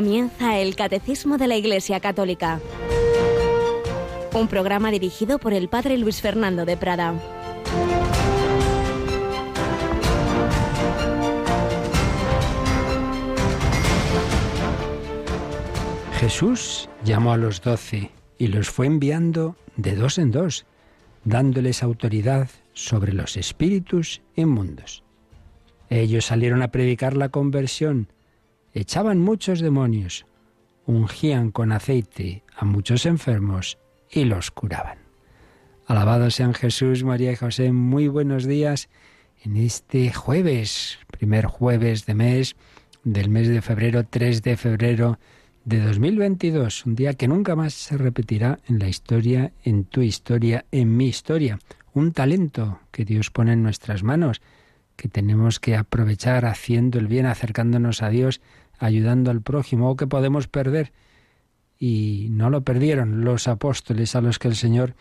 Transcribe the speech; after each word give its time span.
Comienza 0.00 0.58
el 0.58 0.76
Catecismo 0.76 1.36
de 1.36 1.46
la 1.46 1.56
Iglesia 1.58 2.00
Católica, 2.00 2.58
un 4.32 4.48
programa 4.48 4.90
dirigido 4.90 5.38
por 5.38 5.52
el 5.52 5.68
Padre 5.68 5.98
Luis 5.98 6.22
Fernando 6.22 6.64
de 6.64 6.78
Prada. 6.78 7.12
Jesús 16.18 16.88
llamó 17.04 17.34
a 17.34 17.36
los 17.36 17.60
doce 17.60 18.10
y 18.38 18.46
los 18.46 18.70
fue 18.70 18.86
enviando 18.86 19.54
de 19.76 19.96
dos 19.96 20.16
en 20.16 20.30
dos, 20.30 20.64
dándoles 21.24 21.82
autoridad 21.82 22.48
sobre 22.72 23.12
los 23.12 23.36
espíritus 23.36 24.22
inmundos. 24.34 25.04
Ellos 25.90 26.24
salieron 26.24 26.62
a 26.62 26.68
predicar 26.68 27.18
la 27.18 27.28
conversión, 27.28 28.08
echaban 28.72 29.18
muchos 29.18 29.60
demonios, 29.60 30.26
ungían 30.86 31.50
con 31.50 31.72
aceite 31.72 32.44
a 32.56 32.64
muchos 32.64 33.06
enfermos 33.06 33.78
y 34.10 34.24
los 34.24 34.50
curaban. 34.50 34.98
Alabados 35.86 36.34
sean 36.34 36.54
Jesús, 36.54 37.02
María 37.04 37.32
y 37.32 37.36
José, 37.36 37.72
muy 37.72 38.08
buenos 38.08 38.44
días. 38.46 38.88
En 39.42 39.56
este 39.56 40.12
jueves, 40.12 40.98
primer 41.10 41.46
jueves 41.46 42.06
de 42.06 42.14
mes, 42.14 42.56
del 43.02 43.28
mes 43.28 43.48
de 43.48 43.62
febrero, 43.62 44.04
3 44.04 44.42
de 44.42 44.56
febrero 44.56 45.18
de 45.64 45.80
2022, 45.80 46.86
un 46.86 46.94
día 46.94 47.14
que 47.14 47.28
nunca 47.28 47.56
más 47.56 47.74
se 47.74 47.96
repetirá 47.96 48.60
en 48.68 48.78
la 48.78 48.88
historia, 48.88 49.52
en 49.64 49.84
tu 49.84 50.02
historia, 50.02 50.64
en 50.70 50.96
mi 50.96 51.06
historia, 51.06 51.58
un 51.92 52.12
talento 52.12 52.80
que 52.90 53.04
Dios 53.04 53.30
pone 53.30 53.52
en 53.52 53.62
nuestras 53.62 54.02
manos 54.02 54.40
que 55.00 55.08
tenemos 55.08 55.60
que 55.60 55.76
aprovechar 55.76 56.44
haciendo 56.44 56.98
el 56.98 57.06
bien, 57.06 57.24
acercándonos 57.24 58.02
a 58.02 58.10
Dios, 58.10 58.42
ayudando 58.78 59.30
al 59.30 59.40
prójimo, 59.40 59.88
o 59.90 59.96
que 59.96 60.06
podemos 60.06 60.46
perder. 60.46 60.92
Y 61.78 62.28
no 62.32 62.50
lo 62.50 62.64
perdieron 62.64 63.24
los 63.24 63.48
apóstoles 63.48 64.14
a 64.14 64.20
los 64.20 64.38
que 64.38 64.48
el 64.48 64.56
Señor 64.56 64.94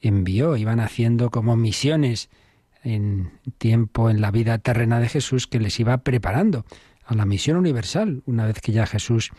envió, 0.00 0.56
iban 0.56 0.78
haciendo 0.78 1.30
como 1.30 1.56
misiones 1.56 2.30
en 2.84 3.32
tiempo 3.58 4.08
en 4.08 4.20
la 4.20 4.30
vida 4.30 4.58
terrena 4.58 5.00
de 5.00 5.08
Jesús 5.08 5.48
que 5.48 5.58
les 5.58 5.80
iba 5.80 5.98
preparando 5.98 6.64
a 7.04 7.16
la 7.16 7.26
misión 7.26 7.56
universal, 7.56 8.22
una 8.26 8.46
vez 8.46 8.60
que 8.60 8.70
ya 8.70 8.86
Jesús 8.86 9.32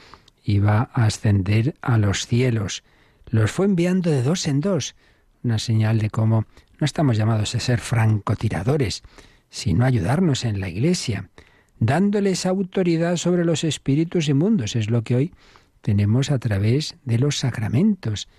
iba 0.44 0.90
a 0.94 1.06
ascender 1.06 1.76
a 1.82 1.98
los 1.98 2.28
cielos. 2.28 2.84
Los 3.30 3.50
fue 3.50 3.66
enviando 3.66 4.12
de 4.12 4.24
dos 4.24 4.46
en 4.46 4.60
dos, 4.60 4.94
una 5.42 5.58
señal 5.58 6.00
de 6.00 6.10
cómo 6.10 6.46
no 6.80 6.86
estamos 6.86 7.16
llamados 7.16 7.56
a 7.56 7.62
ser 7.62 7.80
francotiradores, 7.80 9.04
sino 9.52 9.86
ayudarnos 9.86 10.46
en 10.46 10.62
la 10.62 10.70
Iglesia, 10.70 11.30
dándoles 11.78 12.46
autoridad 12.46 13.18
sobre 13.18 13.46
los 13.46 13.64
espíritus 13.66 14.30
inmundos. 14.30 14.76
Es 14.78 14.90
lo 14.90 15.04
que 15.04 15.16
hoy 15.16 15.34
tenemos 15.82 16.32
a 16.32 16.40
través 16.40 16.96
de 17.04 17.20
los 17.20 17.38
sacramentos. 17.38 18.30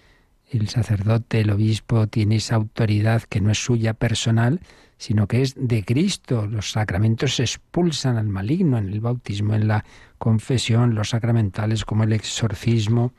El 0.50 0.68
sacerdote, 0.68 1.40
el 1.40 1.50
obispo, 1.50 2.06
tiene 2.06 2.36
esa 2.36 2.56
autoridad 2.56 3.22
que 3.24 3.42
no 3.42 3.50
es 3.50 3.62
suya 3.62 3.92
personal, 3.92 4.60
sino 4.96 5.28
que 5.28 5.42
es 5.42 5.54
de 5.56 5.84
Cristo. 5.84 6.46
Los 6.46 6.72
sacramentos 6.72 7.38
expulsan 7.40 8.16
al 8.16 8.28
maligno 8.28 8.78
en 8.78 8.88
el 8.88 9.00
bautismo, 9.00 9.54
en 9.54 9.68
la 9.68 9.84
confesión, 10.16 10.94
los 10.94 11.10
sacramentales 11.10 11.84
como 11.84 12.04
el 12.04 12.14
exorcismo. 12.14 13.12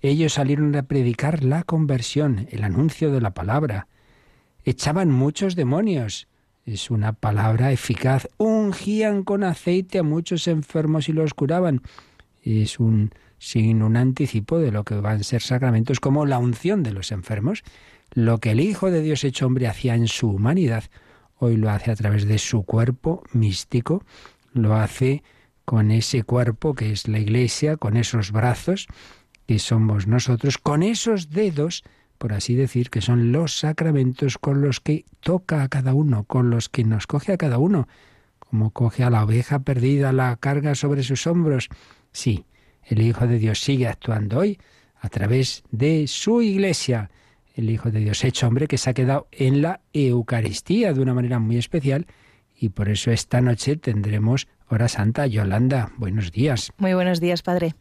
Ellos 0.00 0.34
salieron 0.34 0.74
a 0.74 0.84
predicar 0.84 1.44
la 1.44 1.64
conversión, 1.64 2.46
el 2.50 2.64
anuncio 2.64 3.12
de 3.12 3.20
la 3.20 3.34
palabra. 3.34 3.88
Echaban 4.64 5.10
muchos 5.10 5.54
demonios 5.54 6.28
es 6.66 6.90
una 6.90 7.12
palabra 7.12 7.70
eficaz. 7.70 8.28
Ungían 8.36 9.22
con 9.22 9.44
aceite 9.44 10.00
a 10.00 10.02
muchos 10.02 10.48
enfermos 10.48 11.08
y 11.08 11.12
los 11.12 11.32
curaban. 11.32 11.82
Es 12.42 12.80
un 12.80 13.12
sin 13.38 13.82
un 13.82 13.96
anticipo 13.96 14.58
de 14.58 14.72
lo 14.72 14.84
que 14.84 14.96
van 14.96 15.20
a 15.20 15.22
ser 15.22 15.42
sacramentos 15.42 16.00
como 16.00 16.26
la 16.26 16.38
unción 16.38 16.82
de 16.82 16.92
los 16.92 17.12
enfermos. 17.12 17.62
Lo 18.12 18.38
que 18.38 18.50
el 18.50 18.60
Hijo 18.60 18.90
de 18.90 19.00
Dios 19.00 19.24
hecho 19.24 19.46
hombre 19.46 19.68
hacía 19.68 19.94
en 19.94 20.08
su 20.08 20.30
humanidad, 20.30 20.84
hoy 21.38 21.56
lo 21.56 21.70
hace 21.70 21.90
a 21.90 21.96
través 21.96 22.26
de 22.26 22.38
su 22.38 22.64
cuerpo 22.64 23.22
místico, 23.32 24.04
lo 24.52 24.74
hace 24.74 25.22
con 25.64 25.90
ese 25.90 26.22
cuerpo 26.22 26.74
que 26.74 26.92
es 26.92 27.08
la 27.08 27.18
Iglesia, 27.18 27.76
con 27.76 27.96
esos 27.96 28.32
brazos 28.32 28.88
que 29.46 29.58
somos 29.58 30.06
nosotros, 30.06 30.58
con 30.58 30.82
esos 30.82 31.30
dedos 31.30 31.84
por 32.16 32.32
así 32.32 32.54
decir, 32.54 32.90
que 32.90 33.00
son 33.00 33.32
los 33.32 33.58
sacramentos 33.58 34.38
con 34.38 34.60
los 34.60 34.80
que 34.80 35.04
toca 35.20 35.62
a 35.62 35.68
cada 35.68 35.94
uno, 35.94 36.24
con 36.24 36.50
los 36.50 36.68
que 36.68 36.84
nos 36.84 37.06
coge 37.06 37.32
a 37.32 37.36
cada 37.36 37.58
uno, 37.58 37.88
como 38.38 38.70
coge 38.70 39.04
a 39.04 39.10
la 39.10 39.24
oveja 39.24 39.60
perdida, 39.60 40.12
la 40.12 40.36
carga 40.36 40.74
sobre 40.74 41.02
sus 41.02 41.26
hombros. 41.26 41.68
Sí, 42.12 42.46
el 42.84 43.00
Hijo 43.00 43.26
de 43.26 43.38
Dios 43.38 43.60
sigue 43.60 43.88
actuando 43.88 44.38
hoy 44.38 44.58
a 45.00 45.08
través 45.08 45.64
de 45.70 46.06
su 46.06 46.42
iglesia. 46.42 47.10
El 47.54 47.70
Hijo 47.70 47.90
de 47.90 48.00
Dios 48.00 48.24
hecho 48.24 48.46
hombre 48.46 48.68
que 48.68 48.78
se 48.78 48.90
ha 48.90 48.94
quedado 48.94 49.28
en 49.32 49.62
la 49.62 49.80
Eucaristía 49.92 50.92
de 50.92 51.00
una 51.00 51.14
manera 51.14 51.38
muy 51.38 51.56
especial 51.56 52.06
y 52.58 52.70
por 52.70 52.88
eso 52.88 53.10
esta 53.10 53.40
noche 53.40 53.76
tendremos 53.76 54.48
hora 54.68 54.88
santa. 54.88 55.26
Yolanda, 55.26 55.92
buenos 55.96 56.32
días. 56.32 56.72
Muy 56.78 56.94
buenos 56.94 57.20
días, 57.20 57.42
Padre. 57.42 57.74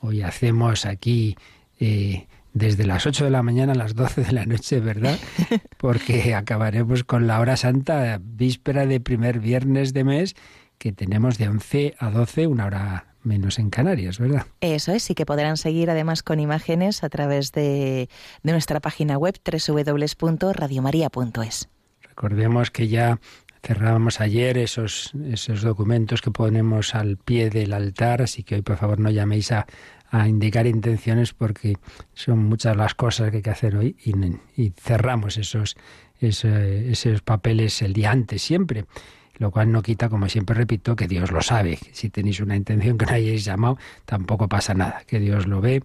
Hoy 0.00 0.22
hacemos 0.22 0.86
aquí 0.86 1.36
eh, 1.80 2.26
desde 2.52 2.86
las 2.86 3.06
8 3.06 3.24
de 3.24 3.30
la 3.30 3.42
mañana 3.42 3.72
a 3.72 3.76
las 3.76 3.94
12 3.94 4.24
de 4.24 4.32
la 4.32 4.46
noche, 4.46 4.80
¿verdad? 4.80 5.18
Porque 5.78 6.34
acabaremos 6.34 7.04
con 7.04 7.26
la 7.26 7.40
hora 7.40 7.56
santa, 7.56 8.20
víspera 8.22 8.86
de 8.86 9.00
primer 9.00 9.40
viernes 9.40 9.92
de 9.92 10.04
mes, 10.04 10.36
que 10.78 10.92
tenemos 10.92 11.38
de 11.38 11.48
11 11.48 11.96
a 11.98 12.10
12, 12.10 12.46
una 12.46 12.66
hora 12.66 13.06
menos 13.22 13.58
en 13.58 13.70
Canarias, 13.70 14.18
¿verdad? 14.18 14.46
Eso 14.60 14.92
es, 14.92 15.08
y 15.10 15.14
que 15.14 15.24
podrán 15.26 15.56
seguir 15.56 15.90
además 15.90 16.22
con 16.22 16.38
imágenes 16.40 17.02
a 17.04 17.08
través 17.08 17.52
de, 17.52 18.08
de 18.42 18.52
nuestra 18.52 18.80
página 18.80 19.16
web 19.18 19.38
www.radiomaria.es. 19.44 21.68
Recordemos 22.02 22.70
que 22.70 22.88
ya 22.88 23.18
cerrábamos 23.62 24.20
ayer 24.20 24.58
esos, 24.58 25.12
esos 25.30 25.62
documentos 25.62 26.20
que 26.22 26.30
ponemos 26.30 26.94
al 26.94 27.16
pie 27.16 27.50
del 27.50 27.72
altar, 27.72 28.22
así 28.22 28.44
que 28.44 28.54
hoy 28.54 28.62
por 28.62 28.76
favor 28.76 29.00
no 29.00 29.10
llaméis 29.10 29.50
a, 29.52 29.66
a 30.10 30.28
indicar 30.28 30.66
intenciones 30.66 31.32
porque 31.32 31.76
son 32.14 32.44
muchas 32.44 32.76
las 32.76 32.94
cosas 32.94 33.30
que 33.30 33.38
hay 33.38 33.42
que 33.42 33.50
hacer 33.50 33.76
hoy 33.76 33.96
y, 34.56 34.70
cerramos 34.70 35.36
esos, 35.36 35.76
esos, 36.20 37.20
papeles 37.22 37.82
el 37.82 37.92
día 37.92 38.10
antes 38.10 38.42
siempre 38.42 38.86
lo 39.38 39.52
cual 39.52 39.70
no 39.70 39.82
quita, 39.82 40.08
como 40.08 40.28
siempre 40.28 40.56
repito, 40.56 40.96
que 40.96 41.06
Dios 41.06 41.30
lo 41.30 41.40
sabe. 41.42 41.78
Si 41.92 42.10
tenéis 42.10 42.40
una 42.40 42.56
intención 42.56 42.98
que 42.98 43.06
no 43.06 43.12
hayáis 43.12 43.44
llamado, 43.44 43.78
tampoco 44.04 44.48
pasa 44.48 44.74
nada, 44.74 45.04
que 45.06 45.20
Dios 45.20 45.46
lo 45.46 45.60
ve 45.60 45.84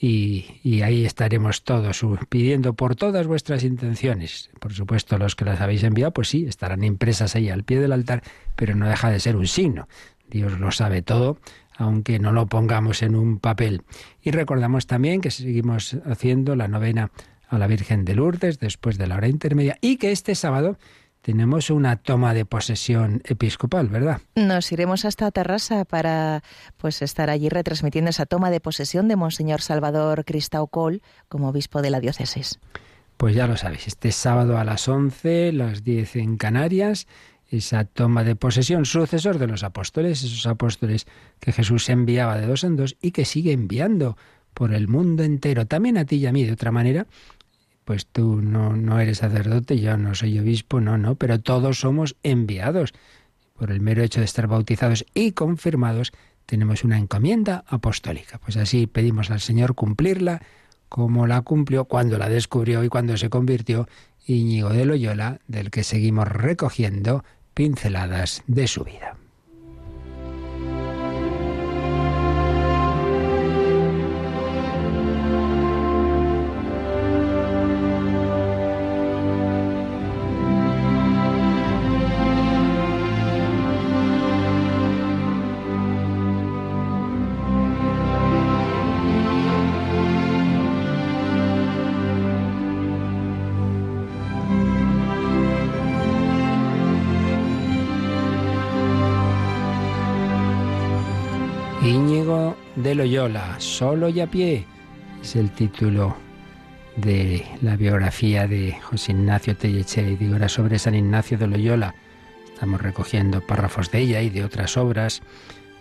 y, 0.00 0.58
y, 0.64 0.82
ahí 0.82 1.04
estaremos 1.04 1.62
todos 1.62 2.04
pidiendo 2.28 2.72
por 2.72 2.96
todas 2.96 3.28
vuestras 3.28 3.62
intenciones. 3.62 4.50
Por 4.58 4.72
supuesto, 4.72 5.16
los 5.16 5.36
que 5.36 5.44
las 5.44 5.60
habéis 5.60 5.84
enviado, 5.84 6.12
pues 6.12 6.26
sí, 6.26 6.46
estarán 6.46 6.82
impresas 6.82 7.36
ahí 7.36 7.50
al 7.50 7.62
pie 7.62 7.78
del 7.78 7.92
altar, 7.92 8.24
pero 8.56 8.74
no 8.74 8.88
deja 8.88 9.10
de 9.10 9.20
ser 9.20 9.36
un 9.36 9.46
signo. 9.46 9.86
Dios 10.28 10.58
lo 10.58 10.72
sabe 10.72 11.02
todo 11.02 11.38
aunque 11.78 12.18
no 12.18 12.32
lo 12.32 12.46
pongamos 12.46 13.02
en 13.02 13.14
un 13.14 13.38
papel. 13.38 13.82
Y 14.20 14.32
recordamos 14.32 14.86
también 14.86 15.20
que 15.20 15.30
seguimos 15.30 15.96
haciendo 16.04 16.56
la 16.56 16.68
novena 16.68 17.10
a 17.48 17.56
la 17.56 17.66
Virgen 17.66 18.04
de 18.04 18.14
Lourdes 18.14 18.58
después 18.58 18.98
de 18.98 19.06
la 19.06 19.16
hora 19.16 19.28
intermedia 19.28 19.78
y 19.80 19.96
que 19.96 20.12
este 20.12 20.34
sábado 20.34 20.76
tenemos 21.22 21.70
una 21.70 21.96
toma 21.96 22.34
de 22.34 22.44
posesión 22.44 23.22
episcopal, 23.24 23.88
¿verdad? 23.88 24.20
Nos 24.34 24.70
iremos 24.72 25.04
hasta 25.04 25.30
Terrassa 25.30 25.84
para 25.84 26.42
pues 26.76 27.00
estar 27.00 27.30
allí 27.30 27.48
retransmitiendo 27.48 28.10
esa 28.10 28.26
toma 28.26 28.50
de 28.50 28.60
posesión 28.60 29.08
de 29.08 29.16
Monseñor 29.16 29.60
Salvador 29.62 30.24
Cristau 30.24 30.68
Col 30.68 31.00
como 31.28 31.48
obispo 31.48 31.80
de 31.80 31.90
la 31.90 32.00
diócesis. 32.00 32.58
Pues 33.16 33.34
ya 33.34 33.46
lo 33.46 33.56
sabéis, 33.56 33.88
este 33.88 34.12
sábado 34.12 34.58
a 34.58 34.64
las 34.64 34.88
11, 34.88 35.52
las 35.52 35.82
10 35.82 36.16
en 36.16 36.36
Canarias, 36.36 37.06
esa 37.48 37.84
toma 37.84 38.24
de 38.24 38.36
posesión, 38.36 38.84
sucesor 38.84 39.38
de 39.38 39.46
los 39.46 39.64
apóstoles, 39.64 40.22
esos 40.22 40.46
apóstoles 40.46 41.06
que 41.40 41.52
Jesús 41.52 41.88
enviaba 41.88 42.36
de 42.38 42.46
dos 42.46 42.64
en 42.64 42.76
dos 42.76 42.96
y 43.00 43.12
que 43.12 43.24
sigue 43.24 43.52
enviando 43.52 44.16
por 44.52 44.74
el 44.74 44.88
mundo 44.88 45.22
entero, 45.22 45.66
también 45.66 45.96
a 45.98 46.04
ti 46.04 46.16
y 46.16 46.26
a 46.26 46.32
mí 46.32 46.44
de 46.44 46.52
otra 46.52 46.72
manera, 46.72 47.06
pues 47.84 48.06
tú 48.06 48.42
no, 48.42 48.76
no 48.76 49.00
eres 49.00 49.18
sacerdote, 49.18 49.78
yo 49.78 49.96
no 49.96 50.14
soy 50.14 50.38
obispo, 50.38 50.80
no, 50.80 50.98
no, 50.98 51.14
pero 51.14 51.40
todos 51.40 51.80
somos 51.80 52.16
enviados. 52.22 52.92
Por 53.54 53.70
el 53.70 53.80
mero 53.80 54.02
hecho 54.02 54.20
de 54.20 54.26
estar 54.26 54.46
bautizados 54.46 55.06
y 55.14 55.32
confirmados, 55.32 56.12
tenemos 56.44 56.84
una 56.84 56.98
encomienda 56.98 57.64
apostólica. 57.66 58.38
Pues 58.38 58.56
así 58.56 58.86
pedimos 58.86 59.30
al 59.30 59.40
Señor 59.40 59.74
cumplirla 59.74 60.42
como 60.88 61.26
la 61.26 61.40
cumplió 61.42 61.84
cuando 61.86 62.18
la 62.18 62.28
descubrió 62.28 62.84
y 62.84 62.88
cuando 62.88 63.16
se 63.16 63.30
convirtió 63.30 63.88
Íñigo 64.26 64.68
de 64.70 64.84
Loyola, 64.84 65.40
del 65.46 65.70
que 65.70 65.84
seguimos 65.84 66.28
recogiendo 66.28 67.24
pinceladas 67.58 68.44
de 68.46 68.68
su 68.68 68.84
vida. 68.84 69.16
Loyola, 102.94 103.56
solo 103.58 104.08
y 104.08 104.20
a 104.20 104.26
pie. 104.26 104.64
Es 105.22 105.36
el 105.36 105.50
título 105.50 106.16
de 106.96 107.44
la 107.62 107.76
biografía 107.76 108.46
de 108.46 108.76
José 108.82 109.12
Ignacio 109.12 109.56
Telleche, 109.56 110.16
y 110.18 110.32
era 110.32 110.48
sobre 110.48 110.78
San 110.78 110.94
Ignacio 110.94 111.38
de 111.38 111.46
Loyola. 111.46 111.94
Estamos 112.52 112.80
recogiendo 112.80 113.40
párrafos 113.40 113.90
de 113.90 114.00
ella 114.00 114.22
y 114.22 114.30
de 114.30 114.44
otras 114.44 114.76
obras, 114.76 115.22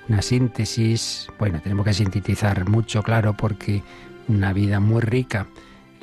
una 0.09 0.21
síntesis, 0.21 1.27
bueno, 1.39 1.59
tenemos 1.61 1.85
que 1.85 1.93
sintetizar 1.93 2.69
mucho, 2.69 3.03
claro, 3.03 3.35
porque 3.35 3.83
una 4.27 4.53
vida 4.53 4.79
muy 4.79 5.01
rica, 5.01 5.47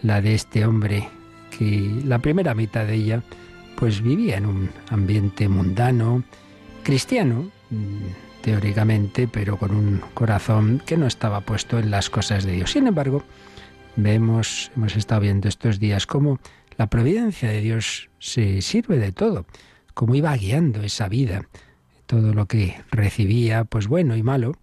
la 0.03 0.21
de 0.21 0.35
este 0.35 0.67
hombre, 0.67 1.09
que 1.57 2.03
la 2.05 2.19
primera 2.19 2.55
mitad 2.55 2.87
de 2.87 2.95
ella, 2.95 3.23
pues 3.77 4.03
vivía 4.03 4.37
en 4.37 4.47
un 4.47 4.71
ambiente 4.91 5.49
mundano, 5.49 6.25
cristiano, 6.83 7.51
mm, 7.71 8.34
teóricamente, 8.45 9.27
pero 9.27 9.57
con 9.57 9.75
un 9.75 10.03
corazón 10.13 10.83
que 10.85 10.99
no 10.99 11.07
estaba 11.07 11.41
puesto 11.41 11.79
en 11.79 11.91
las 11.91 12.11
cosas 12.11 12.45
de 12.45 12.53
Dios. 12.53 12.73
Sin 12.73 12.87
embargo, 12.87 13.25
vemos, 13.97 14.71
hemos 14.77 14.97
estado 14.97 15.23
viendo 15.23 15.49
estos 15.49 15.81
días 15.81 16.07
cómo 16.07 16.39
la 16.77 16.89
providencia 16.89 17.49
de 17.49 17.63
Dios 17.63 18.11
se 18.19 18.61
sirve 18.61 18.99
de 18.99 19.13
todo, 19.13 19.47
cómo 19.95 20.15
iba 20.15 20.37
guiando 20.37 20.83
esa 20.83 21.09
vida, 21.09 21.49
todo 22.05 22.35
lo 22.35 22.45
que 22.45 22.77
recibía, 22.91 23.65
pues 23.65 23.89
bueno 23.89 24.15
y 24.15 24.23
malo, 24.23 24.59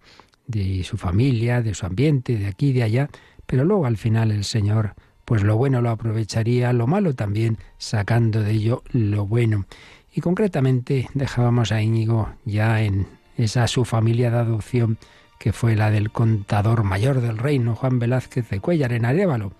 de 0.46 0.84
su 0.84 0.96
familia, 0.96 1.60
de 1.60 1.74
su 1.74 1.84
ambiente, 1.84 2.38
de 2.38 2.46
aquí 2.46 2.68
y 2.68 2.74
de 2.74 2.84
allá, 2.84 3.08
pero 3.46 3.64
luego 3.64 3.86
al 3.86 3.96
final 3.96 4.30
el 4.30 4.44
Señor, 4.44 4.94
pues 5.24 5.42
lo 5.42 5.56
bueno 5.56 5.82
lo 5.82 5.90
aprovecharía, 5.90 6.72
lo 6.72 6.86
malo 6.86 7.16
también, 7.16 7.58
sacando 7.78 8.44
de 8.44 8.52
ello 8.52 8.84
lo 8.92 9.26
bueno. 9.26 9.66
Y 10.14 10.20
concretamente 10.20 11.08
dejábamos 11.14 11.72
a 11.72 11.82
Íñigo 11.82 12.32
ya 12.44 12.80
en 12.80 13.08
esa 13.42 13.66
su 13.66 13.84
familia 13.84 14.30
de 14.30 14.38
adopción 14.38 14.98
que 15.38 15.52
fue 15.52 15.74
la 15.74 15.90
del 15.90 16.12
contador 16.12 16.84
mayor 16.84 17.20
del 17.20 17.38
reino, 17.38 17.74
Juan 17.74 17.98
Velázquez 17.98 18.48
de 18.48 18.60
Cuellar, 18.60 18.92
en 18.92 19.04
Arévalo. 19.04 19.52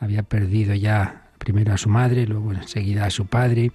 Había 0.00 0.22
perdido 0.22 0.74
ya 0.74 1.30
primero 1.38 1.74
a 1.74 1.78
su 1.78 1.90
madre, 1.90 2.26
luego 2.26 2.52
enseguida 2.52 3.04
a 3.04 3.10
su 3.10 3.26
padre, 3.26 3.72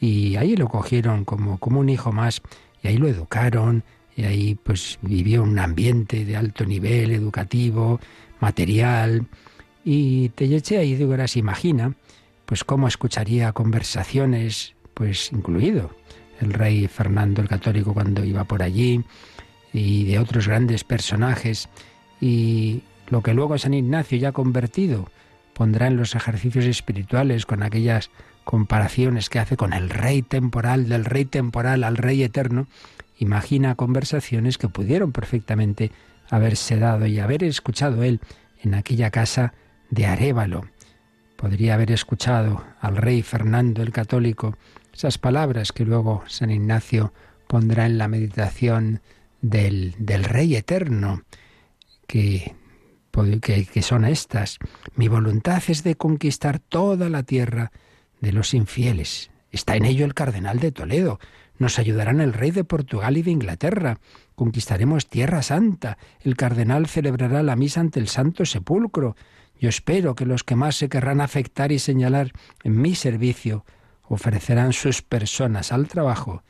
y 0.00 0.36
ahí 0.36 0.56
lo 0.56 0.66
cogieron 0.66 1.24
como, 1.24 1.58
como 1.58 1.78
un 1.80 1.88
hijo 1.88 2.10
más, 2.10 2.42
y 2.82 2.88
ahí 2.88 2.96
lo 2.96 3.06
educaron, 3.06 3.84
y 4.16 4.24
ahí 4.24 4.54
pues 4.56 4.98
vivió 5.02 5.44
un 5.44 5.58
ambiente 5.58 6.24
de 6.24 6.36
alto 6.36 6.64
nivel 6.64 7.12
educativo, 7.12 8.00
material, 8.40 9.26
y 9.84 10.30
Telleche 10.30 10.78
ahí 10.78 11.00
ahora 11.02 11.28
se 11.28 11.38
imagina 11.38 11.94
pues 12.44 12.64
cómo 12.64 12.88
escucharía 12.88 13.52
conversaciones, 13.52 14.74
pues 14.94 15.30
incluido 15.32 15.94
el 16.40 16.52
rey 16.52 16.88
Fernando 16.88 17.42
el 17.42 17.48
Católico 17.48 17.94
cuando 17.94 18.24
iba 18.24 18.44
por 18.44 18.62
allí, 18.62 19.04
y 19.72 20.04
de 20.04 20.18
otros 20.18 20.48
grandes 20.48 20.84
personajes, 20.84 21.68
y 22.20 22.82
lo 23.08 23.22
que 23.22 23.34
luego 23.34 23.58
San 23.58 23.74
Ignacio 23.74 24.18
ya 24.18 24.32
convertido 24.32 25.10
pondrá 25.52 25.88
en 25.88 25.96
los 25.96 26.14
ejercicios 26.14 26.64
espirituales 26.64 27.44
con 27.44 27.62
aquellas 27.62 28.10
comparaciones 28.44 29.28
que 29.28 29.38
hace 29.38 29.56
con 29.56 29.72
el 29.72 29.90
rey 29.90 30.22
temporal, 30.22 30.88
del 30.88 31.04
rey 31.04 31.24
temporal 31.24 31.84
al 31.84 31.96
rey 31.96 32.22
eterno, 32.22 32.66
imagina 33.18 33.74
conversaciones 33.74 34.58
que 34.58 34.68
pudieron 34.68 35.12
perfectamente 35.12 35.92
haberse 36.30 36.78
dado 36.78 37.06
y 37.06 37.18
haber 37.18 37.44
escuchado 37.44 38.02
él 38.02 38.20
en 38.62 38.74
aquella 38.74 39.10
casa 39.10 39.52
de 39.90 40.06
Arévalo. 40.06 40.64
Podría 41.36 41.74
haber 41.74 41.90
escuchado 41.90 42.64
al 42.80 42.96
rey 42.96 43.22
Fernando 43.22 43.82
el 43.82 43.92
Católico 43.92 44.56
esas 45.00 45.16
palabras 45.16 45.72
que 45.72 45.86
luego 45.86 46.22
San 46.26 46.50
Ignacio 46.50 47.14
pondrá 47.46 47.86
en 47.86 47.96
la 47.96 48.06
meditación 48.06 49.00
del, 49.40 49.94
del 49.98 50.24
Rey 50.24 50.54
Eterno, 50.56 51.22
que, 52.06 52.54
que, 53.40 53.64
que 53.64 53.80
son 53.80 54.04
estas. 54.04 54.58
Mi 54.96 55.08
voluntad 55.08 55.62
es 55.68 55.84
de 55.84 55.94
conquistar 55.94 56.58
toda 56.58 57.08
la 57.08 57.22
tierra 57.22 57.72
de 58.20 58.32
los 58.32 58.52
infieles. 58.52 59.30
Está 59.50 59.74
en 59.76 59.86
ello 59.86 60.04
el 60.04 60.12
cardenal 60.12 60.60
de 60.60 60.70
Toledo. 60.70 61.18
Nos 61.58 61.78
ayudarán 61.78 62.20
el 62.20 62.34
rey 62.34 62.50
de 62.50 62.64
Portugal 62.64 63.16
y 63.16 63.22
de 63.22 63.30
Inglaterra. 63.30 64.00
Conquistaremos 64.34 65.08
Tierra 65.08 65.40
Santa. 65.40 65.96
El 66.20 66.36
cardenal 66.36 66.86
celebrará 66.88 67.42
la 67.42 67.56
misa 67.56 67.80
ante 67.80 68.00
el 68.00 68.08
Santo 68.08 68.44
Sepulcro. 68.44 69.16
Yo 69.58 69.70
espero 69.70 70.14
que 70.14 70.26
los 70.26 70.44
que 70.44 70.56
más 70.56 70.76
se 70.76 70.90
querrán 70.90 71.22
afectar 71.22 71.72
y 71.72 71.78
señalar 71.78 72.32
en 72.64 72.82
mi 72.82 72.94
servicio 72.94 73.64
ofrecerán 74.10 74.72
sus 74.72 75.02
personas 75.02 75.72
al 75.72 75.86
trabajo 75.86 76.42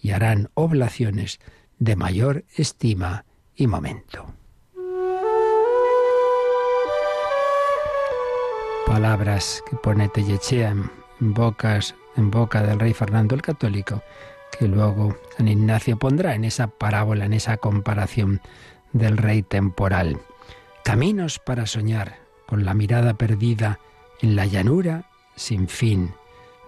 y 0.00 0.12
harán 0.12 0.50
oblaciones 0.54 1.40
de 1.78 1.96
mayor 1.96 2.44
estima 2.56 3.24
y 3.56 3.66
momento. 3.66 4.32
Palabras 8.86 9.62
que 9.68 9.76
pone 9.76 10.08
Tellechea 10.08 10.70
en 10.70 10.90
en 11.20 12.30
boca 12.30 12.62
del 12.62 12.78
rey 12.78 12.94
Fernando 12.94 13.34
el 13.34 13.42
Católico, 13.42 14.02
que 14.56 14.68
luego 14.68 15.16
San 15.36 15.48
Ignacio 15.48 15.98
pondrá 15.98 16.36
en 16.36 16.44
esa 16.44 16.68
parábola, 16.68 17.24
en 17.24 17.32
esa 17.32 17.56
comparación 17.56 18.40
del 18.92 19.16
rey 19.16 19.42
temporal. 19.42 20.20
Caminos 20.84 21.40
para 21.40 21.66
soñar, 21.66 22.18
con 22.46 22.64
la 22.64 22.74
mirada 22.74 23.14
perdida 23.14 23.80
en 24.22 24.36
la 24.36 24.46
llanura 24.46 25.10
sin 25.34 25.68
fin. 25.68 26.14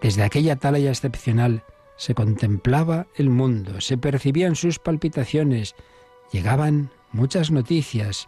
Desde 0.01 0.23
aquella 0.23 0.55
atalaya 0.55 0.91
excepcional 0.91 1.63
se 1.97 2.15
contemplaba 2.15 3.07
el 3.17 3.29
mundo, 3.29 3.81
se 3.81 3.99
percibían 3.99 4.57
sus 4.57 4.79
palpitaciones, 4.79 5.75
llegaban 6.33 6.91
muchas 7.13 7.51
noticias. 7.51 8.27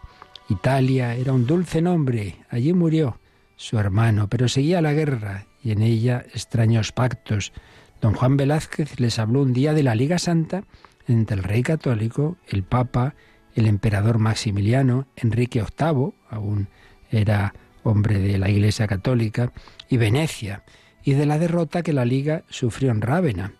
Italia 0.49 1.15
era 1.15 1.33
un 1.33 1.47
dulce 1.47 1.81
nombre, 1.81 2.35
allí 2.49 2.73
murió 2.73 3.19
su 3.55 3.79
hermano, 3.79 4.27
pero 4.29 4.47
seguía 4.47 4.81
la 4.81 4.93
guerra 4.93 5.47
y 5.63 5.71
en 5.71 5.81
ella 5.81 6.25
extraños 6.33 6.91
pactos. 6.91 7.53
Don 8.01 8.13
Juan 8.13 8.37
Velázquez 8.37 8.99
les 8.99 9.17
habló 9.17 9.41
un 9.41 9.53
día 9.53 9.73
de 9.73 9.83
la 9.83 9.95
Liga 9.95 10.19
Santa 10.19 10.65
entre 11.07 11.37
el 11.37 11.43
rey 11.43 11.63
católico, 11.63 12.37
el 12.47 12.63
Papa, 12.63 13.15
el 13.55 13.65
emperador 13.65 14.19
Maximiliano, 14.19 15.07
Enrique 15.15 15.61
VIII, 15.61 16.13
aún 16.29 16.67
era 17.09 17.53
hombre 17.83 18.19
de 18.19 18.37
la 18.37 18.49
Iglesia 18.49 18.87
Católica, 18.87 19.51
y 19.89 19.97
Venecia, 19.97 20.63
y 21.03 21.13
de 21.13 21.25
la 21.25 21.39
derrota 21.39 21.83
que 21.83 21.93
la 21.93 22.05
Liga 22.05 22.43
sufrió 22.49 22.91
en 22.91 23.01
Rávena. 23.01 23.53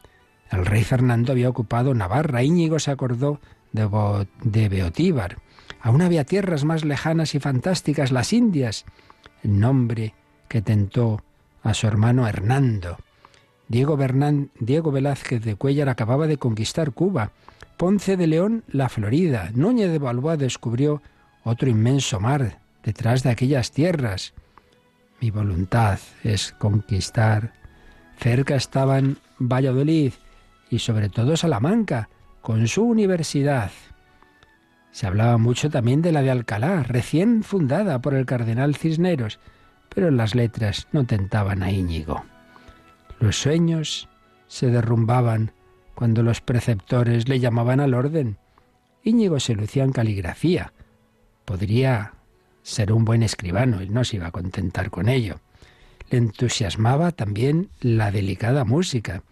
El 0.52 0.66
rey 0.66 0.84
Fernando 0.84 1.32
había 1.32 1.50
ocupado 1.50 1.94
Navarra. 1.94 2.44
Íñigo 2.44 2.80
se 2.80 2.92
acordó 2.92 3.40
de, 3.72 4.70
Beotíbar. 4.70 5.38
Aún 5.82 6.02
había 6.02 6.24
tierras 6.24 6.64
más 6.64 6.86
lejanas 6.86 7.36
y 7.36 7.40
fantásticas, 7.40 8.12
las 8.12 8.34
Indias. 8.34 8.86
El 9.44 9.60
nombre 9.60 10.14
que 10.48 10.62
tentó 10.62 11.24
a 11.64 11.74
su 11.74 11.88
hermano 11.88 12.28
Hernando. 12.28 12.98
Diego, 13.68 13.98
Bernán, 13.98 14.52
Diego 14.60 14.92
Velázquez 14.92 15.44
de 15.44 15.56
Cuellar 15.56 15.90
acababa 15.90 16.28
de 16.28 16.38
conquistar 16.38 16.92
Cuba. 16.92 17.32
Ponce 17.78 18.16
de 18.18 18.28
León, 18.28 18.64
la 18.68 18.90
Florida. 18.90 19.50
Núñez 19.56 19.92
de 19.92 20.00
Balboa 20.00 20.38
descubrió 20.38 21.02
otro 21.44 21.70
inmenso 21.70 22.20
mar 22.20 22.60
detrás 22.84 23.24
de 23.24 23.32
aquellas 23.32 23.72
tierras. 23.72 24.34
Mi 25.24 25.32
voluntad 25.32 26.00
es 26.26 26.52
conquistar. 26.52 27.54
Cerca 28.18 28.58
estaban 28.58 29.20
Valladolid, 29.40 30.12
y 30.70 30.80
sobre 30.80 31.08
todo 31.08 31.38
Salamanca, 31.38 32.10
con 32.42 32.68
su 32.68 32.84
universidad. 32.84 33.72
Se 34.92 35.08
hablaba 35.08 35.38
mucho 35.38 35.70
también 35.70 36.02
de 36.02 36.12
la 36.12 36.24
de 36.24 36.30
Alcalá, 36.30 36.84
recién 36.84 37.42
fundada 37.42 38.02
por 38.02 38.16
el 38.16 38.26
cardenal 38.26 38.76
Cisneros, 38.76 39.40
pero 39.88 40.12
las 40.12 40.36
letras 40.36 40.90
no 40.92 41.06
tentaban 41.06 41.64
a 41.64 41.72
Íñigo. 41.72 42.26
Los 43.22 43.38
sueños 43.38 44.10
se 44.48 44.72
derrumbaban 44.72 45.54
cuando 45.96 46.22
los 46.22 46.42
preceptores 46.42 47.30
le 47.30 47.40
llamaban 47.40 47.80
al 47.80 47.94
orden. 47.94 48.40
Íñigo 49.04 49.40
se 49.40 49.56
lucía 49.56 49.86
en 49.86 49.94
caligrafía. 49.94 50.74
Podría 51.46 52.12
ser 52.64 52.92
un 52.92 53.06
buen 53.06 53.22
escribano, 53.22 53.80
él 53.80 53.94
no 53.94 54.04
se 54.04 54.16
iba 54.16 54.28
a 54.28 54.32
contentar 54.32 54.90
con 54.90 55.10
ello. 55.10 55.40
Le 56.10 56.18
entusiasmaba 56.18 57.12
también 57.12 57.70
la 57.82 58.12
delicada 58.12 58.66
música. 58.66 59.24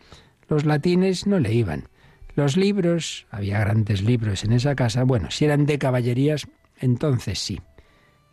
Los 0.48 0.66
latines 0.66 1.26
no 1.26 1.40
le 1.40 1.54
iban. 1.54 1.88
Los 2.36 2.56
libros, 2.56 3.26
había 3.32 3.60
grandes 3.60 4.04
libros 4.04 4.44
en 4.44 4.54
esa 4.54 4.76
casa, 4.76 5.04
bueno, 5.04 5.32
si 5.32 5.46
eran 5.46 5.66
de 5.66 5.80
caballerías, 5.80 6.48
entonces 6.78 7.40
sí. 7.40 7.62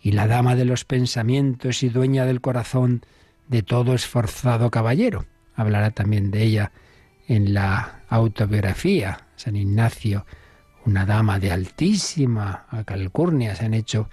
Y 0.00 0.12
la 0.12 0.26
dama 0.26 0.54
de 0.54 0.64
los 0.64 0.84
pensamientos 0.84 1.82
y 1.82 1.88
dueña 1.88 2.24
del 2.24 2.40
corazón 2.40 3.02
de 3.48 3.62
todo 3.62 3.94
esforzado 3.94 4.70
caballero. 4.70 5.26
Hablará 5.54 5.90
también 5.90 6.30
de 6.30 6.42
ella 6.44 6.72
en 7.26 7.54
la 7.54 8.02
autobiografía. 8.08 9.26
San 9.34 9.56
Ignacio, 9.56 10.24
una 10.84 11.04
dama 11.04 11.40
de 11.40 11.50
altísima 11.50 12.66
calcurnia. 12.86 13.56
Se 13.56 13.64
han 13.64 13.74
hecho 13.74 14.08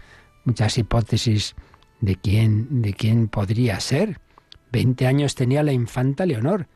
muchas 0.46 0.78
hipótesis 0.78 1.56
de 2.00 2.16
quién, 2.16 2.82
de 2.82 2.94
quién 2.94 3.28
podría 3.28 3.80
ser. 3.80 4.20
Veinte 4.72 5.08
años 5.08 5.36
tenía 5.36 5.64
la 5.64 5.74
infanta 5.74 6.26
Leonor, 6.26 6.68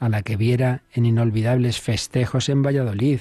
a 0.00 0.08
la 0.08 0.22
que 0.22 0.36
viera 0.36 0.82
en 0.92 1.06
inolvidables 1.06 1.80
festejos 1.80 2.48
en 2.48 2.62
Valladolid. 2.62 3.20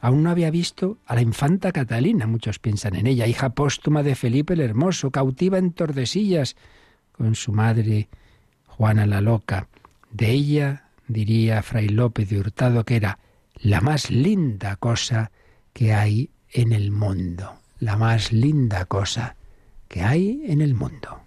Aún 0.00 0.22
no 0.22 0.30
había 0.30 0.50
visto 0.50 0.98
a 1.06 1.14
la 1.14 1.22
infanta 1.22 1.72
Catalina, 1.72 2.26
muchos 2.26 2.58
piensan 2.58 2.96
en 2.96 3.06
ella, 3.06 3.26
hija 3.26 3.50
póstuma 3.50 4.02
de 4.02 4.14
Felipe 4.14 4.54
el 4.54 4.60
Hermoso, 4.60 5.10
cautiva 5.10 5.58
en 5.58 5.72
Tordesillas, 5.72 6.56
con 7.12 7.34
su 7.34 7.52
madre 7.52 8.08
Juana 8.66 9.06
la 9.06 9.20
Loca. 9.20 9.68
De 10.10 10.30
ella 10.30 10.88
diría 11.06 11.62
Fray 11.62 11.88
López 11.88 12.28
de 12.28 12.38
Hurtado 12.38 12.84
que 12.84 12.96
era 12.96 13.18
la 13.56 13.80
más 13.80 14.10
linda 14.10 14.76
cosa 14.76 15.30
que 15.72 15.92
hay 15.92 16.30
en 16.50 16.72
el 16.72 16.90
mundo, 16.90 17.54
la 17.78 17.96
más 17.96 18.32
linda 18.32 18.84
cosa 18.86 19.36
que 19.94 20.02
hay 20.02 20.42
en 20.46 20.60
el 20.60 20.74
mundo. 20.74 21.20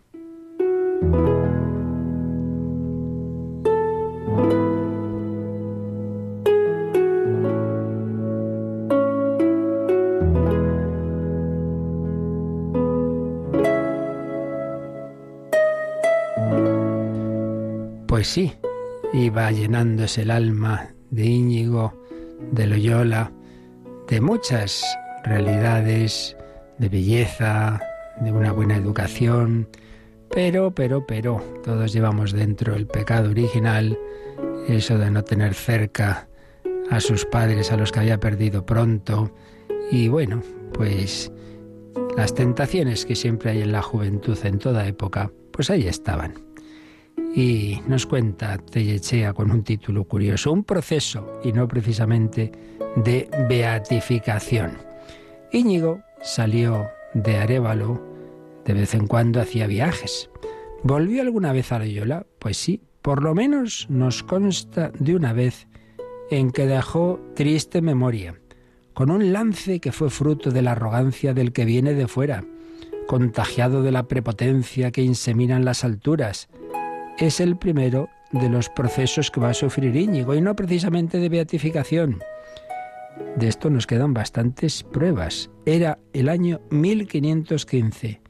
Pues 18.05 18.27
sí, 18.27 18.51
iba 19.13 19.49
llenándose 19.51 20.23
el 20.23 20.31
alma 20.31 20.89
de 21.09 21.25
Íñigo, 21.25 21.93
de 22.51 22.67
Loyola, 22.67 23.31
de 24.09 24.19
muchas 24.19 24.83
realidades, 25.23 26.35
de 26.79 26.89
belleza, 26.89 27.86
de 28.21 28.31
una 28.31 28.51
buena 28.51 28.75
educación, 28.75 29.67
pero, 30.29 30.71
pero, 30.71 31.05
pero, 31.05 31.41
todos 31.63 31.93
llevamos 31.93 32.31
dentro 32.31 32.75
el 32.75 32.87
pecado 32.87 33.29
original, 33.29 33.97
eso 34.67 34.97
de 34.97 35.09
no 35.09 35.23
tener 35.23 35.53
cerca 35.53 36.27
a 36.89 36.99
sus 36.99 37.25
padres, 37.25 37.71
a 37.71 37.77
los 37.77 37.91
que 37.91 37.99
había 37.99 38.19
perdido 38.19 38.65
pronto, 38.65 39.33
y 39.91 40.07
bueno, 40.09 40.41
pues 40.73 41.31
las 42.17 42.33
tentaciones 42.33 43.05
que 43.05 43.15
siempre 43.15 43.51
hay 43.51 43.61
en 43.61 43.71
la 43.71 43.81
juventud 43.81 44.37
en 44.43 44.59
toda 44.59 44.87
época, 44.87 45.31
pues 45.51 45.69
ahí 45.69 45.87
estaban. 45.87 46.33
Y 47.35 47.81
nos 47.87 48.05
cuenta 48.05 48.57
Tellechea 48.57 49.33
con 49.33 49.51
un 49.51 49.63
título 49.63 50.03
curioso, 50.05 50.51
un 50.51 50.63
proceso 50.63 51.39
y 51.43 51.51
no 51.51 51.67
precisamente 51.67 52.51
de 52.95 53.29
beatificación. 53.47 54.77
Íñigo 55.51 56.01
salió 56.21 56.87
de 57.23 57.37
Arevalo, 57.37 58.01
de 58.65 58.73
vez 58.73 58.93
en 58.93 59.07
cuando 59.07 59.41
hacía 59.41 59.67
viajes. 59.67 60.29
¿Volvió 60.83 61.21
alguna 61.21 61.51
vez 61.51 61.71
a 61.71 61.79
Loyola? 61.79 62.25
Pues 62.39 62.57
sí, 62.57 62.81
por 63.01 63.23
lo 63.23 63.33
menos 63.33 63.87
nos 63.89 64.23
consta 64.23 64.91
de 64.99 65.15
una 65.15 65.33
vez 65.33 65.67
en 66.29 66.51
que 66.51 66.67
dejó 66.67 67.19
triste 67.35 67.81
memoria, 67.81 68.39
con 68.93 69.09
un 69.09 69.33
lance 69.33 69.79
que 69.79 69.91
fue 69.91 70.09
fruto 70.09 70.51
de 70.51 70.61
la 70.61 70.73
arrogancia 70.73 71.33
del 71.33 71.53
que 71.53 71.65
viene 71.65 71.93
de 71.93 72.07
fuera, 72.07 72.43
contagiado 73.07 73.81
de 73.81 73.91
la 73.91 74.07
prepotencia 74.07 74.91
que 74.91 75.01
inseminan 75.01 75.65
las 75.65 75.83
alturas, 75.83 76.49
es 77.17 77.39
el 77.39 77.57
primero 77.57 78.09
de 78.31 78.49
los 78.49 78.69
procesos 78.69 79.31
que 79.31 79.39
va 79.39 79.49
a 79.49 79.53
sufrir 79.55 79.95
Íñigo 79.95 80.35
y 80.35 80.41
no 80.41 80.55
precisamente 80.55 81.17
de 81.17 81.29
beatificación. 81.29 82.19
De 83.37 83.47
esto 83.47 83.69
nos 83.69 83.85
quedan 83.85 84.13
bastantes 84.13 84.83
pruebas. 84.83 85.49
Era 85.65 85.99
el 86.13 86.29
año 86.29 86.59
1515. 86.71 88.21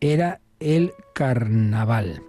Era 0.00 0.40
el 0.60 0.92
carnaval. 1.14 2.22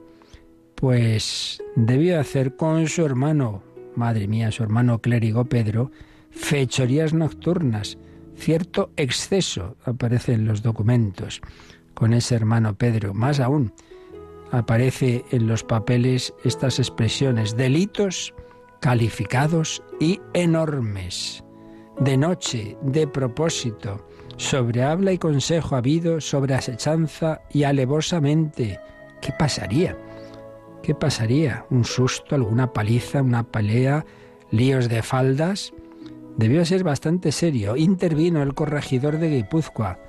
Pues 0.75 1.61
debió 1.75 2.19
hacer 2.19 2.55
con 2.55 2.87
su 2.87 3.05
hermano, 3.05 3.63
madre 3.95 4.27
mía, 4.27 4.51
su 4.51 4.63
hermano 4.63 4.99
clérigo 4.99 5.45
Pedro, 5.45 5.91
fechorías 6.31 7.13
nocturnas. 7.13 7.97
Cierto 8.35 8.91
exceso 8.97 9.77
aparece 9.85 10.33
en 10.33 10.45
los 10.45 10.61
documentos 10.61 11.41
con 11.93 12.13
ese 12.13 12.35
hermano 12.35 12.75
Pedro. 12.75 13.13
Más 13.13 13.39
aún, 13.39 13.71
aparece 14.51 15.23
en 15.31 15.47
los 15.47 15.63
papeles 15.63 16.33
estas 16.43 16.79
expresiones, 16.79 17.55
delitos 17.55 18.33
calificados 18.81 19.81
y 19.99 20.19
enormes, 20.33 21.43
de 21.99 22.17
noche, 22.17 22.77
de 22.81 23.07
propósito, 23.07 24.07
sobre 24.37 24.83
habla 24.83 25.13
y 25.13 25.17
consejo 25.17 25.75
habido, 25.75 26.19
sobre 26.19 26.55
asechanza 26.55 27.41
y 27.51 27.63
alevosamente. 27.63 28.79
¿Qué 29.21 29.31
pasaría? 29.37 29.97
¿Qué 30.83 30.93
pasaría? 30.93 31.65
¿Un 31.69 31.85
susto, 31.85 32.35
alguna 32.35 32.73
paliza, 32.73 33.21
una 33.21 33.43
pelea, 33.43 34.05
líos 34.51 34.89
de 34.89 35.01
faldas? 35.01 35.73
Debió 36.37 36.65
ser 36.65 36.83
bastante 36.83 37.31
serio. 37.31 37.75
Intervino 37.77 38.43
el 38.43 38.53
corregidor 38.53 39.17
de 39.17 39.29
Guipúzcoa 39.29 39.99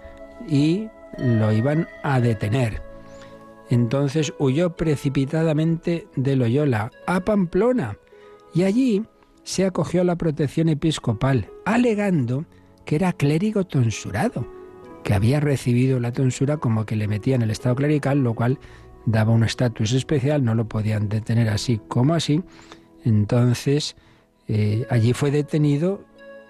y 0.49 0.89
lo 1.19 1.53
iban 1.53 1.89
a 2.03 2.21
detener. 2.21 2.83
Entonces 3.71 4.35
huyó 4.39 4.77
precipitadamente 4.77 6.09
de 6.15 6.37
Loyola 6.37 6.91
a 7.07 7.21
Pamplona 7.21 7.99
y 8.55 8.65
allí 8.65 9.05
se 9.47 9.65
acogió 9.65 10.01
a 10.01 10.05
la 10.05 10.17
protección 10.17 10.69
episcopal, 10.69 11.49
alegando 11.65 12.47
que 12.85 12.97
era 12.97 13.13
clérigo 13.13 13.65
tonsurado, 13.65 14.45
que 15.05 15.15
había 15.15 15.39
recibido 15.39 16.01
la 16.01 16.11
tonsura 16.11 16.57
como 16.57 16.85
que 16.85 16.97
le 16.97 17.07
metían 17.07 17.43
el 17.43 17.53
estado 17.53 17.77
clerical, 17.77 18.25
lo 18.25 18.35
cual 18.35 18.59
daba 19.05 19.31
un 19.31 19.45
estatus 19.45 19.93
especial, 19.93 20.45
no 20.45 20.57
lo 20.57 20.67
podían 20.67 21.09
detener 21.09 21.49
así 21.49 21.81
como 21.87 22.15
así. 22.15 22.43
Entonces, 23.05 23.95
eh, 24.49 24.85
allí 24.91 25.13
fue 25.13 25.31
detenido 25.31 26.05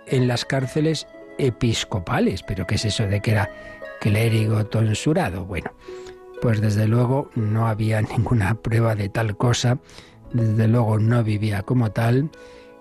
en 0.06 0.26
las 0.26 0.46
cárceles 0.46 1.06
episcopales. 1.36 2.42
¿Pero 2.44 2.66
qué 2.66 2.76
es 2.76 2.86
eso 2.86 3.06
de 3.06 3.20
que 3.20 3.32
era 3.32 3.50
clérigo 4.00 4.64
tonsurado? 4.64 5.44
Bueno, 5.44 5.70
pues 6.40 6.62
desde 6.62 6.88
luego 6.88 7.30
no 7.34 7.68
había 7.68 8.00
ninguna 8.16 8.54
prueba 8.54 8.94
de 8.94 9.10
tal 9.10 9.36
cosa, 9.36 9.80
desde 10.32 10.66
luego 10.66 10.98
no 10.98 11.22
vivía 11.22 11.60
como 11.60 11.92
tal, 11.92 12.30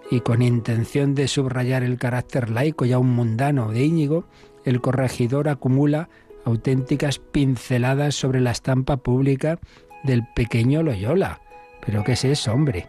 y 0.09 0.21
con 0.21 0.41
intención 0.41 1.15
de 1.15 1.27
subrayar 1.27 1.83
el 1.83 1.97
carácter 1.97 2.49
laico 2.49 2.85
y 2.85 2.93
aún 2.93 3.09
mundano 3.09 3.71
de 3.71 3.83
Íñigo, 3.83 4.25
el 4.63 4.81
corregidor 4.81 5.49
acumula 5.49 6.09
auténticas 6.43 7.19
pinceladas 7.19 8.15
sobre 8.15 8.39
la 8.39 8.51
estampa 8.51 8.97
pública 8.97 9.59
del 10.03 10.27
pequeño 10.35 10.83
Loyola. 10.83 11.41
¿Pero 11.85 12.03
qué 12.03 12.13
es 12.13 12.25
eso, 12.25 12.53
hombre? 12.53 12.87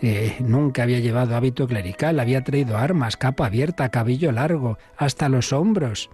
Eh, 0.00 0.36
nunca 0.40 0.82
había 0.82 0.98
llevado 0.98 1.36
hábito 1.36 1.66
clerical, 1.66 2.18
había 2.18 2.42
traído 2.42 2.76
armas, 2.76 3.16
capa 3.16 3.46
abierta, 3.46 3.88
cabello 3.90 4.32
largo, 4.32 4.78
hasta 4.96 5.28
los 5.28 5.52
hombros. 5.52 6.10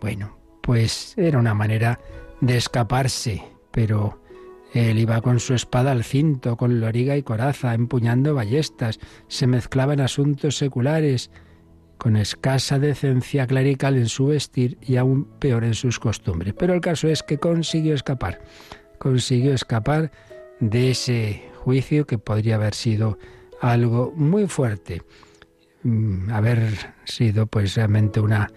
Bueno, 0.00 0.38
pues 0.62 1.14
era 1.16 1.38
una 1.38 1.54
manera 1.54 2.00
de 2.40 2.56
escaparse, 2.56 3.42
pero 3.70 4.20
él 4.74 4.98
iba 4.98 5.20
con 5.20 5.40
su 5.40 5.54
espada 5.54 5.92
al 5.92 6.04
cinto, 6.04 6.56
con 6.56 6.80
loriga 6.80 7.16
y 7.16 7.22
coraza, 7.22 7.74
empuñando 7.74 8.34
ballestas, 8.34 8.98
se 9.28 9.46
mezclaba 9.46 9.94
en 9.94 10.00
asuntos 10.00 10.56
seculares, 10.56 11.30
con 11.96 12.16
escasa 12.16 12.78
decencia 12.78 13.46
clerical 13.46 13.96
en 13.96 14.08
su 14.08 14.26
vestir 14.26 14.78
y 14.80 14.96
aún 14.96 15.24
peor 15.38 15.64
en 15.64 15.74
sus 15.74 15.98
costumbres. 15.98 16.54
Pero 16.56 16.74
el 16.74 16.80
caso 16.80 17.08
es 17.08 17.22
que 17.22 17.38
consiguió 17.38 17.94
escapar, 17.94 18.40
consiguió 18.98 19.52
escapar 19.52 20.12
de 20.60 20.92
ese 20.92 21.42
juicio 21.56 22.06
que 22.06 22.18
podría 22.18 22.54
haber 22.54 22.74
sido 22.74 23.18
algo 23.60 24.12
muy 24.14 24.46
fuerte, 24.46 25.02
mm, 25.82 26.30
haber 26.30 26.94
sido 27.04 27.46
pues 27.46 27.74
realmente 27.74 28.20
una, 28.20 28.48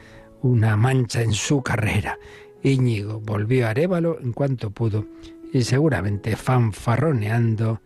una 0.41 0.77
mancha 0.77 1.22
en 1.22 1.34
su 1.34 1.63
carrera. 1.63 2.18
Íñigo 2.63 3.20
volvió 3.22 3.65
a 3.65 3.72
Arévalo 3.72 4.20
en 4.20 4.34
cuanto 4.34 4.70
pudo 4.70 5.08
y 5.51 5.63
seguramente 5.63 6.36
fanfarroneando 6.36 7.81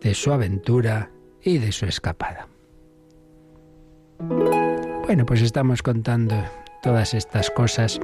de 0.00 0.14
su 0.14 0.32
aventura 0.32 1.10
y 1.42 1.58
de 1.58 1.72
su 1.72 1.86
escapada. 1.86 2.48
Bueno, 5.06 5.26
pues 5.26 5.42
estamos 5.42 5.82
contando 5.82 6.36
todas 6.82 7.14
estas 7.14 7.50
cosas 7.50 8.00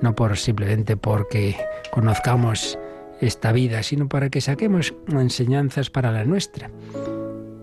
no 0.00 0.14
por 0.14 0.36
simplemente 0.36 0.96
porque 0.96 1.56
conozcamos 1.90 2.78
esta 3.20 3.52
vida, 3.52 3.82
sino 3.82 4.08
para 4.08 4.28
que 4.28 4.40
saquemos 4.40 4.94
enseñanzas 5.08 5.90
para 5.90 6.12
la 6.12 6.24
nuestra. 6.24 6.70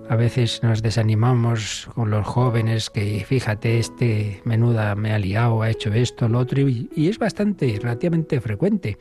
A 0.10 0.16
veces 0.16 0.62
nos 0.64 0.82
desanimamos 0.82 1.90
con 1.96 2.10
los 2.10 2.26
jóvenes 2.26 2.90
que, 2.90 3.24
fíjate, 3.26 3.80
este 3.80 4.42
menuda 4.44 4.96
me 4.96 5.14
ha 5.14 5.20
liado, 5.20 5.62
ha 5.62 5.70
hecho 5.70 5.94
esto, 5.94 6.28
lo 6.28 6.40
otro, 6.40 6.68
y, 6.68 6.90
es 6.96 7.18
bastante, 7.18 7.80
relativamente 7.82 8.42
frecuente 8.42 8.98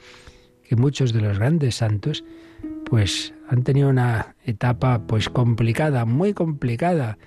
que 0.72 0.76
muchos 0.76 1.12
de 1.12 1.20
los 1.20 1.38
grandes 1.38 1.74
santos 1.74 2.24
pues 2.86 3.34
han 3.50 3.62
tenido 3.62 3.90
una 3.90 4.36
etapa 4.46 5.06
pues 5.06 5.28
complicada, 5.28 6.06
muy 6.06 6.32
complicada, 6.32 7.18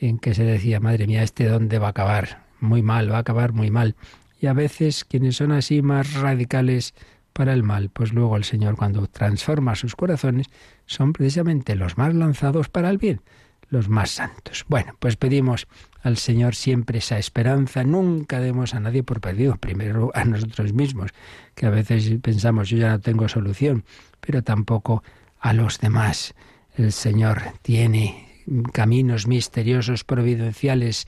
en 0.00 0.18
que 0.18 0.34
se 0.34 0.44
decía, 0.44 0.80
madre 0.80 1.06
mía, 1.06 1.22
este 1.22 1.46
dónde 1.46 1.78
va 1.78 1.86
a 1.86 1.90
acabar, 1.90 2.44
muy 2.60 2.82
mal, 2.82 3.10
va 3.10 3.16
a 3.16 3.20
acabar 3.20 3.54
muy 3.54 3.70
mal. 3.70 3.96
Y 4.38 4.48
a 4.48 4.52
veces 4.52 5.06
quienes 5.06 5.36
son 5.36 5.50
así 5.50 5.80
más 5.80 6.12
radicales 6.12 6.92
para 7.32 7.54
el 7.54 7.62
mal, 7.62 7.88
pues 7.88 8.12
luego 8.12 8.36
el 8.36 8.44
Señor 8.44 8.76
cuando 8.76 9.06
transforma 9.06 9.76
sus 9.76 9.96
corazones 9.96 10.48
son 10.84 11.14
precisamente 11.14 11.76
los 11.76 11.96
más 11.96 12.14
lanzados 12.14 12.68
para 12.68 12.90
el 12.90 12.98
bien, 12.98 13.22
los 13.70 13.88
más 13.88 14.10
santos. 14.10 14.64
Bueno, 14.68 14.94
pues 14.98 15.16
pedimos 15.16 15.66
al 16.02 16.16
Señor 16.16 16.54
siempre 16.54 16.98
esa 16.98 17.18
esperanza, 17.18 17.84
nunca 17.84 18.40
demos 18.40 18.74
a 18.74 18.80
nadie 18.80 19.02
por 19.02 19.20
perdido, 19.20 19.56
primero 19.56 20.10
a 20.14 20.24
nosotros 20.24 20.72
mismos, 20.72 21.10
que 21.54 21.66
a 21.66 21.70
veces 21.70 22.10
pensamos 22.20 22.68
yo 22.68 22.78
ya 22.78 22.90
no 22.90 23.00
tengo 23.00 23.28
solución, 23.28 23.84
pero 24.20 24.42
tampoco 24.42 25.02
a 25.38 25.52
los 25.52 25.78
demás. 25.78 26.34
El 26.76 26.92
Señor 26.92 27.42
tiene 27.62 28.42
caminos 28.72 29.26
misteriosos, 29.26 30.04
providenciales 30.04 31.06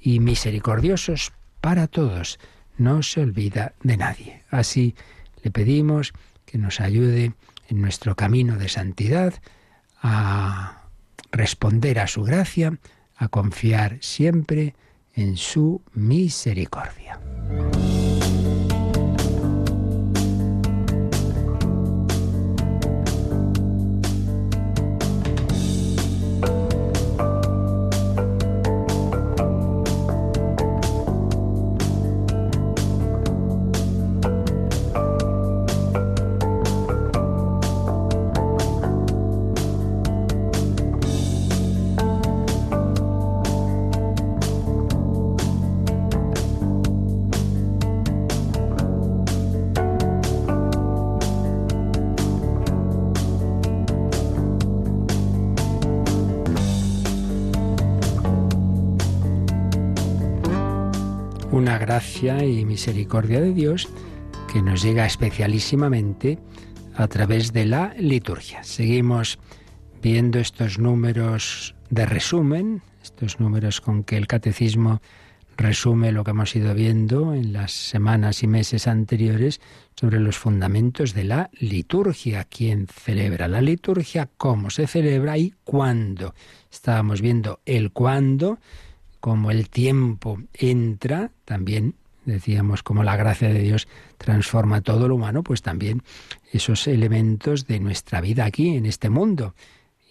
y 0.00 0.20
misericordiosos 0.20 1.32
para 1.60 1.86
todos. 1.88 2.38
No 2.76 3.02
se 3.02 3.20
olvida 3.20 3.74
de 3.82 3.96
nadie. 3.96 4.42
Así 4.50 4.94
le 5.42 5.50
pedimos 5.50 6.12
que 6.44 6.58
nos 6.58 6.80
ayude 6.80 7.32
en 7.68 7.80
nuestro 7.80 8.14
camino 8.14 8.56
de 8.56 8.68
santidad 8.68 9.34
a 10.02 10.83
responder 11.34 11.98
a 11.98 12.06
su 12.06 12.22
gracia, 12.22 12.78
a 13.16 13.28
confiar 13.28 13.98
siempre 14.00 14.74
en 15.14 15.36
su 15.36 15.82
misericordia. 15.92 17.20
Una 61.54 61.78
gracia 61.78 62.44
y 62.44 62.64
misericordia 62.64 63.40
de 63.40 63.54
Dios 63.54 63.88
que 64.52 64.60
nos 64.60 64.82
llega 64.82 65.06
especialísimamente 65.06 66.40
a 66.96 67.06
través 67.06 67.52
de 67.52 67.64
la 67.64 67.94
liturgia. 67.96 68.64
Seguimos 68.64 69.38
viendo 70.02 70.40
estos 70.40 70.80
números 70.80 71.76
de 71.90 72.06
resumen, 72.06 72.82
estos 73.04 73.38
números 73.38 73.80
con 73.80 74.02
que 74.02 74.16
el 74.16 74.26
catecismo 74.26 75.00
resume 75.56 76.10
lo 76.10 76.24
que 76.24 76.32
hemos 76.32 76.56
ido 76.56 76.74
viendo 76.74 77.34
en 77.34 77.52
las 77.52 77.70
semanas 77.70 78.42
y 78.42 78.48
meses 78.48 78.88
anteriores 78.88 79.60
sobre 79.94 80.18
los 80.18 80.36
fundamentos 80.36 81.14
de 81.14 81.22
la 81.22 81.50
liturgia, 81.52 82.42
quién 82.42 82.88
celebra 82.88 83.46
la 83.46 83.60
liturgia, 83.60 84.28
cómo 84.38 84.70
se 84.70 84.88
celebra 84.88 85.38
y 85.38 85.54
cuándo. 85.62 86.34
Estábamos 86.72 87.20
viendo 87.20 87.60
el 87.64 87.92
cuándo, 87.92 88.58
como 89.24 89.50
el 89.50 89.70
tiempo 89.70 90.38
entra, 90.52 91.30
también 91.46 91.94
decíamos 92.26 92.82
como 92.82 93.04
la 93.04 93.16
gracia 93.16 93.48
de 93.48 93.60
Dios 93.60 93.88
transforma 94.18 94.82
todo 94.82 95.08
lo 95.08 95.14
humano, 95.14 95.42
pues 95.42 95.62
también 95.62 96.02
esos 96.52 96.86
elementos 96.86 97.66
de 97.66 97.80
nuestra 97.80 98.20
vida 98.20 98.44
aquí, 98.44 98.76
en 98.76 98.84
este 98.84 99.08
mundo. 99.08 99.54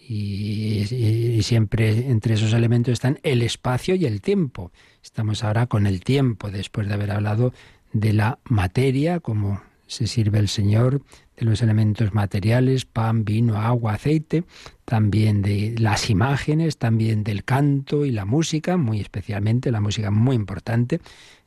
Y, 0.00 1.38
siempre 1.44 2.10
entre 2.10 2.34
esos 2.34 2.54
elementos 2.54 2.90
están 2.90 3.20
el 3.22 3.42
espacio 3.42 3.94
y 3.94 4.04
el 4.04 4.20
tiempo. 4.20 4.72
Estamos 5.00 5.44
ahora 5.44 5.68
con 5.68 5.86
el 5.86 6.02
tiempo, 6.02 6.50
después 6.50 6.88
de 6.88 6.94
haber 6.94 7.12
hablado 7.12 7.52
de 7.92 8.14
la 8.14 8.40
materia, 8.42 9.20
como 9.20 9.62
se 9.86 10.06
sirve 10.06 10.38
el 10.38 10.48
Señor, 10.48 11.02
de 11.36 11.44
los 11.44 11.62
elementos 11.62 12.14
materiales, 12.14 12.84
pan, 12.84 13.24
vino, 13.24 13.56
agua, 13.56 13.94
aceite, 13.94 14.44
también 14.84 15.42
de 15.42 15.74
las 15.78 16.10
imágenes, 16.10 16.78
también 16.78 17.24
del 17.24 17.44
canto 17.44 18.04
y 18.04 18.12
la 18.12 18.24
música, 18.24 18.76
muy 18.76 19.00
especialmente 19.00 19.72
la 19.72 19.80
música 19.80 20.10
muy 20.10 20.36
importante 20.36 21.00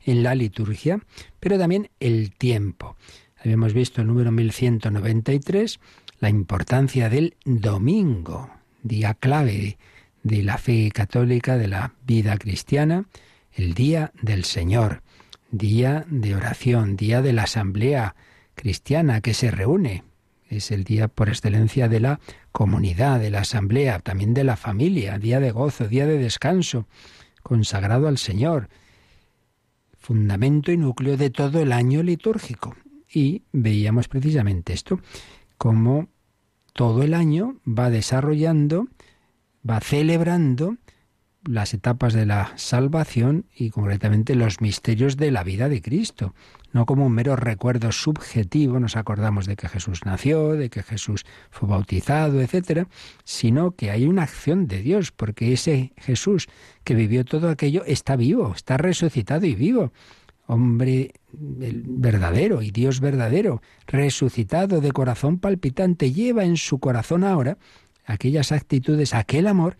en 0.04 0.22
la 0.22 0.34
liturgia, 0.34 1.00
pero 1.40 1.58
también 1.58 1.90
el 2.00 2.32
tiempo. 2.32 2.96
Habíamos 3.42 3.72
visto 3.72 4.00
el 4.00 4.08
número 4.08 4.30
1193, 4.32 5.80
la 6.20 6.28
importancia 6.28 7.08
del 7.08 7.36
domingo, 7.44 8.50
día 8.82 9.14
clave 9.14 9.78
de 10.22 10.42
la 10.42 10.58
fe 10.58 10.90
católica, 10.92 11.56
de 11.56 11.68
la 11.68 11.94
vida 12.06 12.36
cristiana, 12.36 13.06
el 13.52 13.74
día 13.74 14.12
del 14.20 14.44
Señor, 14.44 15.02
día 15.50 16.04
de 16.10 16.34
oración, 16.34 16.96
día 16.96 17.22
de 17.22 17.32
la 17.32 17.44
asamblea 17.44 18.14
cristiana 18.58 19.22
que 19.22 19.32
se 19.32 19.50
reúne. 19.50 20.02
Es 20.48 20.70
el 20.70 20.84
día 20.84 21.08
por 21.08 21.28
excelencia 21.28 21.88
de 21.88 22.00
la 22.00 22.20
comunidad, 22.52 23.20
de 23.20 23.30
la 23.30 23.40
asamblea, 23.40 24.00
también 24.00 24.34
de 24.34 24.44
la 24.44 24.56
familia, 24.56 25.18
día 25.18 25.40
de 25.40 25.52
gozo, 25.52 25.88
día 25.88 26.06
de 26.06 26.18
descanso, 26.18 26.86
consagrado 27.42 28.08
al 28.08 28.18
Señor, 28.18 28.68
fundamento 29.96 30.72
y 30.72 30.76
núcleo 30.76 31.16
de 31.16 31.30
todo 31.30 31.60
el 31.60 31.72
año 31.72 32.02
litúrgico. 32.02 32.74
Y 33.10 33.42
veíamos 33.52 34.08
precisamente 34.08 34.72
esto, 34.72 35.00
cómo 35.56 36.08
todo 36.72 37.02
el 37.02 37.14
año 37.14 37.56
va 37.66 37.90
desarrollando, 37.90 38.88
va 39.68 39.80
celebrando 39.80 40.76
las 41.48 41.74
etapas 41.74 42.12
de 42.12 42.26
la 42.26 42.52
salvación 42.56 43.46
y 43.54 43.70
concretamente 43.70 44.34
los 44.34 44.60
misterios 44.60 45.16
de 45.16 45.30
la 45.30 45.44
vida 45.44 45.68
de 45.68 45.82
Cristo 45.82 46.34
no 46.72 46.86
como 46.86 47.06
un 47.06 47.12
mero 47.12 47.36
recuerdo 47.36 47.92
subjetivo, 47.92 48.78
nos 48.78 48.96
acordamos 48.96 49.46
de 49.46 49.56
que 49.56 49.68
Jesús 49.68 50.04
nació, 50.04 50.52
de 50.52 50.68
que 50.68 50.82
Jesús 50.82 51.24
fue 51.50 51.68
bautizado, 51.68 52.40
etcétera, 52.40 52.88
sino 53.24 53.72
que 53.72 53.90
hay 53.90 54.06
una 54.06 54.24
acción 54.24 54.66
de 54.66 54.82
Dios, 54.82 55.12
porque 55.12 55.52
ese 55.52 55.92
Jesús 55.96 56.46
que 56.84 56.94
vivió 56.94 57.24
todo 57.24 57.48
aquello 57.48 57.84
está 57.86 58.16
vivo, 58.16 58.52
está 58.54 58.76
resucitado 58.76 59.46
y 59.46 59.54
vivo. 59.54 59.92
Hombre 60.46 61.12
verdadero 61.32 62.62
y 62.62 62.70
Dios 62.70 63.00
verdadero, 63.00 63.60
resucitado 63.86 64.80
de 64.80 64.92
corazón 64.92 65.38
palpitante, 65.38 66.12
lleva 66.12 66.44
en 66.44 66.56
su 66.56 66.78
corazón 66.78 67.22
ahora 67.22 67.58
aquellas 68.06 68.52
actitudes, 68.52 69.12
aquel 69.14 69.46
amor 69.46 69.76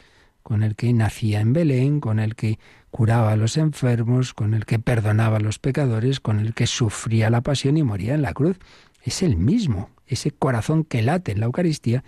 con 0.49 0.63
el 0.63 0.77
que 0.77 0.91
nacía 0.95 1.43
en 1.43 1.53
Belén, 1.53 2.01
con 2.01 2.19
el 2.19 2.35
que 2.35 2.59
curaba 2.91 3.33
a 3.33 3.37
los 3.37 3.59
enfermos, 3.59 4.33
con 4.33 4.55
el 4.55 4.65
que 4.65 4.79
perdonaba 4.79 5.37
a 5.37 5.41
los 5.41 5.59
pecadores, 5.59 6.21
con 6.21 6.41
el 6.41 6.55
que 6.55 6.67
sufría 6.67 7.29
la 7.29 7.43
pasión 7.43 7.77
y 7.77 7.83
moría 7.83 8.15
en 8.15 8.23
la 8.23 8.33
cruz. 8.33 8.59
Es 9.03 9.23
el 9.23 9.37
mismo, 9.37 9.91
ese 10.07 10.31
corazón 10.31 10.85
que 10.85 11.03
late 11.03 11.33
en 11.33 11.41
la 11.41 11.45
Eucaristía, 11.45 12.03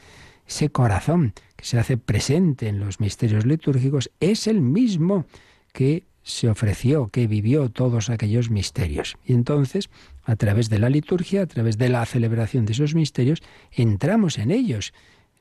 ese 0.49 0.71
corazón 0.71 1.35
que 1.55 1.67
se 1.67 1.79
hace 1.79 1.99
presente 1.99 2.69
en 2.69 2.81
los 2.81 2.99
misterios 2.99 3.45
litúrgicos, 3.45 4.11
es 4.21 4.47
el 4.47 4.63
mismo 4.63 5.27
que 5.75 6.05
se 6.23 6.49
ofreció, 6.49 7.09
que 7.09 7.27
vivió 7.27 7.69
todos 7.69 8.09
aquellos 8.09 8.49
misterios. 8.49 9.19
Y 9.23 9.35
entonces, 9.35 9.91
a 10.25 10.35
través 10.37 10.71
de 10.71 10.79
la 10.79 10.89
liturgia, 10.89 11.43
a 11.43 11.47
través 11.47 11.77
de 11.77 11.91
la 11.91 12.07
celebración 12.07 12.65
de 12.65 12.73
esos 12.73 12.95
misterios, 12.95 13.43
entramos 13.71 14.39
en 14.39 14.51
ellos. 14.51 14.95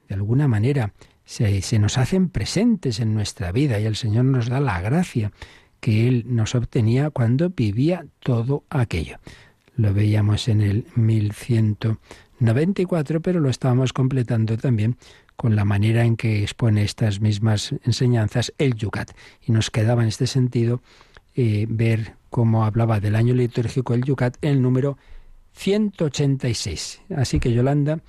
De 0.10 0.16
alguna 0.16 0.50
manera, 0.50 0.92
se, 1.30 1.78
nos 1.78 2.00
hacen 2.00 2.30
presentes 2.30 3.00
en 3.00 3.14
nuestra 3.14 3.52
vida 3.52 3.80
y 3.80 3.86
el 3.86 3.96
Señor 3.96 4.26
nos 4.26 4.50
da 4.50 4.60
la 4.60 4.82
gracia 4.82 5.32
que 5.80 6.08
Él 6.08 6.26
nos 6.28 6.56
obtenía 6.56 7.12
cuando 7.12 7.52
vivía 7.52 8.08
todo 8.20 8.64
aquello. 8.70 9.20
Lo 9.76 9.94
veíamos 9.94 10.48
en 10.48 10.62
el 10.62 10.86
1194, 10.96 13.22
pero 13.22 13.40
lo 13.40 13.50
estábamos 13.50 13.94
completando 13.94 14.58
también 14.58 14.98
con 15.36 15.56
la 15.56 15.66
manera 15.66 16.04
en 16.04 16.18
que 16.18 16.42
expone 16.42 16.82
estas 16.84 17.22
mismas 17.22 17.76
enseñanzas 17.86 18.52
el 18.58 18.74
Yucat. 18.74 19.12
Y 19.46 19.52
nos 19.52 19.70
quedaba 19.70 20.02
en 20.02 20.08
este 20.08 20.26
sentido 20.26 20.82
eh, 21.36 21.68
ver 21.70 22.16
cómo 22.32 22.66
hablaba 22.66 23.00
del 23.00 23.16
año 23.16 23.36
litúrgico 23.36 23.94
el 23.94 24.04
Yucat 24.04 24.36
en 24.42 24.54
el 24.54 24.64
número 24.64 24.98
186. 25.54 27.02
Así 27.16 27.40
que 27.40 27.54
Yolanda, 27.54 28.00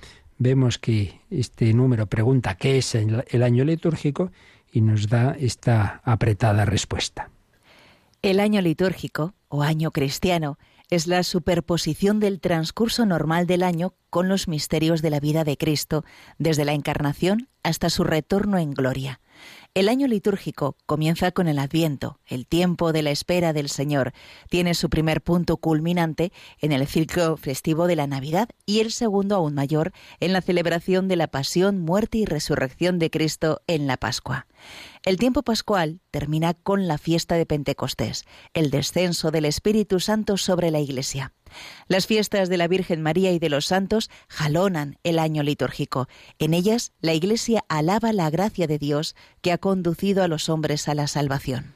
vemos 0.41 0.79
que 0.79 1.21
este 1.29 1.71
número 1.73 2.07
pregunta 2.07 2.55
qué 2.55 2.79
es 2.79 2.95
el 2.95 3.43
año 3.43 3.63
litúrgico 3.63 4.31
y 4.71 4.81
nos 4.81 5.07
da 5.07 5.35
esta 5.39 6.01
apretada 6.03 6.65
respuesta. 6.65 7.29
El 8.21 8.39
año 8.39 8.61
litúrgico, 8.61 9.33
o 9.49 9.61
año 9.61 9.91
cristiano, 9.91 10.57
es 10.89 11.07
la 11.07 11.23
superposición 11.23 12.19
del 12.19 12.39
transcurso 12.39 13.05
normal 13.05 13.45
del 13.47 13.63
año 13.63 13.93
con 14.09 14.29
los 14.29 14.47
misterios 14.47 15.01
de 15.01 15.09
la 15.09 15.19
vida 15.19 15.43
de 15.43 15.57
Cristo, 15.57 16.03
desde 16.37 16.65
la 16.65 16.73
encarnación 16.73 17.47
hasta 17.63 17.89
su 17.89 18.03
retorno 18.03 18.57
en 18.57 18.71
gloria. 18.71 19.21
El 19.73 19.87
año 19.87 20.05
litúrgico 20.05 20.75
comienza 20.85 21.31
con 21.31 21.47
el 21.47 21.57
Adviento, 21.57 22.19
el 22.25 22.45
tiempo 22.45 22.91
de 22.91 23.03
la 23.03 23.11
espera 23.11 23.53
del 23.53 23.69
Señor. 23.69 24.11
Tiene 24.49 24.73
su 24.73 24.89
primer 24.89 25.21
punto 25.21 25.55
culminante 25.55 26.33
en 26.59 26.73
el 26.73 26.85
ciclo 26.87 27.37
festivo 27.37 27.87
de 27.87 27.95
la 27.95 28.05
Navidad 28.05 28.49
y 28.65 28.81
el 28.81 28.91
segundo 28.91 29.37
aún 29.37 29.53
mayor 29.53 29.93
en 30.19 30.33
la 30.33 30.41
celebración 30.41 31.07
de 31.07 31.15
la 31.15 31.27
pasión, 31.27 31.79
muerte 31.79 32.17
y 32.17 32.25
resurrección 32.25 32.99
de 32.99 33.09
Cristo 33.09 33.61
en 33.65 33.87
la 33.87 33.95
Pascua. 33.95 34.45
El 35.05 35.15
tiempo 35.15 35.41
pascual 35.41 36.01
termina 36.11 36.53
con 36.53 36.89
la 36.89 36.97
fiesta 36.97 37.35
de 37.35 37.45
Pentecostés, 37.45 38.25
el 38.53 38.71
descenso 38.71 39.31
del 39.31 39.45
Espíritu 39.45 40.01
Santo 40.01 40.35
sobre 40.35 40.69
la 40.71 40.81
Iglesia. 40.81 41.31
Las 41.87 42.07
fiestas 42.07 42.49
de 42.49 42.57
la 42.57 42.67
Virgen 42.67 43.01
María 43.01 43.31
y 43.31 43.39
de 43.39 43.49
los 43.49 43.65
santos 43.65 44.09
jalonan 44.27 44.97
el 45.03 45.19
año 45.19 45.43
litúrgico. 45.43 46.07
En 46.39 46.53
ellas 46.53 46.91
la 47.01 47.13
Iglesia 47.13 47.63
alaba 47.69 48.13
la 48.13 48.29
gracia 48.29 48.67
de 48.67 48.77
Dios 48.77 49.15
que 49.41 49.51
ha 49.51 49.57
conducido 49.57 50.23
a 50.23 50.27
los 50.27 50.49
hombres 50.49 50.87
a 50.87 50.95
la 50.95 51.07
salvación. 51.07 51.73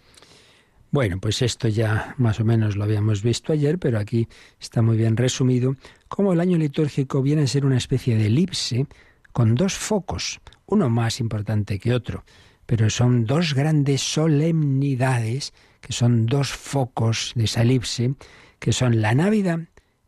Bueno, 0.91 1.19
pues 1.19 1.41
esto 1.41 1.67
ya 1.67 2.15
más 2.17 2.39
o 2.39 2.45
menos 2.45 2.77
lo 2.77 2.83
habíamos 2.83 3.21
visto 3.21 3.51
ayer, 3.51 3.79
pero 3.79 3.99
aquí 3.99 4.29
está 4.59 4.81
muy 4.81 4.95
bien 4.95 5.17
resumido, 5.17 5.75
cómo 6.07 6.31
el 6.31 6.39
año 6.39 6.57
litúrgico 6.57 7.21
viene 7.21 7.43
a 7.43 7.47
ser 7.47 7.65
una 7.65 7.77
especie 7.77 8.15
de 8.15 8.27
elipse 8.27 8.87
con 9.33 9.55
dos 9.55 9.73
focos, 9.73 10.39
uno 10.65 10.89
más 10.89 11.19
importante 11.19 11.79
que 11.79 11.93
otro 11.93 12.23
pero 12.65 12.89
son 12.89 13.25
dos 13.25 13.53
grandes 13.53 14.01
solemnidades, 14.01 15.53
que 15.81 15.93
son 15.93 16.25
dos 16.25 16.49
focos 16.49 17.33
de 17.35 17.45
esa 17.45 17.61
elipse, 17.61 18.15
que 18.59 18.73
son 18.73 19.01
la 19.01 19.13
Navidad 19.13 19.59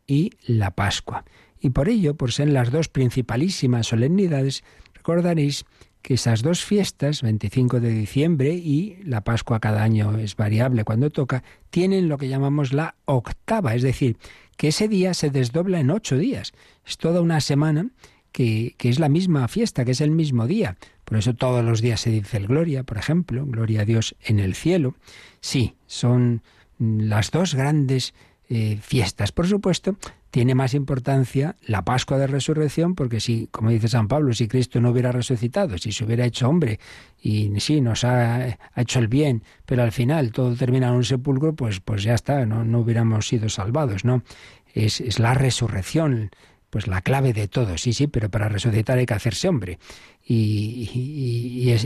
y 0.06 0.30
la 0.46 0.70
Pascua. 0.72 1.24
Y 1.60 1.70
por 1.70 1.88
ello, 1.88 2.14
por 2.14 2.32
ser 2.32 2.48
las 2.48 2.70
dos 2.70 2.88
principalísimas 2.88 3.88
solemnidades, 3.88 4.64
recordaréis 4.94 5.64
que 6.02 6.14
esas 6.14 6.42
dos 6.42 6.64
fiestas, 6.64 7.22
25 7.22 7.80
de 7.80 7.90
diciembre 7.90 8.54
y 8.54 8.98
la 9.04 9.22
Pascua 9.22 9.60
cada 9.60 9.82
año 9.82 10.16
es 10.18 10.36
variable 10.36 10.84
cuando 10.84 11.10
toca, 11.10 11.42
tienen 11.70 12.08
lo 12.08 12.18
que 12.18 12.28
llamamos 12.28 12.72
la 12.72 12.94
octava, 13.04 13.74
es 13.74 13.82
decir, 13.82 14.16
que 14.56 14.68
ese 14.68 14.88
día 14.88 15.14
se 15.14 15.30
desdobla 15.30 15.80
en 15.80 15.90
ocho 15.90 16.16
días. 16.16 16.52
Es 16.86 16.96
toda 16.98 17.20
una 17.20 17.40
semana 17.40 17.90
que, 18.32 18.74
que 18.78 18.88
es 18.88 18.98
la 18.98 19.08
misma 19.08 19.48
fiesta, 19.48 19.84
que 19.84 19.92
es 19.92 20.00
el 20.00 20.10
mismo 20.10 20.46
día. 20.46 20.76
Por 21.04 21.18
eso 21.18 21.34
todos 21.34 21.64
los 21.64 21.80
días 21.80 22.00
se 22.00 22.10
dice 22.10 22.36
el 22.36 22.46
gloria, 22.46 22.84
por 22.84 22.98
ejemplo, 22.98 23.44
gloria 23.46 23.82
a 23.82 23.84
Dios 23.84 24.14
en 24.22 24.38
el 24.38 24.54
cielo. 24.54 24.94
Sí, 25.40 25.74
son 25.86 26.42
las 26.78 27.30
dos 27.30 27.54
grandes 27.54 28.14
eh, 28.50 28.78
fiestas. 28.80 29.30
Por 29.32 29.46
supuesto, 29.46 29.96
tiene 30.30 30.54
más 30.54 30.74
importancia 30.74 31.56
la 31.62 31.84
Pascua 31.84 32.18
de 32.18 32.26
Resurrección, 32.26 32.94
porque 32.94 33.20
si, 33.20 33.48
como 33.50 33.70
dice 33.70 33.88
San 33.88 34.08
Pablo, 34.08 34.32
si 34.32 34.48
Cristo 34.48 34.80
no 34.80 34.90
hubiera 34.90 35.12
resucitado, 35.12 35.78
si 35.78 35.92
se 35.92 36.04
hubiera 36.04 36.24
hecho 36.24 36.48
hombre 36.48 36.80
y 37.20 37.52
sí, 37.60 37.80
nos 37.80 38.04
ha, 38.04 38.58
hecho 38.76 38.98
el 38.98 39.08
bien, 39.08 39.42
pero 39.66 39.82
al 39.82 39.92
final 39.92 40.32
todo 40.32 40.54
termina 40.54 40.88
en 40.88 40.94
un 40.94 41.04
sepulcro, 41.04 41.54
pues, 41.54 41.80
pues 41.80 42.02
ya 42.02 42.14
está, 42.14 42.46
no, 42.46 42.64
no 42.64 42.80
hubiéramos 42.80 43.28
sido 43.28 43.48
salvados, 43.48 44.04
¿no? 44.04 44.22
Es, 44.74 45.00
es 45.00 45.18
la 45.18 45.34
resurrección, 45.34 46.30
pues 46.70 46.86
la 46.86 47.00
clave 47.00 47.32
de 47.32 47.48
todo, 47.48 47.78
sí, 47.78 47.92
sí, 47.92 48.06
pero 48.06 48.30
para 48.30 48.48
resucitar 48.48 48.98
hay 48.98 49.06
que 49.06 49.14
hacerse 49.14 49.48
hombre 49.48 49.78
y, 50.24 50.90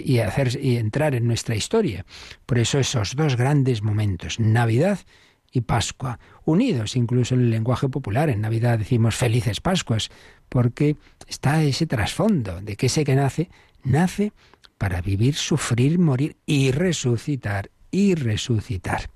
y, 0.05 0.18
hacer, 0.20 0.59
y 0.61 0.77
entrar 0.77 1.14
en 1.14 1.27
nuestra 1.27 1.55
historia. 1.55 2.05
Por 2.46 2.59
eso 2.59 2.79
esos 2.79 3.14
dos 3.14 3.37
grandes 3.37 3.83
momentos, 3.83 4.40
Navidad 4.40 4.98
y 5.01 5.32
Pascua, 5.61 6.19
unidos 6.45 6.97
incluso 6.97 7.35
en 7.35 7.43
el 7.43 7.51
lenguaje 7.51 7.88
popular. 7.88 8.31
En 8.31 8.41
Navidad 8.41 8.79
decimos 8.79 9.15
felices 9.15 9.61
Pascuas, 9.61 10.11
porque 10.49 10.97
está 11.29 11.62
ese 11.62 11.87
trasfondo 11.87 12.61
de 12.61 12.77
que 12.77 12.87
ese 12.87 13.05
que 13.05 13.15
nace, 13.15 13.51
nace 13.85 14.33
para 14.79 15.01
vivir, 15.01 15.35
sufrir, 15.35 15.99
morir 15.99 16.37
y 16.47 16.73
resucitar, 16.73 17.71
y 17.91 18.15
resucitar. 18.15 19.11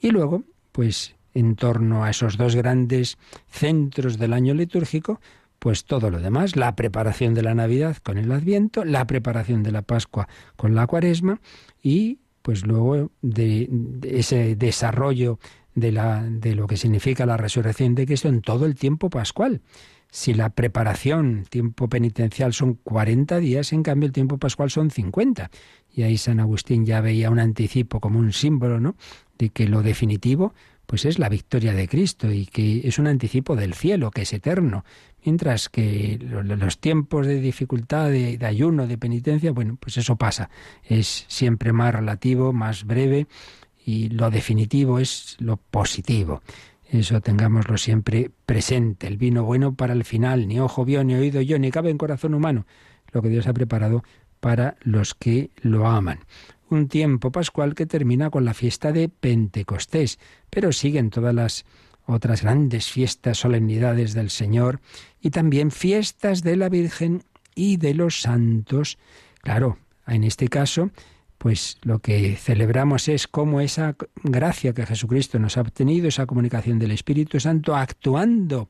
Y 0.00 0.10
luego, 0.10 0.44
pues 0.72 1.14
en 1.32 1.56
torno 1.56 2.04
a 2.04 2.10
esos 2.10 2.36
dos 2.36 2.56
grandes 2.56 3.16
centros 3.48 4.18
del 4.18 4.32
año 4.32 4.54
litúrgico, 4.54 5.20
pues 5.58 5.84
todo 5.84 6.10
lo 6.10 6.20
demás, 6.20 6.56
la 6.56 6.74
preparación 6.74 7.34
de 7.34 7.42
la 7.42 7.54
Navidad 7.54 7.98
con 8.02 8.18
el 8.18 8.32
Adviento, 8.32 8.84
la 8.84 9.06
preparación 9.06 9.62
de 9.62 9.72
la 9.72 9.82
Pascua 9.82 10.26
con 10.56 10.74
la 10.74 10.86
Cuaresma 10.86 11.40
y 11.82 12.18
pues 12.42 12.66
luego 12.66 13.10
de, 13.20 13.68
ese 14.02 14.56
desarrollo 14.56 15.38
de, 15.74 15.92
la, 15.92 16.22
de 16.22 16.54
lo 16.54 16.66
que 16.66 16.76
significa 16.76 17.26
la 17.26 17.36
resurrección 17.36 17.94
de 17.94 18.06
Cristo 18.06 18.28
en 18.28 18.40
todo 18.42 18.66
el 18.66 18.74
tiempo 18.74 19.10
pascual. 19.10 19.62
Si 20.10 20.34
la 20.34 20.50
preparación, 20.50 21.44
tiempo 21.48 21.88
penitencial 21.88 22.52
son 22.52 22.74
40 22.74 23.38
días, 23.38 23.72
en 23.72 23.84
cambio 23.84 24.08
el 24.08 24.12
tiempo 24.12 24.38
pascual 24.38 24.70
son 24.70 24.90
50. 24.90 25.50
Y 25.94 26.02
ahí 26.02 26.18
San 26.18 26.40
Agustín 26.40 26.84
ya 26.84 27.00
veía 27.00 27.30
un 27.30 27.38
anticipo 27.38 28.00
como 28.00 28.18
un 28.18 28.32
símbolo, 28.32 28.80
¿no? 28.80 28.96
De 29.38 29.50
que 29.50 29.68
lo 29.68 29.82
definitivo 29.82 30.52
pues 30.90 31.04
es 31.04 31.20
la 31.20 31.28
victoria 31.28 31.72
de 31.72 31.86
Cristo 31.86 32.32
y 32.32 32.46
que 32.46 32.80
es 32.82 32.98
un 32.98 33.06
anticipo 33.06 33.54
del 33.54 33.74
cielo, 33.74 34.10
que 34.10 34.22
es 34.22 34.32
eterno. 34.32 34.84
Mientras 35.24 35.68
que 35.68 36.18
los 36.20 36.78
tiempos 36.80 37.28
de 37.28 37.40
dificultad, 37.40 38.10
de, 38.10 38.36
ayuno, 38.44 38.88
de 38.88 38.98
penitencia, 38.98 39.52
bueno, 39.52 39.76
pues 39.78 39.98
eso 39.98 40.16
pasa. 40.16 40.50
Es 40.82 41.26
siempre 41.28 41.72
más 41.72 41.94
relativo, 41.94 42.52
más 42.52 42.82
breve 42.86 43.28
y 43.84 44.08
lo 44.10 44.30
definitivo 44.30 44.98
es 44.98 45.36
lo 45.38 45.56
positivo. 45.56 46.42
Eso 46.88 47.20
tengámoslo 47.20 47.78
siempre 47.78 48.30
presente. 48.46 49.06
El 49.06 49.16
vino 49.16 49.44
bueno 49.44 49.74
para 49.74 49.92
el 49.92 50.04
final, 50.04 50.48
ni 50.48 50.58
ojo 50.58 50.84
vio, 50.84 51.04
ni 51.04 51.14
oído 51.14 51.40
yo, 51.40 51.58
ni 51.58 51.70
cabe 51.70 51.90
en 51.90 51.98
corazón 51.98 52.34
humano. 52.34 52.66
Lo 53.12 53.22
que 53.22 53.28
Dios 53.28 53.46
ha 53.46 53.52
preparado 53.52 54.02
para 54.40 54.76
los 54.82 55.14
que 55.14 55.50
lo 55.62 55.86
aman 55.86 56.20
un 56.70 56.88
tiempo 56.88 57.32
pascual 57.32 57.74
que 57.74 57.86
termina 57.86 58.30
con 58.30 58.44
la 58.44 58.54
fiesta 58.54 58.92
de 58.92 59.08
Pentecostés, 59.08 60.18
pero 60.48 60.72
siguen 60.72 61.10
todas 61.10 61.34
las 61.34 61.64
otras 62.06 62.42
grandes 62.42 62.90
fiestas, 62.90 63.38
solemnidades 63.38 64.14
del 64.14 64.30
Señor 64.30 64.80
y 65.20 65.30
también 65.30 65.70
fiestas 65.70 66.42
de 66.42 66.56
la 66.56 66.68
Virgen 66.68 67.24
y 67.54 67.76
de 67.76 67.94
los 67.94 68.20
santos. 68.20 68.98
Claro, 69.42 69.78
en 70.06 70.24
este 70.24 70.48
caso, 70.48 70.90
pues 71.40 71.78
lo 71.80 72.00
que 72.00 72.36
celebramos 72.36 73.08
es 73.08 73.26
cómo 73.26 73.62
esa 73.62 73.96
gracia 74.22 74.74
que 74.74 74.84
Jesucristo 74.84 75.38
nos 75.38 75.56
ha 75.56 75.62
obtenido, 75.62 76.06
esa 76.06 76.26
comunicación 76.26 76.78
del 76.78 76.90
Espíritu 76.90 77.40
Santo, 77.40 77.74
actuando 77.74 78.68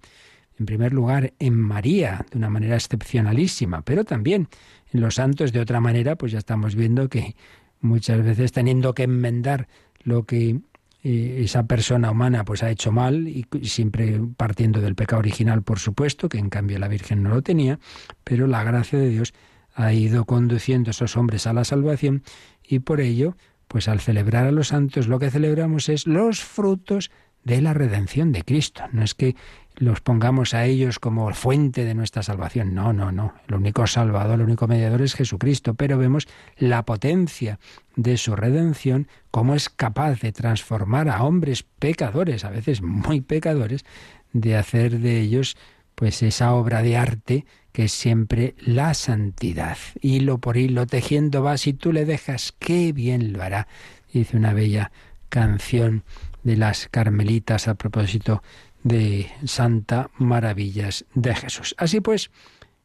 en 0.56 0.66
primer 0.66 0.92
lugar 0.92 1.32
en 1.40 1.58
María 1.58 2.24
de 2.30 2.38
una 2.38 2.48
manera 2.48 2.76
excepcionalísima, 2.76 3.82
pero 3.82 4.04
también 4.04 4.46
en 4.92 5.00
los 5.00 5.16
santos 5.16 5.52
de 5.52 5.58
otra 5.58 5.80
manera, 5.80 6.14
pues 6.14 6.30
ya 6.30 6.38
estamos 6.38 6.76
viendo 6.76 7.08
que 7.08 7.34
muchas 7.80 8.22
veces 8.22 8.52
teniendo 8.52 8.94
que 8.94 9.02
enmendar 9.02 9.66
lo 10.04 10.22
que 10.22 10.60
eh, 11.02 11.40
esa 11.42 11.64
persona 11.64 12.12
humana 12.12 12.44
pues 12.44 12.62
ha 12.62 12.70
hecho 12.70 12.92
mal 12.92 13.26
y 13.26 13.48
siempre 13.64 14.20
partiendo 14.36 14.80
del 14.80 14.94
pecado 14.94 15.18
original, 15.18 15.64
por 15.64 15.80
supuesto, 15.80 16.28
que 16.28 16.38
en 16.38 16.50
cambio 16.50 16.78
la 16.78 16.86
Virgen 16.86 17.24
no 17.24 17.30
lo 17.30 17.42
tenía, 17.42 17.80
pero 18.22 18.46
la 18.46 18.62
gracia 18.62 18.96
de 18.96 19.08
Dios 19.08 19.34
ha 19.80 19.92
ido 19.92 20.24
conduciendo 20.24 20.90
a 20.90 20.92
esos 20.92 21.16
hombres 21.16 21.46
a 21.46 21.52
la 21.52 21.64
salvación 21.64 22.22
y 22.62 22.80
por 22.80 23.00
ello, 23.00 23.36
pues 23.68 23.88
al 23.88 24.00
celebrar 24.00 24.46
a 24.46 24.52
los 24.52 24.68
santos 24.68 25.08
lo 25.08 25.18
que 25.18 25.30
celebramos 25.30 25.88
es 25.88 26.06
los 26.06 26.40
frutos 26.40 27.10
de 27.44 27.60
la 27.60 27.74
redención 27.74 28.32
de 28.32 28.42
Cristo. 28.42 28.82
No 28.92 29.02
es 29.02 29.14
que 29.14 29.36
los 29.76 30.00
pongamos 30.00 30.52
a 30.52 30.66
ellos 30.66 30.98
como 30.98 31.32
fuente 31.32 31.84
de 31.84 31.94
nuestra 31.94 32.22
salvación. 32.22 32.74
No, 32.74 32.92
no, 32.92 33.12
no. 33.12 33.34
El 33.48 33.54
único 33.54 33.86
salvador, 33.86 34.34
el 34.34 34.46
único 34.46 34.68
mediador 34.68 35.00
es 35.00 35.14
Jesucristo. 35.14 35.74
Pero 35.74 35.96
vemos 35.96 36.28
la 36.58 36.84
potencia 36.84 37.58
de 37.96 38.18
su 38.18 38.36
redención, 38.36 39.08
cómo 39.30 39.54
es 39.54 39.70
capaz 39.70 40.20
de 40.20 40.32
transformar 40.32 41.08
a 41.08 41.22
hombres 41.22 41.64
pecadores, 41.78 42.44
a 42.44 42.50
veces 42.50 42.82
muy 42.82 43.20
pecadores, 43.20 43.84
de 44.32 44.56
hacer 44.56 44.98
de 44.98 45.20
ellos 45.20 45.56
pues 46.00 46.22
esa 46.22 46.54
obra 46.54 46.82
de 46.82 46.96
arte 46.96 47.44
que 47.72 47.84
es 47.84 47.92
siempre 47.92 48.54
la 48.58 48.94
santidad. 48.94 49.76
Hilo 50.00 50.38
por 50.38 50.56
hilo 50.56 50.86
tejiendo 50.86 51.42
va, 51.42 51.58
si 51.58 51.74
tú 51.74 51.92
le 51.92 52.06
dejas, 52.06 52.54
qué 52.58 52.94
bien 52.94 53.34
lo 53.34 53.42
hará. 53.42 53.68
Dice 54.10 54.38
una 54.38 54.54
bella 54.54 54.92
canción 55.28 56.02
de 56.42 56.56
las 56.56 56.88
carmelitas 56.88 57.68
a 57.68 57.74
propósito 57.74 58.42
de 58.82 59.30
Santa 59.44 60.08
Maravillas 60.16 61.04
de 61.12 61.34
Jesús. 61.34 61.74
Así 61.76 62.00
pues, 62.00 62.30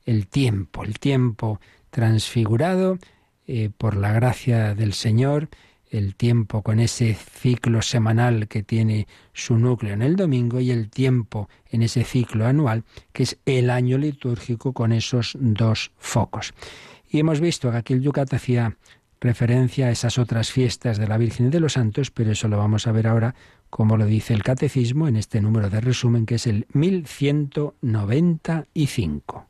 el 0.06 0.28
tiempo, 0.28 0.84
el 0.84 1.00
tiempo 1.00 1.62
transfigurado 1.92 3.00
eh, 3.48 3.70
por 3.78 3.96
la 3.96 4.12
gracia 4.12 4.76
del 4.76 4.92
Señor, 4.92 5.48
el 5.90 6.16
tiempo 6.16 6.62
con 6.62 6.80
ese 6.80 7.14
ciclo 7.14 7.82
semanal 7.82 8.48
que 8.48 8.64
tiene 8.64 9.08
su 9.34 9.58
núcleo 9.58 9.94
en 9.94 10.02
el 10.02 10.16
domingo 10.16 10.60
y 10.60 10.72
el 10.72 10.90
tiempo 10.90 11.50
en 11.70 11.84
ese 11.84 12.04
ciclo 12.04 12.46
anual 12.46 12.84
que 13.14 13.24
es 13.24 13.38
el 13.46 13.70
año 13.70 13.98
litúrgico 13.98 14.74
con 14.74 14.92
esos 14.92 15.38
dos 15.40 15.92
focos. 15.98 16.54
Y 17.10 17.20
hemos 17.20 17.40
visto 17.40 17.72
que 17.72 17.78
aquí 17.78 17.94
el 17.94 18.02
Yucat 18.02 18.34
hacía 18.34 18.76
referencia 19.22 19.88
a 19.88 19.92
esas 19.92 20.18
otras 20.18 20.52
fiestas 20.52 20.98
de 20.98 21.08
la 21.08 21.18
Virgen 21.18 21.48
y 21.48 21.50
de 21.50 21.60
los 21.60 21.74
Santos, 21.74 22.12
pero 22.12 22.32
eso 22.32 22.48
lo 22.48 22.58
vamos 22.58 22.88
a 22.88 22.92
ver 22.92 23.08
ahora 23.08 23.36
como 23.70 23.98
lo 23.98 24.06
dice 24.06 24.34
el 24.34 24.44
Catecismo 24.44 25.08
en 25.08 25.16
este 25.16 25.42
número 25.42 25.70
de 25.70 25.82
resumen 25.82 26.26
que 26.26 26.36
es 26.36 26.48
el 26.48 26.66
1195. 26.74 29.48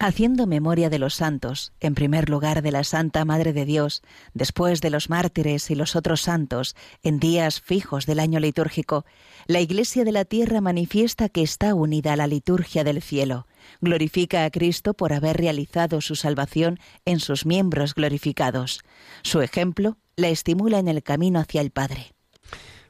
Haciendo 0.00 0.46
memoria 0.46 0.88
de 0.88 0.98
los 0.98 1.14
santos, 1.14 1.74
en 1.78 1.94
primer 1.94 2.30
lugar 2.30 2.62
de 2.62 2.72
la 2.72 2.84
Santa 2.84 3.26
Madre 3.26 3.52
de 3.52 3.66
Dios, 3.66 4.02
después 4.32 4.80
de 4.80 4.88
los 4.88 5.10
mártires 5.10 5.70
y 5.70 5.74
los 5.74 5.94
otros 5.94 6.22
santos, 6.22 6.74
en 7.02 7.20
días 7.20 7.60
fijos 7.60 8.06
del 8.06 8.18
año 8.18 8.40
litúrgico, 8.40 9.04
la 9.46 9.60
Iglesia 9.60 10.04
de 10.04 10.12
la 10.12 10.24
tierra 10.24 10.62
manifiesta 10.62 11.28
que 11.28 11.42
está 11.42 11.74
unida 11.74 12.14
a 12.14 12.16
la 12.16 12.26
liturgia 12.26 12.82
del 12.82 13.02
cielo, 13.02 13.46
glorifica 13.82 14.46
a 14.46 14.50
Cristo 14.50 14.94
por 14.94 15.12
haber 15.12 15.36
realizado 15.36 16.00
su 16.00 16.16
salvación 16.16 16.78
en 17.04 17.20
sus 17.20 17.44
miembros 17.44 17.94
glorificados. 17.94 18.80
Su 19.22 19.42
ejemplo 19.42 19.98
la 20.16 20.28
estimula 20.28 20.78
en 20.78 20.88
el 20.88 21.02
camino 21.02 21.40
hacia 21.40 21.60
el 21.60 21.72
Padre. 21.72 22.14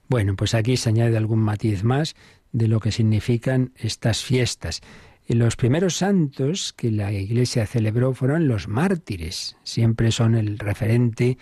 Bueno, 0.09 0.37
pues 0.37 0.55
aquí 0.55 0.77
se 0.77 0.91
añade 0.91 1.17
algún 1.17 1.41
matiz 1.41 1.83
más 1.83 2.15
de 2.53 2.69
lo 2.69 2.79
que 2.79 2.93
significan 2.93 3.73
estas 3.77 4.23
fiestas. 4.23 4.81
Los 5.33 5.55
primeros 5.55 5.97
santos 5.97 6.75
que 6.77 6.91
la 6.91 7.13
Iglesia 7.13 7.65
celebró 7.65 8.15
fueron 8.15 8.49
los 8.49 8.67
mártires. 8.67 9.57
Siempre 9.63 10.11
son 10.11 10.35
el 10.35 10.59
referente 10.59 11.39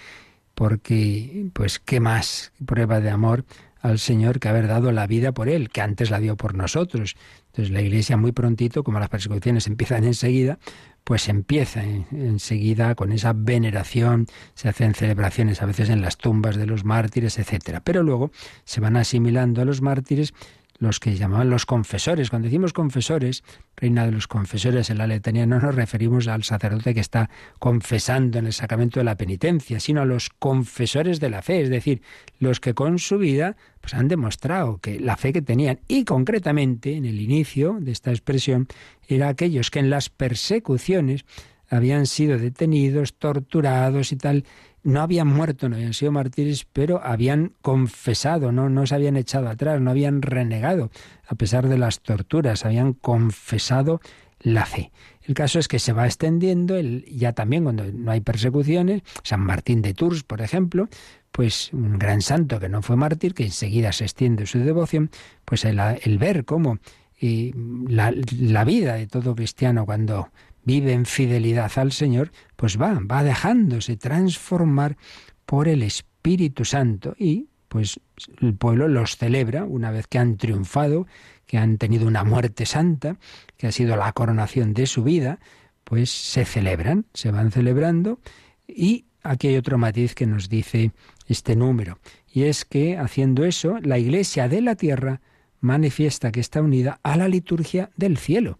porque, 0.54 1.46
pues, 1.54 1.78
¿qué 1.78 1.98
más 1.98 2.52
prueba 2.66 3.00
de 3.00 3.08
amor 3.08 3.46
al 3.80 3.98
Señor 3.98 4.40
que 4.40 4.48
haber 4.48 4.66
dado 4.66 4.92
la 4.92 5.06
vida 5.06 5.32
por 5.32 5.48
Él, 5.48 5.70
que 5.70 5.80
antes 5.80 6.10
la 6.10 6.20
dio 6.20 6.36
por 6.36 6.54
nosotros? 6.54 7.16
Entonces 7.46 7.72
la 7.72 7.80
Iglesia 7.80 8.18
muy 8.18 8.32
prontito, 8.32 8.84
como 8.84 9.00
las 9.00 9.08
persecuciones 9.08 9.66
empiezan 9.66 10.04
enseguida, 10.04 10.58
pues 11.02 11.26
empieza 11.30 11.82
enseguida 11.82 12.94
con 12.94 13.12
esa 13.12 13.32
veneración, 13.32 14.26
se 14.52 14.68
hacen 14.68 14.94
celebraciones 14.94 15.62
a 15.62 15.66
veces 15.66 15.88
en 15.88 16.02
las 16.02 16.18
tumbas 16.18 16.56
de 16.56 16.66
los 16.66 16.84
mártires, 16.84 17.38
etcétera. 17.38 17.80
Pero 17.80 18.02
luego 18.02 18.32
se 18.64 18.80
van 18.80 18.98
asimilando 18.98 19.62
a 19.62 19.64
los 19.64 19.80
mártires 19.80 20.34
los 20.78 21.00
que 21.00 21.16
llamaban 21.16 21.50
los 21.50 21.66
confesores. 21.66 22.30
Cuando 22.30 22.46
decimos 22.46 22.72
confesores, 22.72 23.42
reina 23.76 24.06
de 24.06 24.12
los 24.12 24.28
confesores 24.28 24.90
en 24.90 24.98
la 24.98 25.06
letanía, 25.06 25.46
no 25.46 25.58
nos 25.58 25.74
referimos 25.74 26.28
al 26.28 26.44
sacerdote 26.44 26.94
que 26.94 27.00
está 27.00 27.30
confesando 27.58 28.38
en 28.38 28.46
el 28.46 28.52
sacramento 28.52 29.00
de 29.00 29.04
la 29.04 29.16
penitencia, 29.16 29.80
sino 29.80 30.02
a 30.02 30.04
los 30.04 30.30
confesores 30.30 31.20
de 31.20 31.30
la 31.30 31.42
fe, 31.42 31.62
es 31.62 31.70
decir, 31.70 32.02
los 32.38 32.60
que 32.60 32.74
con 32.74 32.98
su 32.98 33.18
vida 33.18 33.56
pues 33.80 33.94
han 33.94 34.08
demostrado 34.08 34.78
que 34.78 35.00
la 35.00 35.16
fe 35.16 35.32
que 35.32 35.42
tenían 35.42 35.80
y 35.88 36.04
concretamente 36.04 36.96
en 36.96 37.04
el 37.04 37.20
inicio 37.20 37.78
de 37.80 37.92
esta 37.92 38.10
expresión 38.10 38.68
era 39.06 39.28
aquellos 39.28 39.70
que 39.70 39.78
en 39.78 39.90
las 39.90 40.10
persecuciones 40.10 41.24
habían 41.68 42.06
sido 42.06 42.38
detenidos, 42.38 43.14
torturados 43.14 44.12
y 44.12 44.16
tal, 44.16 44.44
no 44.82 45.00
habían 45.00 45.28
muerto, 45.28 45.68
no 45.68 45.76
habían 45.76 45.94
sido 45.94 46.12
mártires, 46.12 46.66
pero 46.72 47.02
habían 47.04 47.52
confesado, 47.62 48.52
¿no? 48.52 48.68
no 48.68 48.86
se 48.86 48.94
habían 48.94 49.16
echado 49.16 49.48
atrás, 49.48 49.80
no 49.80 49.90
habían 49.90 50.22
renegado, 50.22 50.90
a 51.26 51.34
pesar 51.34 51.68
de 51.68 51.78
las 51.78 52.00
torturas, 52.00 52.64
habían 52.64 52.92
confesado 52.92 54.00
la 54.40 54.66
fe. 54.66 54.92
El 55.22 55.34
caso 55.34 55.58
es 55.58 55.68
que 55.68 55.78
se 55.78 55.92
va 55.92 56.06
extendiendo, 56.06 56.76
el, 56.76 57.04
ya 57.06 57.32
también 57.32 57.64
cuando 57.64 57.84
no 57.84 58.10
hay 58.10 58.20
persecuciones, 58.20 59.02
San 59.22 59.40
Martín 59.40 59.82
de 59.82 59.94
Tours, 59.94 60.22
por 60.22 60.40
ejemplo, 60.40 60.88
pues 61.32 61.70
un 61.72 61.98
gran 61.98 62.22
santo 62.22 62.58
que 62.58 62.68
no 62.68 62.82
fue 62.82 62.96
mártir, 62.96 63.34
que 63.34 63.44
enseguida 63.44 63.92
se 63.92 64.04
extiende 64.04 64.46
su 64.46 64.58
devoción, 64.58 65.10
pues 65.44 65.64
el, 65.64 65.78
ver 66.18 66.44
cómo 66.44 66.78
y 67.20 67.52
la, 67.88 68.14
la 68.38 68.64
vida 68.64 68.94
de 68.94 69.06
todo 69.06 69.34
cristiano 69.34 69.84
cuando 69.84 70.30
vive 70.68 70.92
en 70.92 71.06
fidelidad 71.06 71.72
al 71.76 71.92
Señor, 71.92 72.30
pues 72.54 72.78
va, 72.78 73.00
va 73.00 73.24
dejándose 73.24 73.96
transformar 73.96 74.98
por 75.46 75.66
el 75.66 75.82
Espíritu 75.82 76.66
Santo 76.66 77.14
y 77.18 77.48
pues 77.68 78.00
el 78.42 78.54
pueblo 78.54 78.86
los 78.86 79.16
celebra 79.16 79.64
una 79.64 79.90
vez 79.90 80.06
que 80.06 80.18
han 80.18 80.36
triunfado, 80.36 81.06
que 81.46 81.56
han 81.56 81.78
tenido 81.78 82.06
una 82.06 82.22
muerte 82.22 82.66
santa, 82.66 83.16
que 83.56 83.66
ha 83.66 83.72
sido 83.72 83.96
la 83.96 84.12
coronación 84.12 84.74
de 84.74 84.86
su 84.86 85.02
vida, 85.02 85.38
pues 85.84 86.10
se 86.10 86.44
celebran, 86.44 87.06
se 87.14 87.30
van 87.30 87.50
celebrando 87.50 88.20
y 88.66 89.06
aquí 89.22 89.48
hay 89.48 89.56
otro 89.56 89.78
matiz 89.78 90.14
que 90.14 90.26
nos 90.26 90.50
dice 90.50 90.92
este 91.28 91.56
número, 91.56 91.98
y 92.30 92.42
es 92.42 92.66
que 92.66 92.98
haciendo 92.98 93.46
eso, 93.46 93.78
la 93.80 93.98
Iglesia 93.98 94.48
de 94.48 94.60
la 94.60 94.74
tierra 94.74 95.22
manifiesta 95.60 96.30
que 96.30 96.40
está 96.40 96.60
unida 96.60 97.00
a 97.02 97.16
la 97.16 97.26
liturgia 97.26 97.88
del 97.96 98.18
cielo. 98.18 98.58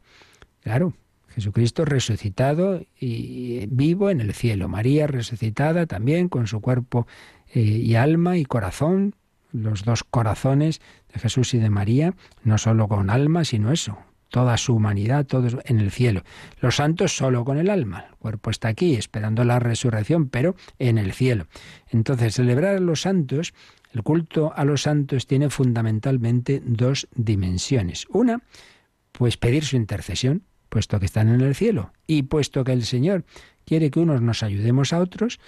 Claro, 0.63 0.95
Jesucristo 1.39 1.85
resucitado 1.85 2.83
y 2.99 3.67
vivo 3.69 4.11
en 4.11 4.21
el 4.21 4.35
cielo. 4.35 4.69
María 4.69 5.07
resucitada 5.07 5.87
también 5.87 6.29
con 6.29 6.49
su 6.49 6.61
cuerpo 6.61 7.07
eh, 7.55 7.61
y 7.61 7.95
alma 7.95 8.39
y 8.39 8.45
corazón, 8.45 9.15
los 9.53 9.85
dos 9.85 10.03
corazones 10.03 10.81
de 11.15 11.21
Jesús 11.21 11.55
y 11.55 11.59
de 11.59 11.71
María, 11.71 12.15
no 12.43 12.59
solo 12.59 12.89
con 12.89 13.09
alma, 13.09 13.45
sino 13.45 13.71
eso, 13.71 13.99
toda 14.31 14.57
su 14.57 14.75
humanidad, 14.75 15.27
todos 15.27 15.59
en 15.65 15.79
el 15.79 15.93
cielo. 15.93 16.25
Los 16.61 16.75
santos 16.75 17.17
solo 17.17 17.45
con 17.45 17.57
el 17.57 17.71
alma. 17.71 18.07
El 18.11 18.17
cuerpo 18.17 18.51
está 18.51 18.67
aquí 18.67 18.97
esperando 18.97 19.45
la 19.45 19.61
resurrección, 19.61 20.29
pero 20.31 20.57
en 20.81 20.99
el 20.99 21.13
cielo. 21.13 21.47
Entonces, 21.89 22.35
celebrar 22.35 22.75
a 22.75 22.81
los 22.81 23.03
santos, 23.03 23.55
el 23.93 24.03
culto 24.03 24.53
a 24.57 24.65
los 24.65 24.83
santos 24.83 25.29
tiene 25.29 25.51
fundamentalmente 25.51 26.61
dos 26.67 27.07
dimensiones. 27.15 28.07
Una, 28.11 28.43
pues 29.13 29.37
pedir 29.37 29.65
su 29.65 29.77
intercesión 29.77 30.43
puesto 30.69 31.01
que 31.01 31.07
están 31.07 31.29
en 31.29 31.41
el 31.41 31.55
cielo 31.55 31.93
y 32.07 32.23
puesto 32.23 32.65
que 32.65 32.73
el 32.73 32.85
Señor 32.85 33.25
quiere 33.65 33.91
que 33.91 34.01
unos 34.01 34.23
nos 34.23 34.43
ayudemos 34.43 34.93
a 34.93 35.01
otros, 35.01 35.41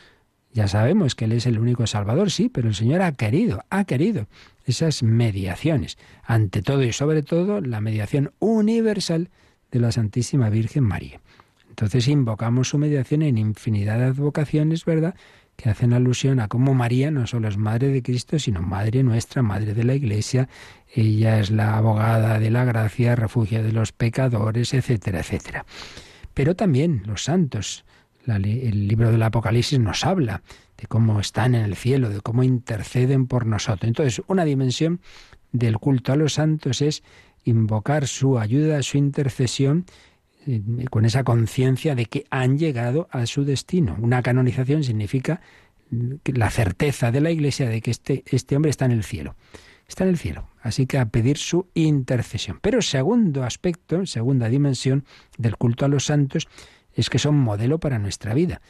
ya 0.53 0.67
sabemos 0.67 1.15
que 1.15 1.27
Él 1.27 1.33
es 1.33 1.47
el 1.47 1.59
único 1.59 1.87
Salvador, 1.87 2.31
sí, 2.31 2.49
pero 2.49 2.69
el 2.69 2.75
Señor 2.75 3.03
ha 3.03 3.13
querido, 3.13 3.65
ha 3.71 3.85
querido 3.85 4.27
esas 4.65 5.03
mediaciones. 5.03 5.97
Ante 6.25 6.63
todo 6.63 6.83
y 6.83 6.93
sobre 6.93 7.23
todo, 7.23 7.61
la 7.61 7.81
mediación 7.81 8.33
universal 8.41 9.31
de 9.71 9.81
la 9.81 9.93
Santísima 9.93 10.51
Virgen 10.51 10.85
María. 10.85 11.21
Entonces 11.69 12.09
invocamos 12.09 12.69
su 12.69 12.79
mediación 12.79 13.23
en 13.23 13.39
infinidad 13.39 13.99
de 13.99 14.05
advocaciones, 14.07 14.85
¿verdad? 14.85 15.15
Que 15.61 15.71
hacen 15.71 15.93
alusión 15.93 16.41
a 16.41 16.49
cómo 16.49 16.75
María 16.75 17.11
no 17.11 17.27
solo 17.27 17.49
es 17.49 17.57
madre 17.57 17.89
de 17.89 18.03
Cristo, 18.03 18.39
sino 18.39 18.63
madre 18.63 19.03
nuestra, 19.03 19.43
madre 19.43 19.75
de 19.75 19.85
la 19.85 19.95
Iglesia, 19.95 20.49
ella 20.95 21.39
es 21.39 21.51
la 21.51 21.77
abogada 21.77 22.39
de 22.39 22.51
la 22.51 22.65
gracia, 22.65 23.15
refugio 23.17 23.63
de 23.63 23.73
los 23.73 23.93
pecadores, 23.93 24.75
etcétera, 24.75 25.21
etcétera. 25.21 25.65
Pero 26.35 26.57
también 26.57 27.03
los 27.07 27.25
santos, 27.25 27.85
el 28.27 28.89
libro 28.89 29.11
del 29.11 29.23
Apocalipsis 29.23 29.79
nos 29.79 30.05
habla 30.05 30.43
de 30.77 30.87
cómo 30.87 31.21
están 31.21 31.55
en 31.55 31.65
el 31.65 31.77
cielo, 31.77 32.09
de 32.09 32.21
cómo 32.21 32.43
interceden 32.43 33.27
por 33.27 33.47
nosotros. 33.47 33.89
Entonces, 33.89 34.23
una 34.27 34.45
dimensión 34.45 35.01
del 35.53 35.79
culto 35.79 36.13
a 36.13 36.17
los 36.17 36.35
santos 36.35 36.81
es 36.81 37.03
invocar 37.45 38.07
su 38.07 38.39
ayuda, 38.39 38.83
su 38.83 38.99
intercesión, 38.99 39.85
con 40.91 41.05
esa 41.05 41.25
conciencia 41.25 41.95
de 41.95 42.07
que 42.07 42.25
han 42.31 42.59
llegado 42.59 43.09
a 43.11 43.27
su 43.27 43.45
destino. 43.45 43.97
Una 44.01 44.23
canonización 44.23 44.85
significa 44.85 45.41
la 46.25 46.51
certeza 46.51 47.11
de 47.11 47.21
la 47.21 47.31
Iglesia 47.31 47.69
de 47.69 47.81
que 47.81 47.91
este, 47.91 48.25
este 48.27 48.57
hombre 48.57 48.71
está 48.71 48.85
en 48.85 48.93
el 48.93 49.05
cielo. 49.05 49.37
Está 49.87 50.05
en 50.05 50.11
el 50.11 50.19
cielo. 50.19 50.49
Así 50.63 50.87
que 50.87 50.99
a 50.99 51.07
pedir 51.07 51.37
su 51.37 51.69
intercesión. 51.75 52.59
Pero 52.63 52.81
segundo 52.81 53.45
aspecto, 53.45 54.07
segunda 54.07 54.49
dimensión 54.49 55.05
del 55.37 55.57
culto 55.57 55.85
a 55.85 55.89
los 55.89 56.05
santos, 56.05 56.49
es 56.95 57.11
que 57.11 57.19
son 57.19 57.37
modelo 57.37 57.81
para 57.81 57.99
nuestra 57.99 58.35
vida. 58.35 58.61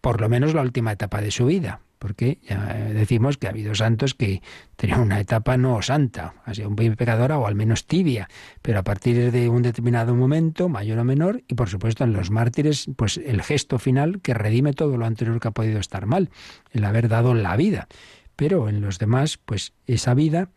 Por 0.00 0.20
lo 0.20 0.28
menos 0.28 0.54
la 0.54 0.62
última 0.62 0.92
etapa 0.92 1.20
de 1.20 1.30
su 1.30 1.46
vida 1.46 1.80
porque 2.04 2.38
ya 2.42 2.66
decimos 2.92 3.38
que 3.38 3.46
ha 3.46 3.50
habido 3.50 3.74
santos 3.74 4.12
que 4.12 4.42
tenían 4.76 5.00
una 5.00 5.20
etapa 5.20 5.56
no 5.56 5.80
santa, 5.80 6.34
ha 6.44 6.52
sido 6.52 6.68
muy 6.68 6.90
pecadora 6.90 7.38
o 7.38 7.46
al 7.46 7.54
menos 7.54 7.86
tibia, 7.86 8.28
pero 8.60 8.80
a 8.80 8.82
partir 8.82 9.32
de 9.32 9.48
un 9.48 9.62
determinado 9.62 10.14
momento, 10.14 10.68
mayor 10.68 10.98
o 10.98 11.04
menor, 11.04 11.42
y 11.48 11.54
por 11.54 11.70
supuesto 11.70 12.04
en 12.04 12.12
los 12.12 12.30
mártires, 12.30 12.90
pues 12.96 13.16
el 13.16 13.40
gesto 13.40 13.78
final 13.78 14.20
que 14.20 14.34
redime 14.34 14.74
todo 14.74 14.98
lo 14.98 15.06
anterior 15.06 15.40
que 15.40 15.48
ha 15.48 15.52
podido 15.52 15.80
estar 15.80 16.04
mal, 16.04 16.28
el 16.72 16.84
haber 16.84 17.08
dado 17.08 17.32
la 17.32 17.56
vida. 17.56 17.88
Pero 18.36 18.68
en 18.68 18.82
los 18.82 18.98
demás, 18.98 19.38
pues 19.42 19.72
esa 19.86 20.12
vida, 20.12 20.50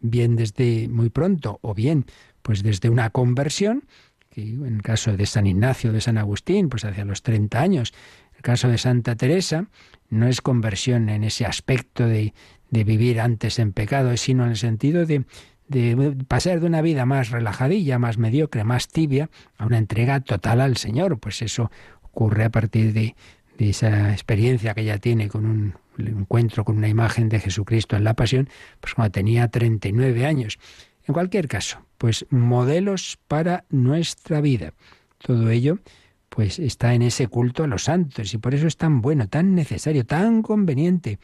bien 0.00 0.34
desde 0.34 0.88
muy 0.88 1.10
pronto 1.10 1.60
o 1.62 1.74
bien 1.74 2.06
pues 2.42 2.64
desde 2.64 2.90
una 2.90 3.10
conversión, 3.10 3.84
que 4.30 4.40
en 4.40 4.74
el 4.74 4.82
caso 4.82 5.16
de 5.16 5.26
San 5.26 5.46
Ignacio, 5.46 5.92
de 5.92 6.00
San 6.00 6.18
Agustín, 6.18 6.68
pues 6.68 6.84
hacia 6.84 7.04
los 7.04 7.22
30 7.22 7.60
años, 7.60 7.94
el 8.34 8.42
caso 8.42 8.68
de 8.68 8.78
Santa 8.78 9.16
Teresa 9.16 9.68
no 10.08 10.26
es 10.26 10.40
conversión 10.40 11.08
en 11.08 11.24
ese 11.24 11.46
aspecto 11.46 12.06
de, 12.06 12.34
de 12.70 12.84
vivir 12.84 13.20
antes 13.20 13.58
en 13.58 13.72
pecado, 13.72 14.16
sino 14.16 14.44
en 14.44 14.50
el 14.50 14.56
sentido 14.56 15.06
de, 15.06 15.24
de 15.68 16.16
pasar 16.26 16.60
de 16.60 16.66
una 16.66 16.82
vida 16.82 17.06
más 17.06 17.30
relajadilla, 17.30 17.98
más 17.98 18.18
mediocre, 18.18 18.64
más 18.64 18.88
tibia, 18.88 19.30
a 19.56 19.66
una 19.66 19.78
entrega 19.78 20.20
total 20.20 20.60
al 20.60 20.76
Señor. 20.76 21.18
Pues 21.18 21.42
eso 21.42 21.70
ocurre 22.02 22.44
a 22.44 22.50
partir 22.50 22.92
de, 22.92 23.14
de 23.58 23.70
esa 23.70 24.12
experiencia 24.12 24.74
que 24.74 24.82
ella 24.82 24.98
tiene 24.98 25.28
con 25.28 25.44
un 25.46 25.74
encuentro 25.98 26.64
con 26.64 26.78
una 26.78 26.88
imagen 26.88 27.28
de 27.28 27.40
Jesucristo 27.40 27.96
en 27.96 28.04
la 28.04 28.14
pasión, 28.14 28.48
pues 28.80 28.94
cuando 28.94 29.12
tenía 29.12 29.48
39 29.48 30.26
años. 30.26 30.58
En 31.06 31.14
cualquier 31.14 31.48
caso, 31.48 31.84
pues 31.96 32.26
modelos 32.30 33.18
para 33.28 33.64
nuestra 33.70 34.40
vida. 34.40 34.74
Todo 35.18 35.50
ello 35.50 35.78
pues 36.28 36.58
está 36.58 36.94
en 36.94 37.02
ese 37.02 37.28
culto 37.28 37.64
a 37.64 37.66
los 37.66 37.84
santos 37.84 38.32
y 38.34 38.38
por 38.38 38.54
eso 38.54 38.66
es 38.66 38.76
tan 38.76 39.00
bueno, 39.00 39.28
tan 39.28 39.54
necesario, 39.54 40.04
tan 40.04 40.42
conveniente 40.42 41.18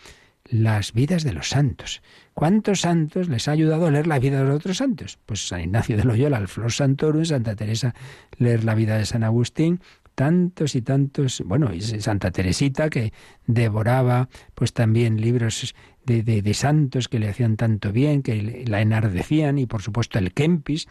las 0.45 0.93
vidas 0.93 1.25
de 1.25 1.33
los 1.33 1.49
santos. 1.49 2.03
¿Cuántos 2.35 2.83
santos 2.83 3.29
les 3.29 3.49
ha 3.49 3.53
ayudado 3.53 3.87
a 3.87 3.91
leer 3.91 4.07
la 4.07 4.19
vida 4.19 4.39
de 4.39 4.49
los 4.49 4.57
otros 4.57 4.77
santos? 4.77 5.19
Pues 5.25 5.49
San 5.49 5.61
Ignacio 5.61 5.97
de 5.97 6.05
Loyola, 6.05 6.39
el 6.39 6.49
Flor 6.49 6.73
Santorum, 6.73 7.25
Santa 7.25 7.57
Teresa, 7.57 7.95
leer 8.39 8.65
la 8.65 8.75
vida 8.75 8.99
de 8.99 9.07
San 9.07 9.25
Agustín, 9.25 9.81
tantos 10.15 10.75
y 10.75 10.83
tantos, 10.83 11.43
bueno, 11.47 11.73
y 11.73 11.81
Santa 11.81 12.31
Teresita 12.31 12.91
que 12.91 13.13
devoraba 13.47 14.29
pues 14.55 14.73
también 14.73 15.21
libros 15.21 15.75
de, 16.05 16.23
de, 16.23 16.55
santos 16.55 17.09
que 17.09 17.19
le 17.19 17.29
hacían 17.29 17.57
tanto 17.57 17.93
bien, 17.93 18.23
que 18.23 18.65
la 18.67 18.81
enardecían, 18.81 19.59
y 19.59 19.67
por 19.67 19.83
supuesto 19.83 20.19
el 20.19 20.33
Kempis, 20.33 20.89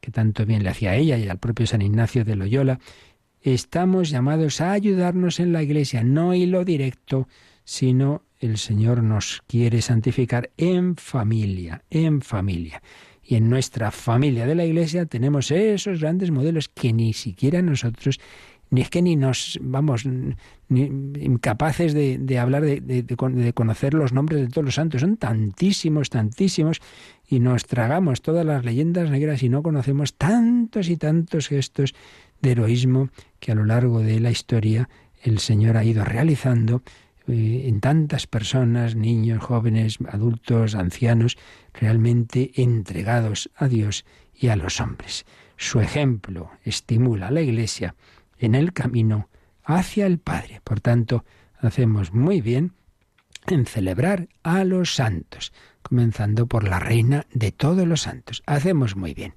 que 0.00 0.10
tanto 0.10 0.44
bien 0.44 0.62
le 0.62 0.70
hacía 0.70 0.90
a 0.90 0.96
ella 0.96 1.16
y 1.16 1.28
al 1.28 1.38
propio 1.38 1.66
San 1.66 1.82
Ignacio 1.82 2.24
de 2.24 2.36
Loyola. 2.36 2.80
Estamos 3.46 4.10
llamados 4.10 4.60
a 4.60 4.72
ayudarnos 4.72 5.38
en 5.38 5.52
la 5.52 5.62
Iglesia, 5.62 6.02
no 6.02 6.34
hilo 6.34 6.64
directo, 6.64 7.28
sino 7.62 8.22
el 8.40 8.58
Señor 8.58 9.04
nos 9.04 9.44
quiere 9.46 9.82
santificar 9.82 10.50
en 10.56 10.96
familia, 10.96 11.84
en 11.88 12.22
familia. 12.22 12.82
Y 13.22 13.36
en 13.36 13.48
nuestra 13.48 13.92
familia 13.92 14.46
de 14.46 14.56
la 14.56 14.64
Iglesia 14.64 15.06
tenemos 15.06 15.52
esos 15.52 16.00
grandes 16.00 16.32
modelos 16.32 16.68
que 16.68 16.92
ni 16.92 17.12
siquiera 17.12 17.62
nosotros 17.62 18.18
ni 18.68 18.80
es 18.80 18.90
que 18.90 19.00
ni 19.00 19.14
nos, 19.14 19.60
vamos, 19.62 20.04
incapaces 20.68 21.94
de, 21.94 22.38
hablar, 22.38 22.64
de, 22.64 22.80
de, 22.80 23.52
conocer 23.52 23.94
los 23.94 24.12
nombres 24.12 24.40
de 24.40 24.48
todos 24.48 24.64
los 24.64 24.74
santos. 24.74 25.02
Son 25.02 25.16
tantísimos, 25.16 26.10
tantísimos, 26.10 26.80
y 27.28 27.38
nos 27.38 27.66
tragamos 27.66 28.22
todas 28.22 28.44
las 28.44 28.64
leyendas 28.64 29.08
negras 29.10 29.42
y 29.44 29.48
no 29.48 29.62
conocemos 29.62 30.14
tantos 30.14 30.88
y 30.88 30.96
tantos 30.96 31.46
gestos 31.46 31.94
de 32.40 32.52
heroísmo 32.52 33.10
que 33.40 33.52
a 33.52 33.54
lo 33.54 33.64
largo 33.64 34.00
de 34.00 34.20
la 34.20 34.30
historia 34.30 34.88
el 35.22 35.38
Señor 35.38 35.76
ha 35.76 35.84
ido 35.84 36.04
realizando 36.04 36.82
eh, 37.28 37.64
en 37.66 37.80
tantas 37.80 38.26
personas, 38.26 38.94
niños, 38.94 39.42
jóvenes, 39.42 39.98
adultos, 40.08 40.74
ancianos, 40.74 41.36
realmente 41.74 42.52
entregados 42.54 43.50
a 43.56 43.68
Dios 43.68 44.04
y 44.32 44.48
a 44.48 44.56
los 44.56 44.80
hombres. 44.80 45.26
Su 45.56 45.80
ejemplo 45.80 46.50
estimula 46.64 47.28
a 47.28 47.30
la 47.30 47.40
Iglesia 47.40 47.96
en 48.38 48.54
el 48.54 48.72
camino 48.72 49.28
hacia 49.64 50.06
el 50.06 50.18
Padre. 50.18 50.60
Por 50.62 50.80
tanto, 50.80 51.24
hacemos 51.58 52.12
muy 52.12 52.40
bien 52.40 52.72
en 53.48 53.66
celebrar 53.66 54.28
a 54.42 54.64
los 54.64 54.94
santos, 54.94 55.52
comenzando 55.82 56.46
por 56.46 56.64
la 56.64 56.78
reina 56.78 57.26
de 57.32 57.52
todos 57.52 57.86
los 57.86 58.02
santos. 58.02 58.42
Hacemos 58.46 58.96
muy 58.96 59.14
bien. 59.14 59.34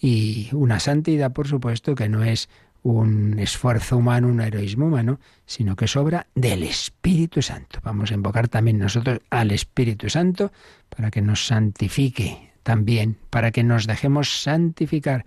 Y 0.00 0.48
una 0.52 0.80
santidad, 0.80 1.32
por 1.32 1.48
supuesto, 1.48 1.94
que 1.94 2.08
no 2.08 2.22
es 2.22 2.48
un 2.82 3.38
esfuerzo 3.40 3.96
humano, 3.96 4.28
un 4.28 4.40
heroísmo 4.40 4.86
humano, 4.86 5.18
sino 5.44 5.74
que 5.74 5.86
es 5.86 5.96
obra 5.96 6.28
del 6.34 6.62
Espíritu 6.62 7.42
Santo. 7.42 7.80
Vamos 7.82 8.10
a 8.10 8.14
invocar 8.14 8.46
también 8.48 8.78
nosotros 8.78 9.20
al 9.30 9.50
Espíritu 9.50 10.08
Santo 10.08 10.52
para 10.88 11.10
que 11.10 11.20
nos 11.20 11.46
santifique 11.46 12.52
también, 12.62 13.16
para 13.30 13.50
que 13.50 13.64
nos 13.64 13.86
dejemos 13.86 14.42
santificar, 14.42 15.24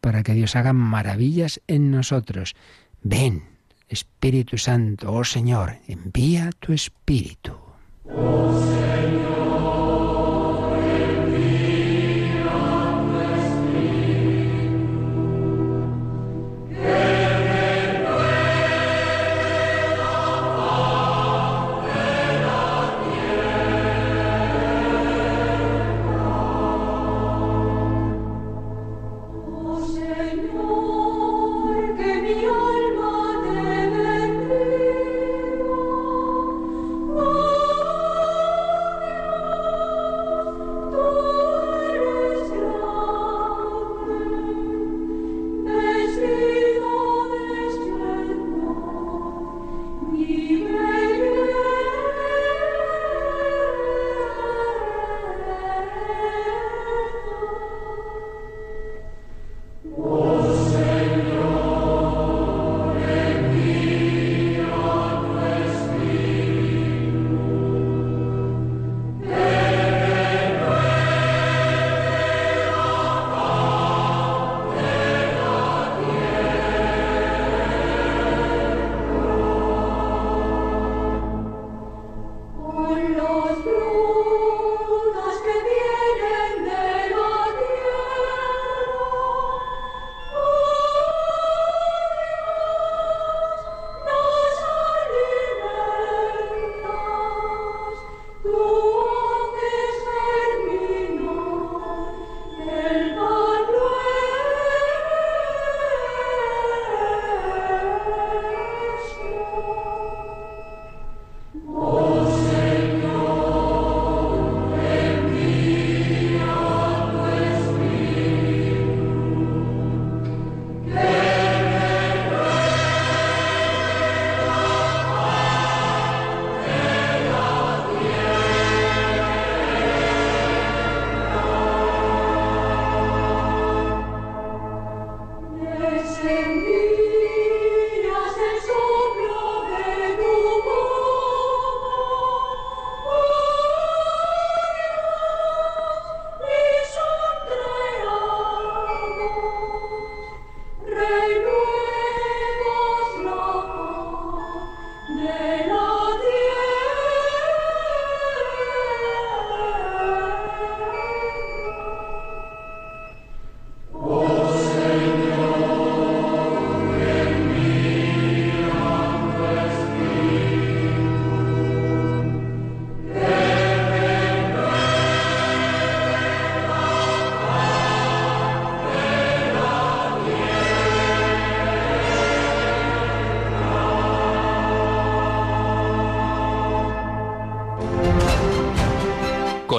para 0.00 0.22
que 0.22 0.32
Dios 0.32 0.56
haga 0.56 0.72
maravillas 0.72 1.60
en 1.66 1.90
nosotros. 1.90 2.54
Ven, 3.02 3.42
Espíritu 3.88 4.56
Santo, 4.56 5.12
oh 5.12 5.24
Señor, 5.24 5.76
envía 5.88 6.50
tu 6.60 6.72
Espíritu. 6.72 7.58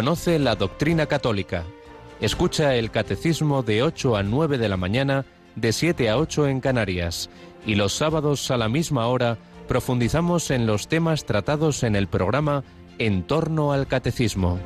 Conoce 0.04 0.38
la 0.38 0.58
doctrina 0.58 1.06
católica. 1.06 1.64
Escucha 2.20 2.76
el 2.76 2.92
catecismo 2.92 3.64
de 3.64 3.84
8 3.84 4.18
a 4.18 4.22
9 4.22 4.58
de 4.58 4.68
la 4.68 4.76
mañana, 4.76 5.24
de 5.56 5.72
7 5.72 6.10
a 6.10 6.18
8 6.18 6.50
en 6.50 6.60
Canarias. 6.60 7.30
Y 7.66 7.76
los 7.76 7.94
sábados 7.94 8.52
a 8.52 8.58
la 8.58 8.68
misma 8.68 9.08
hora 9.08 9.38
profundizamos 9.66 10.52
en 10.52 10.66
los 10.66 10.90
temas 10.90 11.24
tratados 11.24 11.84
en 11.84 11.96
el 11.96 12.08
programa 12.08 12.66
en 13.00 13.24
torno 13.24 13.72
al 13.72 13.88
catecismo. 13.88 14.60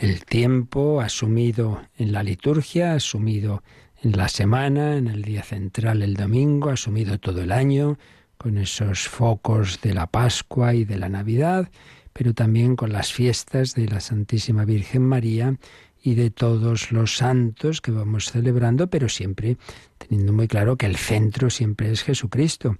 El 0.00 0.24
tiempo 0.24 1.02
asumido 1.02 1.82
en 1.98 2.12
la 2.12 2.22
liturgia, 2.22 2.94
asumido 2.94 3.62
en 4.02 4.16
la 4.16 4.30
semana, 4.30 4.96
en 4.96 5.08
el 5.08 5.20
día 5.20 5.42
central 5.42 6.00
el 6.00 6.14
domingo, 6.14 6.70
asumido 6.70 7.18
todo 7.18 7.42
el 7.42 7.52
año, 7.52 7.98
con 8.38 8.56
esos 8.56 9.06
focos 9.06 9.82
de 9.82 9.92
la 9.92 10.06
Pascua 10.06 10.72
y 10.72 10.86
de 10.86 10.96
la 10.96 11.10
Navidad, 11.10 11.68
pero 12.16 12.32
también 12.32 12.76
con 12.76 12.94
las 12.94 13.12
fiestas 13.12 13.74
de 13.74 13.88
la 13.88 14.00
Santísima 14.00 14.64
Virgen 14.64 15.02
María 15.02 15.54
y 16.02 16.14
de 16.14 16.30
todos 16.30 16.90
los 16.90 17.18
santos 17.18 17.82
que 17.82 17.90
vamos 17.90 18.30
celebrando, 18.30 18.88
pero 18.88 19.10
siempre 19.10 19.58
teniendo 19.98 20.32
muy 20.32 20.48
claro 20.48 20.76
que 20.76 20.86
el 20.86 20.96
centro 20.96 21.50
siempre 21.50 21.92
es 21.92 22.02
Jesucristo, 22.02 22.78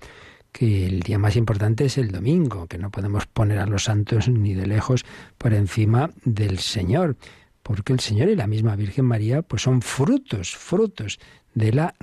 que 0.52 0.86
el 0.86 1.00
día 1.00 1.18
más 1.18 1.36
importante 1.36 1.84
es 1.84 1.98
el 1.98 2.12
domingo, 2.12 2.66
que 2.66 2.78
no 2.78 2.90
podemos 2.90 3.26
poner 3.26 3.58
a 3.58 3.66
los 3.66 3.84
santos 3.84 4.26
ni 4.26 4.54
de 4.54 4.66
lejos 4.66 5.04
por 5.36 5.52
encima 5.52 6.10
del 6.24 6.58
Señor, 6.58 7.16
porque 7.62 7.92
el 7.92 8.00
Señor 8.00 8.30
y 8.30 8.36
la 8.36 8.46
misma 8.46 8.74
Virgen 8.74 9.04
María 9.04 9.42
pues 9.42 9.60
son 9.60 9.82
frutos, 9.82 10.56
frutos 10.56 11.18
de 11.52 11.72
la, 11.72 11.94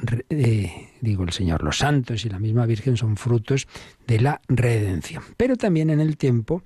digo 1.02 1.24
el 1.24 1.32
Señor, 1.32 1.64
los 1.64 1.80
santos 1.80 2.26
y 2.26 2.30
la 2.30 2.38
misma 2.38 2.68
Virgen 2.68 2.96
son 2.96 3.18
frutos 3.18 3.68
de 4.06 4.20
la 4.20 4.40
redención. 4.48 5.24
Pero 5.36 5.56
también 5.56 5.90
en 5.90 6.00
el 6.00 6.18
tiempo 6.18 6.64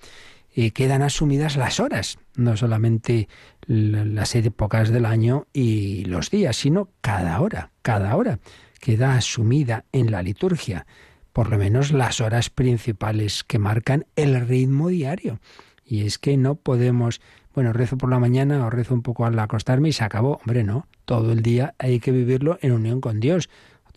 eh, 0.60 0.72
quedan 0.72 1.04
asumidas 1.04 1.56
las 1.56 1.80
horas, 1.80 2.18
no 2.36 2.58
solamente 2.58 3.30
las 3.68 4.34
épocas 4.34 4.90
del 4.90 5.06
año 5.06 5.46
y 5.54 6.04
los 6.06 6.32
días, 6.32 6.56
sino 6.56 6.90
cada 7.02 7.40
hora, 7.42 7.74
cada 7.84 8.16
hora 8.16 8.40
queda 8.80 9.14
asumida 9.14 9.86
en 9.92 10.10
la 10.10 10.24
liturgia, 10.24 10.88
por 11.32 11.52
lo 11.52 11.60
menos 11.60 11.92
las 11.92 12.22
horas 12.22 12.50
principales 12.50 13.44
que 13.44 13.60
marcan 13.60 14.08
el 14.16 14.48
ritmo 14.48 14.88
diario. 14.88 15.40
Y 15.86 16.08
es 16.08 16.18
que 16.18 16.38
no 16.38 16.56
podemos 16.56 17.22
bueno, 17.54 17.72
rezo 17.72 17.96
por 17.96 18.10
la 18.10 18.18
mañana 18.18 18.66
o 18.66 18.72
rezo 18.72 18.96
un 18.96 19.04
poco 19.04 19.26
al 19.26 19.38
acostarme 19.38 19.90
y 19.90 19.94
se 19.94 20.04
acabó. 20.04 20.40
Hombre, 20.44 20.64
no, 20.64 20.88
todo 21.06 21.34
el 21.34 21.44
día 21.44 21.76
hay 21.78 22.00
que 22.00 22.12
vivirlo 22.12 22.58
en 22.62 22.72
unión 22.72 23.00
con 23.00 23.20
Dios. 23.20 23.48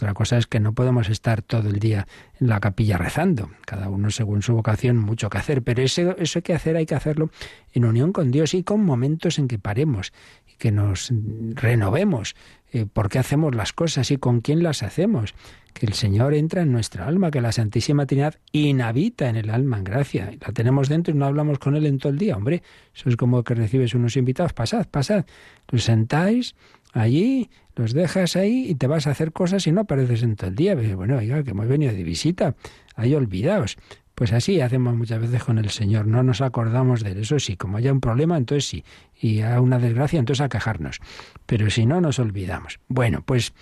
Otra 0.00 0.14
cosa 0.14 0.38
es 0.38 0.46
que 0.46 0.60
no 0.60 0.72
podemos 0.72 1.10
estar 1.10 1.42
todo 1.42 1.68
el 1.68 1.78
día 1.78 2.08
en 2.40 2.48
la 2.48 2.58
capilla 2.58 2.96
rezando, 2.96 3.50
cada 3.66 3.90
uno 3.90 4.10
según 4.10 4.40
su 4.40 4.54
vocación, 4.54 4.96
mucho 4.96 5.28
que 5.28 5.36
hacer, 5.36 5.62
pero 5.62 5.82
eso, 5.82 6.16
eso 6.16 6.40
que 6.40 6.54
hacer, 6.54 6.76
hay 6.76 6.86
que 6.86 6.94
hacerlo 6.94 7.28
en 7.74 7.84
unión 7.84 8.10
con 8.10 8.30
Dios 8.30 8.54
y 8.54 8.62
con 8.62 8.82
momentos 8.82 9.38
en 9.38 9.46
que 9.46 9.58
paremos 9.58 10.14
y 10.50 10.56
que 10.56 10.72
nos 10.72 11.12
renovemos 11.52 12.34
eh, 12.72 12.86
por 12.90 13.10
qué 13.10 13.18
hacemos 13.18 13.54
las 13.54 13.74
cosas 13.74 14.10
y 14.10 14.16
con 14.16 14.40
quién 14.40 14.62
las 14.62 14.82
hacemos. 14.82 15.34
Que 15.74 15.84
el 15.84 15.92
Señor 15.92 16.32
entra 16.32 16.62
en 16.62 16.72
nuestra 16.72 17.06
alma, 17.06 17.30
que 17.30 17.42
la 17.42 17.52
Santísima 17.52 18.06
Trinidad 18.06 18.36
inhabita 18.52 19.28
en 19.28 19.36
el 19.36 19.50
alma 19.50 19.78
en 19.78 19.84
gracia. 19.84 20.32
La 20.40 20.52
tenemos 20.52 20.88
dentro 20.88 21.14
y 21.14 21.18
no 21.18 21.26
hablamos 21.26 21.58
con 21.58 21.76
Él 21.76 21.84
en 21.84 21.98
todo 21.98 22.10
el 22.10 22.18
día. 22.18 22.36
Hombre, 22.36 22.62
eso 22.94 23.08
es 23.08 23.16
como 23.16 23.44
que 23.44 23.54
recibes 23.54 23.94
unos 23.94 24.16
invitados. 24.16 24.52
Pasad, 24.52 24.86
pasad. 24.88 25.26
Los 25.68 25.84
sentáis 25.84 26.54
allí, 26.92 27.50
los 27.76 27.92
dejas 27.92 28.36
ahí 28.36 28.66
y 28.68 28.74
te 28.74 28.86
vas 28.86 29.06
a 29.06 29.10
hacer 29.10 29.32
cosas 29.32 29.66
y 29.66 29.72
no 29.72 29.82
apareces 29.82 30.22
en 30.22 30.36
todo 30.36 30.50
el 30.50 30.56
día. 30.56 30.74
Bueno, 30.74 31.18
oiga, 31.18 31.42
que 31.42 31.50
hemos 31.50 31.66
venido 31.66 31.92
de 31.92 32.02
visita. 32.02 32.54
Ahí 32.94 33.14
olvidaos. 33.14 33.76
Pues 34.14 34.34
así 34.34 34.60
hacemos 34.60 34.94
muchas 34.94 35.18
veces 35.18 35.42
con 35.42 35.56
el 35.58 35.70
Señor, 35.70 36.06
no 36.06 36.22
nos 36.22 36.42
acordamos 36.42 37.02
de 37.02 37.12
él. 37.12 37.20
Eso 37.20 37.38
sí, 37.38 37.56
como 37.56 37.78
haya 37.78 37.90
un 37.90 38.00
problema, 38.00 38.36
entonces 38.36 38.66
sí, 38.66 38.84
y 39.18 39.40
haya 39.40 39.62
una 39.62 39.78
desgracia, 39.78 40.18
entonces 40.18 40.42
a 40.42 40.50
quejarnos. 40.50 41.00
Pero 41.46 41.70
si 41.70 41.86
no, 41.86 42.02
nos 42.02 42.18
olvidamos. 42.18 42.80
Bueno, 42.88 43.22
pues 43.24 43.54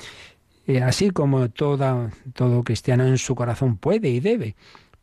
eh, 0.66 0.82
así 0.82 1.10
como 1.10 1.48
toda, 1.48 2.10
todo 2.34 2.64
cristiano 2.64 3.06
en 3.06 3.18
su 3.18 3.36
corazón 3.36 3.76
puede 3.76 4.08
y 4.10 4.18
debe, 4.18 4.56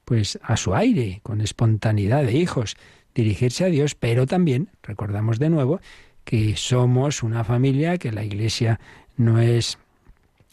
pues 0.04 0.38
a 0.44 0.58
su 0.58 0.76
aire, 0.76 1.22
con 1.24 1.40
espontaneidad 1.40 2.24
de 2.24 2.34
hijos, 2.34 2.76
dirigirse 3.16 3.64
a 3.64 3.68
Dios, 3.68 3.96
pero 3.96 4.28
también, 4.28 4.70
recordamos 4.84 5.40
de 5.40 5.50
nuevo, 5.50 5.80
que 6.26 6.58
somos 6.58 7.24
una 7.24 7.44
familia, 7.44 7.98
que 7.98 8.12
la 8.12 8.24
Iglesia 8.24 8.80
no 9.16 9.40
es 9.40 9.78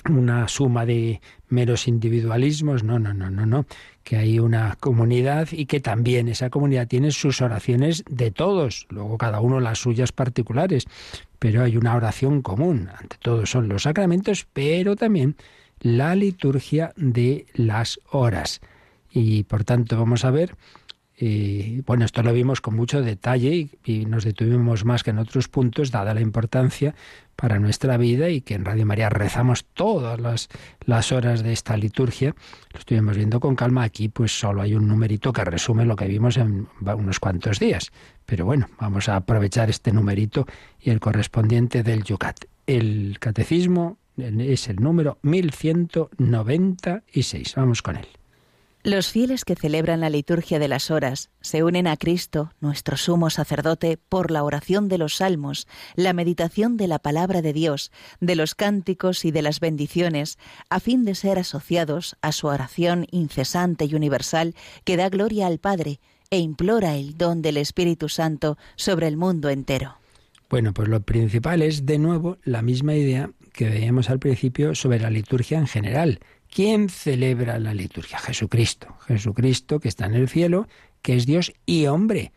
una 0.08 0.48
suma 0.48 0.84
de 0.84 1.20
meros 1.48 1.86
individualismos, 1.86 2.82
no, 2.82 2.98
no, 2.98 3.14
no, 3.14 3.30
no, 3.30 3.46
no, 3.46 3.66
que 4.02 4.16
hay 4.16 4.38
una 4.38 4.76
comunidad 4.80 5.48
y 5.52 5.66
que 5.66 5.80
también 5.80 6.28
esa 6.28 6.50
comunidad 6.50 6.88
tiene 6.88 7.10
sus 7.12 7.40
oraciones 7.40 8.04
de 8.10 8.30
todos, 8.30 8.86
luego 8.90 9.18
cada 9.18 9.40
uno 9.40 9.60
las 9.60 9.78
suyas 9.78 10.12
particulares, 10.12 10.86
pero 11.38 11.62
hay 11.62 11.76
una 11.76 11.94
oración 11.94 12.42
común, 12.42 12.88
ante 12.98 13.16
todo 13.18 13.46
son 13.46 13.68
los 13.68 13.84
sacramentos, 13.84 14.46
pero 14.52 14.96
también 14.96 15.36
la 15.80 16.14
liturgia 16.14 16.92
de 16.96 17.46
las 17.54 18.00
horas. 18.10 18.60
Y 19.10 19.44
por 19.44 19.64
tanto 19.64 19.98
vamos 19.98 20.24
a 20.24 20.30
ver 20.30 20.56
y 21.18 21.80
bueno, 21.82 22.04
esto 22.04 22.22
lo 22.22 22.32
vimos 22.32 22.60
con 22.60 22.74
mucho 22.74 23.02
detalle 23.02 23.68
y, 23.84 24.06
nos 24.06 24.24
detuvimos 24.24 24.84
más 24.84 25.02
que 25.02 25.10
en 25.10 25.18
otros 25.18 25.48
puntos, 25.48 25.90
dada 25.90 26.14
la 26.14 26.20
importancia 26.20 26.94
para 27.36 27.58
nuestra 27.58 27.96
vida 27.96 28.30
y 28.30 28.40
que 28.40 28.54
en 28.54 28.64
Radio 28.64 28.86
María 28.86 29.10
rezamos 29.10 29.64
todas 29.64 30.20
las, 30.20 30.48
las 30.84 31.12
horas 31.12 31.42
de 31.42 31.52
esta 31.52 31.76
liturgia. 31.76 32.34
Lo 32.72 32.78
estuvimos 32.78 33.16
viendo 33.16 33.40
con 33.40 33.56
calma. 33.56 33.84
Aquí 33.84 34.08
pues 34.08 34.32
solo 34.32 34.62
hay 34.62 34.74
un 34.74 34.88
numerito 34.88 35.32
que 35.32 35.44
resume 35.44 35.84
lo 35.84 35.96
que 35.96 36.06
vimos 36.06 36.36
en 36.36 36.68
unos 36.80 37.20
cuantos 37.20 37.58
días. 37.58 37.90
Pero 38.26 38.44
bueno, 38.44 38.68
vamos 38.80 39.08
a 39.08 39.16
aprovechar 39.16 39.70
este 39.70 39.92
numerito 39.92 40.46
y 40.80 40.90
el 40.90 41.00
correspondiente 41.00 41.82
del 41.82 42.04
Yucat. 42.04 42.44
El 42.66 43.16
catecismo 43.18 43.98
es 44.16 44.68
el 44.68 44.76
número 44.76 45.18
1196. 45.22 47.54
Vamos 47.56 47.82
con 47.82 47.96
él. 47.96 48.06
Los 48.84 49.12
fieles 49.12 49.44
que 49.44 49.54
celebran 49.54 50.00
la 50.00 50.10
liturgia 50.10 50.58
de 50.58 50.66
las 50.66 50.90
horas 50.90 51.30
se 51.40 51.62
unen 51.62 51.86
a 51.86 51.96
Cristo, 51.96 52.52
nuestro 52.60 52.96
sumo 52.96 53.30
sacerdote, 53.30 53.96
por 53.96 54.32
la 54.32 54.42
oración 54.42 54.88
de 54.88 54.98
los 54.98 55.18
salmos, 55.18 55.68
la 55.94 56.12
meditación 56.12 56.76
de 56.76 56.88
la 56.88 56.98
palabra 56.98 57.42
de 57.42 57.52
Dios, 57.52 57.92
de 58.18 58.34
los 58.34 58.56
cánticos 58.56 59.24
y 59.24 59.30
de 59.30 59.42
las 59.42 59.60
bendiciones, 59.60 60.36
a 60.68 60.80
fin 60.80 61.04
de 61.04 61.14
ser 61.14 61.38
asociados 61.38 62.16
a 62.22 62.32
su 62.32 62.48
oración 62.48 63.06
incesante 63.12 63.84
y 63.84 63.94
universal 63.94 64.56
que 64.82 64.96
da 64.96 65.08
gloria 65.10 65.46
al 65.46 65.60
Padre 65.60 66.00
e 66.30 66.38
implora 66.38 66.96
el 66.96 67.16
don 67.16 67.40
del 67.40 67.58
Espíritu 67.58 68.08
Santo 68.08 68.58
sobre 68.74 69.06
el 69.06 69.16
mundo 69.16 69.48
entero. 69.48 69.98
Bueno, 70.50 70.74
pues 70.74 70.88
lo 70.88 71.00
principal 71.02 71.62
es 71.62 71.86
de 71.86 71.98
nuevo 71.98 72.38
la 72.42 72.62
misma 72.62 72.96
idea 72.96 73.30
que 73.52 73.68
veíamos 73.68 74.10
al 74.10 74.18
principio 74.18 74.74
sobre 74.74 74.98
la 74.98 75.08
liturgia 75.08 75.58
en 75.58 75.68
general 75.68 76.18
¿Quién 76.54 76.90
celebra 76.90 77.58
la 77.58 77.72
liturgia? 77.72 78.18
Jesucristo. 78.18 78.94
Jesucristo 79.06 79.80
que 79.80 79.88
está 79.88 80.04
en 80.04 80.12
el 80.12 80.28
cielo, 80.28 80.68
que 81.00 81.16
es 81.16 81.24
Dios 81.24 81.54
y 81.64 81.86
hombre. 81.86 82.34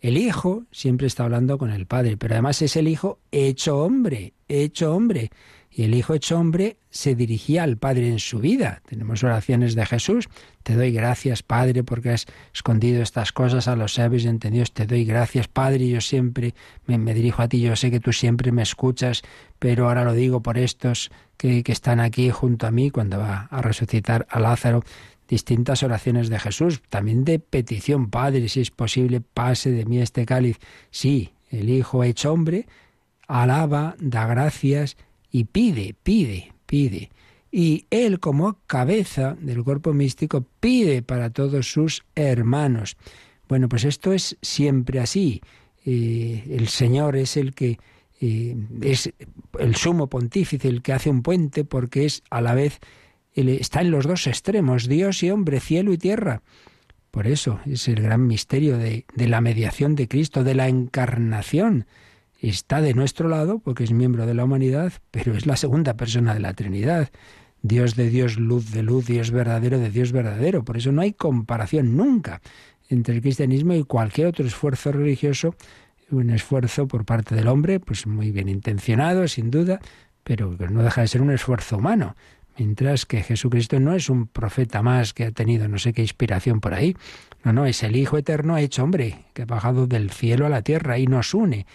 El 0.00 0.18
Hijo 0.18 0.64
siempre 0.70 1.06
está 1.06 1.24
hablando 1.24 1.56
con 1.56 1.70
el 1.70 1.86
Padre, 1.86 2.18
pero 2.18 2.34
además 2.34 2.60
es 2.60 2.76
el 2.76 2.88
Hijo 2.88 3.20
hecho 3.32 3.78
hombre, 3.78 4.34
hecho 4.48 4.94
hombre. 4.94 5.30
Y 5.76 5.82
el 5.82 5.94
Hijo 5.94 6.14
hecho 6.14 6.38
hombre 6.38 6.76
se 6.90 7.16
dirigía 7.16 7.64
al 7.64 7.76
Padre 7.76 8.06
en 8.08 8.20
su 8.20 8.38
vida. 8.38 8.80
Tenemos 8.88 9.24
oraciones 9.24 9.74
de 9.74 9.84
Jesús. 9.84 10.28
Te 10.62 10.76
doy 10.76 10.92
gracias, 10.92 11.42
Padre, 11.42 11.82
porque 11.82 12.10
has 12.10 12.26
escondido 12.54 13.02
estas 13.02 13.32
cosas 13.32 13.66
a 13.66 13.74
los 13.74 13.94
sabios 13.94 14.24
y 14.24 14.28
entendidos. 14.28 14.72
Te 14.72 14.86
doy 14.86 15.04
gracias, 15.04 15.48
Padre. 15.48 15.88
Yo 15.88 16.00
siempre 16.00 16.54
me, 16.86 17.12
dirijo 17.12 17.42
a 17.42 17.48
ti. 17.48 17.60
Yo 17.60 17.74
sé 17.74 17.90
que 17.90 17.98
tú 17.98 18.12
siempre 18.12 18.52
me 18.52 18.62
escuchas, 18.62 19.22
pero 19.58 19.88
ahora 19.88 20.04
lo 20.04 20.12
digo 20.12 20.44
por 20.44 20.58
estos 20.58 21.10
que, 21.36 21.64
que 21.64 21.72
están 21.72 21.98
aquí 21.98 22.30
junto 22.30 22.68
a 22.68 22.70
mí 22.70 22.90
cuando 22.90 23.18
va 23.18 23.48
a 23.50 23.60
resucitar 23.60 24.28
a 24.30 24.38
Lázaro 24.38 24.84
distintas 25.26 25.82
oraciones 25.82 26.28
de 26.28 26.38
Jesús, 26.38 26.82
también 26.88 27.24
de 27.24 27.40
petición, 27.40 28.10
Padre, 28.10 28.48
si 28.48 28.60
es 28.60 28.70
posible, 28.70 29.22
pase 29.22 29.72
de 29.72 29.86
mí 29.86 29.98
este 29.98 30.24
cáliz. 30.24 30.60
Sí, 30.92 31.32
el 31.50 31.68
Hijo 31.68 32.04
hecho 32.04 32.32
hombre, 32.32 32.68
alaba, 33.26 33.96
da 33.98 34.26
gracias 34.28 34.96
y 35.34 35.46
pide, 35.46 35.96
pide, 36.00 36.52
pide. 36.64 37.10
Y 37.50 37.86
Él 37.90 38.20
como 38.20 38.60
cabeza 38.68 39.36
del 39.40 39.64
cuerpo 39.64 39.92
místico 39.92 40.46
pide 40.60 41.02
para 41.02 41.30
todos 41.30 41.72
sus 41.72 42.04
hermanos. 42.14 42.96
Bueno, 43.48 43.68
pues 43.68 43.82
esto 43.82 44.12
es 44.12 44.36
siempre 44.42 45.00
así. 45.00 45.42
Eh, 45.84 46.44
el 46.50 46.68
Señor 46.68 47.16
es 47.16 47.36
el 47.36 47.52
que 47.52 47.80
eh, 48.20 48.54
es 48.80 49.12
el 49.58 49.74
sumo 49.74 50.06
pontífice, 50.06 50.68
el 50.68 50.82
que 50.82 50.92
hace 50.92 51.10
un 51.10 51.24
puente, 51.24 51.64
porque 51.64 52.04
es 52.04 52.22
a 52.30 52.40
la 52.40 52.54
vez, 52.54 52.78
está 53.34 53.80
en 53.80 53.90
los 53.90 54.06
dos 54.06 54.28
extremos, 54.28 54.86
Dios 54.86 55.20
y 55.24 55.32
hombre, 55.32 55.58
cielo 55.58 55.92
y 55.92 55.98
tierra. 55.98 56.42
Por 57.10 57.26
eso 57.26 57.58
es 57.66 57.88
el 57.88 58.00
gran 58.00 58.24
misterio 58.28 58.78
de 58.78 59.04
la 59.16 59.40
mediación 59.40 59.96
de 59.96 60.06
Cristo, 60.06 60.44
de 60.44 60.54
la 60.54 60.68
encarnación 60.68 61.86
está 62.48 62.80
de 62.80 62.94
nuestro 62.94 63.28
lado 63.28 63.58
porque 63.58 63.84
es 63.84 63.92
miembro 63.92 64.26
de 64.26 64.34
la 64.34 64.44
humanidad, 64.44 64.92
pero 65.10 65.34
es 65.34 65.46
la 65.46 65.56
segunda 65.56 65.94
persona 65.94 66.34
de 66.34 66.40
la 66.40 66.54
Trinidad. 66.54 67.10
Dios 67.62 67.96
de 67.96 68.10
Dios, 68.10 68.38
luz 68.38 68.72
de 68.72 68.82
luz, 68.82 69.06
Dios 69.06 69.30
verdadero 69.30 69.78
de 69.78 69.90
Dios 69.90 70.12
verdadero. 70.12 70.64
Por 70.64 70.76
eso 70.76 70.92
no 70.92 71.00
hay 71.00 71.12
comparación 71.12 71.96
nunca 71.96 72.42
entre 72.90 73.14
el 73.14 73.22
cristianismo 73.22 73.74
y 73.74 73.84
cualquier 73.84 74.26
otro 74.26 74.44
esfuerzo 74.44 74.92
religioso, 74.92 75.54
un 76.10 76.30
esfuerzo 76.30 76.86
por 76.86 77.04
parte 77.04 77.34
del 77.34 77.48
hombre, 77.48 77.80
pues 77.80 78.06
muy 78.06 78.30
bien 78.30 78.48
intencionado, 78.48 79.26
sin 79.28 79.50
duda, 79.50 79.80
pero 80.22 80.56
no 80.70 80.82
deja 80.82 81.00
de 81.00 81.08
ser 81.08 81.22
un 81.22 81.30
esfuerzo 81.30 81.78
humano. 81.78 82.16
Mientras 82.58 83.04
que 83.04 83.22
Jesucristo 83.22 83.80
no 83.80 83.94
es 83.94 84.08
un 84.08 84.26
profeta 84.26 84.82
más 84.82 85.12
que 85.12 85.24
ha 85.24 85.30
tenido 85.32 85.66
no 85.66 85.78
sé 85.78 85.92
qué 85.92 86.02
inspiración 86.02 86.60
por 86.60 86.74
ahí. 86.74 86.96
No, 87.42 87.52
no, 87.52 87.66
es 87.66 87.82
el 87.82 87.96
Hijo 87.96 88.16
Eterno 88.16 88.56
hecho 88.56 88.84
hombre, 88.84 89.24
que 89.32 89.42
ha 89.42 89.46
bajado 89.46 89.86
del 89.86 90.10
cielo 90.10 90.46
a 90.46 90.48
la 90.48 90.62
tierra 90.62 90.98
y 90.98 91.06
nos 91.06 91.34
une. 91.34 91.66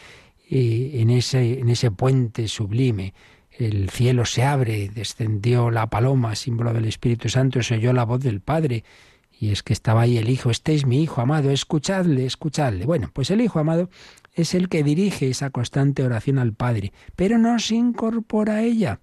Y 0.50 1.00
en 1.00 1.12
ese, 1.12 1.60
en 1.60 1.70
ese 1.70 1.92
puente 1.92 2.48
sublime, 2.48 3.14
el 3.52 3.90
cielo 3.92 4.26
se 4.26 4.44
abre, 4.44 4.90
descendió 4.90 5.70
la 5.70 5.88
paloma, 5.88 6.36
símbolo 6.36 6.74
del 6.74 6.86
Espíritu 6.86 7.30
Santo, 7.30 7.62
se 7.62 7.76
oyó 7.76 7.94
la 7.94 8.04
voz 8.04 8.22
del 8.22 8.42
Padre. 8.42 8.84
Y 9.40 9.52
es 9.52 9.62
que 9.62 9.74
estaba 9.74 10.02
ahí 10.02 10.18
el 10.18 10.30
Hijo, 10.30 10.50
este 10.50 10.74
es 10.74 10.88
mi 10.88 11.04
Hijo 11.04 11.22
amado, 11.22 11.52
escuchadle, 11.52 12.26
escuchadle. 12.26 12.86
Bueno, 12.86 13.12
pues 13.14 13.30
el 13.30 13.42
Hijo 13.42 13.60
amado 13.60 13.90
es 14.34 14.56
el 14.56 14.70
que 14.70 14.84
dirige 14.84 15.30
esa 15.30 15.52
constante 15.52 16.04
oración 16.04 16.40
al 16.40 16.54
Padre, 16.54 16.94
pero 17.16 17.38
no 17.38 17.60
se 17.60 17.76
incorpora 17.76 18.56
a 18.56 18.64
ella. 18.64 19.00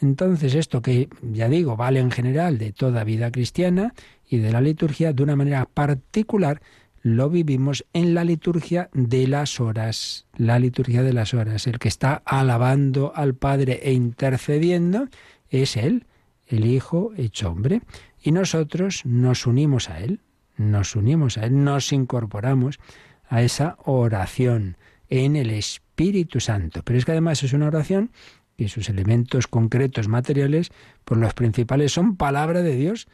Entonces 0.00 0.54
esto 0.54 0.82
que 0.82 1.08
ya 1.22 1.48
digo 1.48 1.76
vale 1.76 2.00
en 2.00 2.10
general 2.10 2.58
de 2.58 2.72
toda 2.72 3.02
vida 3.02 3.32
cristiana 3.32 3.94
y 4.28 4.38
de 4.38 4.52
la 4.52 4.60
liturgia 4.60 5.12
de 5.12 5.22
una 5.22 5.36
manera 5.36 5.64
particular 5.64 6.60
lo 7.06 7.30
vivimos 7.30 7.86
en 7.92 8.14
la 8.14 8.24
liturgia 8.24 8.90
de 8.92 9.28
las 9.28 9.60
horas. 9.60 10.26
La 10.36 10.58
liturgia 10.58 11.04
de 11.04 11.12
las 11.12 11.34
horas. 11.34 11.68
El 11.68 11.78
que 11.78 11.86
está 11.86 12.20
alabando 12.24 13.12
al 13.14 13.36
Padre 13.36 13.78
e 13.84 13.92
intercediendo 13.92 15.06
es 15.48 15.76
Él, 15.76 16.06
el 16.48 16.66
Hijo 16.66 17.12
hecho 17.16 17.48
hombre. 17.48 17.82
Y 18.20 18.32
nosotros 18.32 19.02
nos 19.06 19.46
unimos 19.46 19.88
a 19.88 20.00
Él, 20.00 20.18
nos 20.56 20.96
unimos 20.96 21.38
a 21.38 21.44
Él, 21.44 21.62
nos 21.62 21.92
incorporamos 21.92 22.80
a 23.28 23.40
esa 23.40 23.76
oración 23.84 24.76
en 25.08 25.36
el 25.36 25.50
Espíritu 25.52 26.40
Santo. 26.40 26.82
Pero 26.82 26.98
es 26.98 27.04
que 27.04 27.12
además 27.12 27.40
es 27.44 27.52
una 27.52 27.68
oración 27.68 28.10
y 28.56 28.66
sus 28.66 28.88
elementos 28.88 29.46
concretos 29.46 30.08
materiales, 30.08 30.72
por 31.04 31.18
los 31.18 31.34
principales 31.34 31.92
son 31.92 32.16
palabra 32.16 32.62
de 32.62 32.74
Dios, 32.74 33.06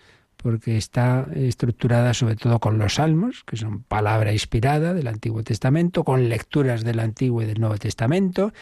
porque 0.43 0.77
está 0.77 1.29
estructurada 1.35 2.15
sobre 2.15 2.37
todo 2.37 2.59
con 2.59 2.79
los 2.79 2.95
salmos, 2.95 3.45
que 3.45 3.57
son 3.57 3.85
palabra 3.85 4.33
inspirada 4.33 4.93
del 4.93 5.07
Antiguo 5.07 5.45
Testamento, 5.45 6.03
con 6.03 6.29
lecturas 6.29 6.83
del 6.83 6.99
Antiguo 6.99 7.43
y 7.43 7.47
del 7.47 7.61
Nuevo 7.61 7.79
Testamento, 7.79 8.53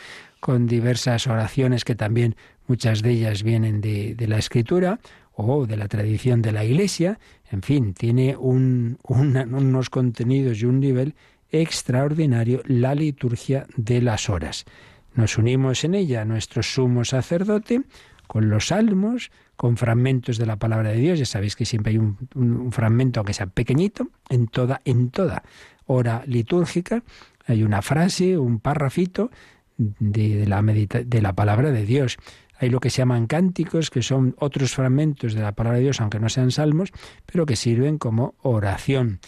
con 0.41 0.66
diversas 0.66 1.26
oraciones 1.26 1.85
que 1.85 1.95
también 1.95 2.37
muchas 2.66 3.03
de 3.03 3.12
ellas 3.12 3.43
vienen 3.43 3.81
de, 3.81 4.14
la 4.28 4.39
Escritura 4.39 5.01
o 5.33 5.66
de 5.66 5.76
la 5.76 5.89
tradición 5.89 6.43
de 6.43 6.53
la 6.53 6.64
Iglesia. 6.64 7.18
En 7.51 7.62
fin, 7.62 7.95
tiene 7.95 8.37
unos 8.37 9.91
contenidos 9.91 10.61
y 10.61 10.66
un 10.66 10.81
nivel 10.81 11.14
extraordinario 11.51 12.62
la 12.66 12.95
liturgia 12.95 13.66
de 13.76 14.03
las 14.03 14.28
horas. 14.28 14.66
Nos 15.14 15.39
unimos 15.39 15.83
en 15.85 15.95
ella 15.95 16.22
a 16.22 16.24
nuestro 16.24 16.62
sumo 16.62 17.05
sacerdote 17.05 17.83
con 18.26 18.49
los 18.49 18.68
salmos, 18.68 19.33
con 19.61 19.77
fragmentos 19.77 20.39
de 20.39 20.47
la 20.47 20.57
palabra 20.57 20.89
de 20.89 20.97
Dios. 20.97 21.19
Ya 21.19 21.27
sabéis 21.27 21.55
que 21.55 21.67
siempre 21.67 21.91
hay 21.91 21.99
un, 21.99 22.73
fragmento, 22.73 23.21
aunque 23.21 23.35
sea 23.35 23.45
pequeñito, 23.45 24.09
en 24.31 24.47
toda, 24.47 24.81
en 24.87 25.11
toda 25.11 25.43
hora 25.85 26.23
litúrgica. 26.27 27.03
Hay 27.47 27.63
una 27.63 27.83
frase, 27.83 28.39
un 28.39 28.59
párrafito 28.59 29.31
de, 29.77 30.47
la 30.47 30.63
de 30.63 31.21
la 31.21 31.35
palabra 31.35 31.73
de 31.73 31.85
Dios. 31.85 32.17
Hay 32.59 32.71
lo 32.71 32.81
que 32.81 32.89
se 32.89 33.03
llaman 33.03 33.27
cánticos, 33.27 33.91
que 33.91 34.01
son 34.01 34.35
otros 34.39 34.75
fragmentos 34.75 35.35
de 35.35 35.43
la 35.43 35.53
palabra 35.53 35.77
de 35.77 35.85
Dios, 35.85 36.01
aunque 36.01 36.21
no 36.21 36.31
sean 36.31 36.53
salmos, 36.53 36.91
pero 37.27 37.45
que 37.45 37.55
sirven 37.55 37.99
como 37.99 38.37
oración 38.41 39.21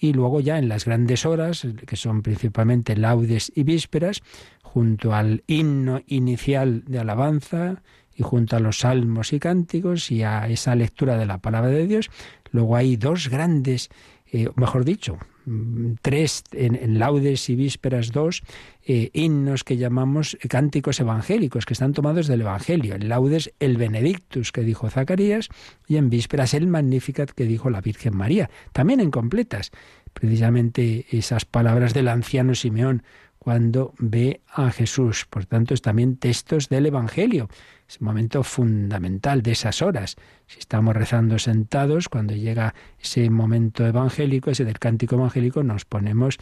y 0.00 0.14
luego 0.14 0.40
ya 0.40 0.58
en 0.58 0.70
las 0.70 0.86
grandes 0.86 1.26
horas, 1.26 1.66
que 1.86 1.96
son 1.96 2.22
principalmente 2.22 2.96
laudes 2.96 3.52
y 3.54 3.64
vísperas, 3.64 4.22
junto 4.62 5.14
al 5.14 5.44
himno 5.46 6.00
inicial 6.06 6.84
de 6.86 7.00
alabanza 7.00 7.82
y 8.16 8.22
junto 8.22 8.56
a 8.56 8.60
los 8.60 8.80
salmos 8.80 9.32
y 9.32 9.38
cánticos 9.38 10.10
y 10.10 10.22
a 10.22 10.48
esa 10.48 10.74
lectura 10.74 11.16
de 11.16 11.26
la 11.26 11.38
palabra 11.38 11.70
de 11.70 11.86
Dios, 11.86 12.10
luego 12.50 12.76
hay 12.76 12.96
dos 12.96 13.28
grandes, 13.28 13.90
eh, 14.30 14.48
mejor 14.54 14.84
dicho, 14.84 15.18
mm, 15.46 15.94
tres 16.02 16.44
en, 16.52 16.98
laudes 16.98 17.48
y 17.48 17.56
vísperas, 17.56 18.12
dos 18.12 18.42
eh, 18.86 19.10
himnos 19.12 19.64
que 19.64 19.76
llamamos 19.76 20.36
cánticos 20.48 21.00
evangélicos, 21.00 21.66
que 21.66 21.74
están 21.74 21.92
tomados 21.92 22.26
del 22.26 22.42
Evangelio. 22.42 22.94
En 22.94 23.08
laudes 23.08 23.52
el 23.58 23.76
Benedictus 23.76 24.52
que 24.52 24.62
dijo 24.62 24.88
Zacarías 24.90 25.48
y 25.88 25.96
en 25.96 26.10
vísperas 26.10 26.54
el 26.54 26.66
Magnificat 26.66 27.30
que 27.30 27.46
dijo 27.46 27.70
la 27.70 27.80
Virgen 27.80 28.16
María, 28.16 28.50
también 28.72 29.00
en 29.00 29.10
completas. 29.10 29.70
Precisamente 30.12 31.06
esas 31.10 31.44
palabras 31.44 31.92
del 31.92 32.06
anciano 32.06 32.54
Simeón 32.54 33.02
cuando 33.44 33.92
ve 33.98 34.40
a 34.48 34.70
Jesús. 34.70 35.26
Por 35.28 35.44
tanto, 35.44 35.74
es 35.74 35.82
también 35.82 36.16
textos 36.16 36.70
del 36.70 36.86
Evangelio. 36.86 37.50
Es 37.94 38.00
un 38.00 38.06
momento 38.06 38.42
fundamental 38.42 39.40
de 39.40 39.52
esas 39.52 39.80
horas. 39.80 40.16
Si 40.48 40.58
estamos 40.58 40.96
rezando 40.96 41.38
sentados, 41.38 42.08
cuando 42.08 42.34
llega 42.34 42.74
ese 43.00 43.30
momento 43.30 43.86
evangélico, 43.86 44.50
ese 44.50 44.64
del 44.64 44.80
cántico 44.80 45.14
evangélico, 45.14 45.62
nos 45.62 45.84
ponemos 45.84 46.38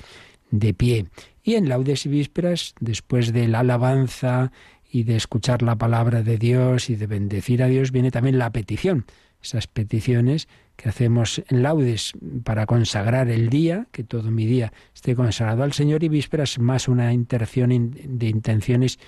de 0.51 0.73
pie. 0.73 1.09
Y 1.43 1.57
en 1.57 1.69
laudes 1.69 2.07
y 2.07 2.09
vísperas, 2.09 2.75
después 2.81 3.35
de 3.35 3.49
la 3.49 3.59
alabanza 3.59 4.51
y 4.91 5.03
de 5.03 5.17
escuchar 5.17 5.61
la 5.61 5.77
palabra 5.77 6.23
de 6.23 6.39
Dios 6.39 6.89
y 6.89 6.97
de 6.97 7.07
bendecir 7.07 7.63
a 7.63 7.67
Dios, 7.67 7.93
viene 7.93 8.11
también 8.11 8.39
la 8.39 8.51
petición. 8.51 9.05
Esas 9.43 9.67
peticiones 9.67 10.49
que 10.77 10.89
hacemos 10.89 11.43
en 11.49 11.63
laudes 11.63 12.13
para 12.45 12.65
consagrar 12.65 13.29
el 13.29 13.51
día, 13.51 13.89
que 13.93 14.05
todo 14.05 14.31
mi 14.31 14.47
día 14.47 14.73
esté 14.95 15.15
consagrado 15.15 15.65
al 15.65 15.75
Señor, 15.75 16.03
y 16.03 16.09
vísperas 16.09 16.59
más 16.59 16.89
una 16.89 17.13
intercesión 17.13 17.91
de 17.93 18.29
intenciones, 18.29 18.99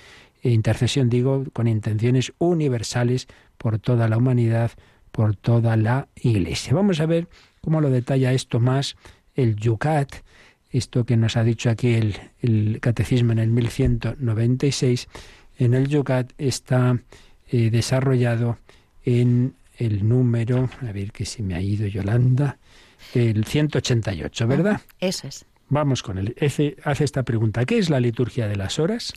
e 0.44 0.50
intercesión 0.50 1.08
digo, 1.08 1.44
con 1.54 1.66
intenciones 1.66 2.34
universales 2.38 3.28
por 3.56 3.78
toda 3.78 4.08
la 4.08 4.18
humanidad, 4.18 4.72
por 5.10 5.34
toda 5.34 5.76
la 5.78 6.06
Iglesia. 6.16 6.74
Vamos 6.74 7.00
a 7.00 7.06
ver 7.06 7.28
cómo 7.62 7.80
lo 7.80 7.88
detalla 7.88 8.34
esto 8.34 8.60
más 8.60 8.94
el 9.34 9.56
Yucat, 9.56 10.16
esto 10.70 11.06
que 11.06 11.16
nos 11.16 11.38
ha 11.38 11.44
dicho 11.44 11.70
aquí 11.70 11.94
el, 11.94 12.78
Catecismo 12.80 13.32
en 13.32 13.38
el 13.38 13.48
1196, 13.48 15.08
en 15.58 15.72
el 15.72 15.88
Yucat 15.88 16.32
está 16.36 17.00
eh, 17.50 17.70
desarrollado 17.70 18.58
en 19.02 19.54
el 19.78 20.06
número, 20.06 20.68
a 20.82 20.92
ver 20.92 21.10
que 21.10 21.24
si 21.24 21.42
me 21.42 21.54
ha 21.54 21.62
ido 21.62 21.86
Yolanda, 21.86 22.58
el 23.14 23.46
188, 23.46 24.46
¿verdad? 24.46 24.82
eso 25.00 25.26
es. 25.26 25.46
Vamos 25.70 26.02
con 26.02 26.18
él. 26.18 26.36
hace 26.84 27.04
esta 27.04 27.22
pregunta, 27.22 27.64
¿qué 27.64 27.78
es 27.78 27.88
la 27.88 27.98
liturgia 27.98 28.46
de 28.46 28.56
las 28.56 28.78
horas? 28.78 29.14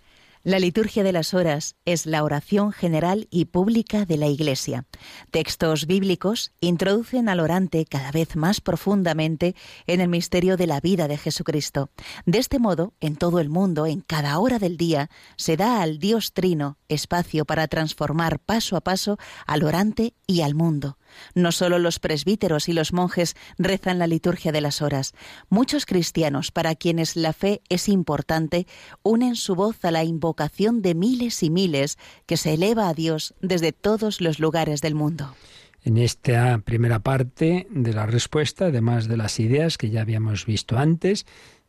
La 0.47 0.59
liturgia 0.59 1.03
de 1.03 1.11
las 1.11 1.33
horas 1.33 1.75
es 1.83 2.05
la 2.05 2.23
oración 2.23 2.71
general 2.71 3.27
y 3.29 3.43
pública 3.47 4.05
de 4.05 4.15
la 4.15 4.27
Iglesia. 4.27 4.85
Textos 5.29 5.87
bíblicos 5.87 6.53
introducen 6.61 7.27
al 7.27 7.41
orante 7.41 7.85
cada 7.85 8.13
vez 8.13 8.37
más 8.37 8.61
profundamente 8.61 9.57
en 9.87 9.99
el 9.99 10.07
misterio 10.07 10.55
de 10.55 10.65
la 10.65 10.79
vida 10.79 11.09
de 11.09 11.17
Jesucristo. 11.17 11.89
De 12.25 12.37
este 12.37 12.59
modo, 12.59 12.93
en 13.01 13.17
todo 13.17 13.41
el 13.41 13.49
mundo, 13.49 13.87
en 13.87 13.99
cada 13.99 14.39
hora 14.39 14.57
del 14.57 14.77
día, 14.77 15.09
se 15.35 15.57
da 15.57 15.81
al 15.81 15.99
Dios 15.99 16.31
Trino 16.31 16.77
espacio 16.87 17.43
para 17.43 17.67
transformar 17.67 18.39
paso 18.39 18.77
a 18.77 18.81
paso 18.81 19.17
al 19.47 19.63
orante 19.63 20.13
y 20.27 20.43
al 20.43 20.55
mundo. 20.55 20.97
No 21.35 21.51
solo 21.51 21.79
los 21.79 21.99
presbíteros 21.99 22.69
y 22.69 22.73
los 22.73 22.93
monjes 22.93 23.35
rezan 23.57 23.99
la 23.99 24.07
liturgia 24.07 24.51
de 24.51 24.61
las 24.61 24.81
horas. 24.81 25.13
Muchos 25.49 25.85
cristianos, 25.85 26.51
para 26.51 26.75
quienes 26.75 27.15
la 27.15 27.33
fe 27.33 27.61
es 27.69 27.89
importante, 27.89 28.67
unen 29.03 29.35
su 29.35 29.55
voz 29.55 29.83
a 29.85 29.91
la 29.91 30.03
invocación 30.03 30.81
de 30.81 30.95
miles 30.95 31.43
y 31.43 31.49
miles 31.49 31.97
que 32.25 32.37
se 32.37 32.53
eleva 32.53 32.89
a 32.89 32.93
Dios 32.93 33.33
desde 33.41 33.71
todos 33.71 34.21
los 34.21 34.39
lugares 34.39 34.81
del 34.81 34.95
mundo. 34.95 35.35
En 35.83 35.97
esta 35.97 36.57
primera 36.59 36.99
parte 36.99 37.67
de 37.69 37.93
la 37.93 38.05
respuesta, 38.05 38.65
además 38.65 39.07
de 39.07 39.17
las 39.17 39.39
ideas 39.39 39.77
que 39.77 39.89
ya 39.89 40.01
habíamos 40.01 40.45
visto 40.45 40.77
antes, 40.77 41.25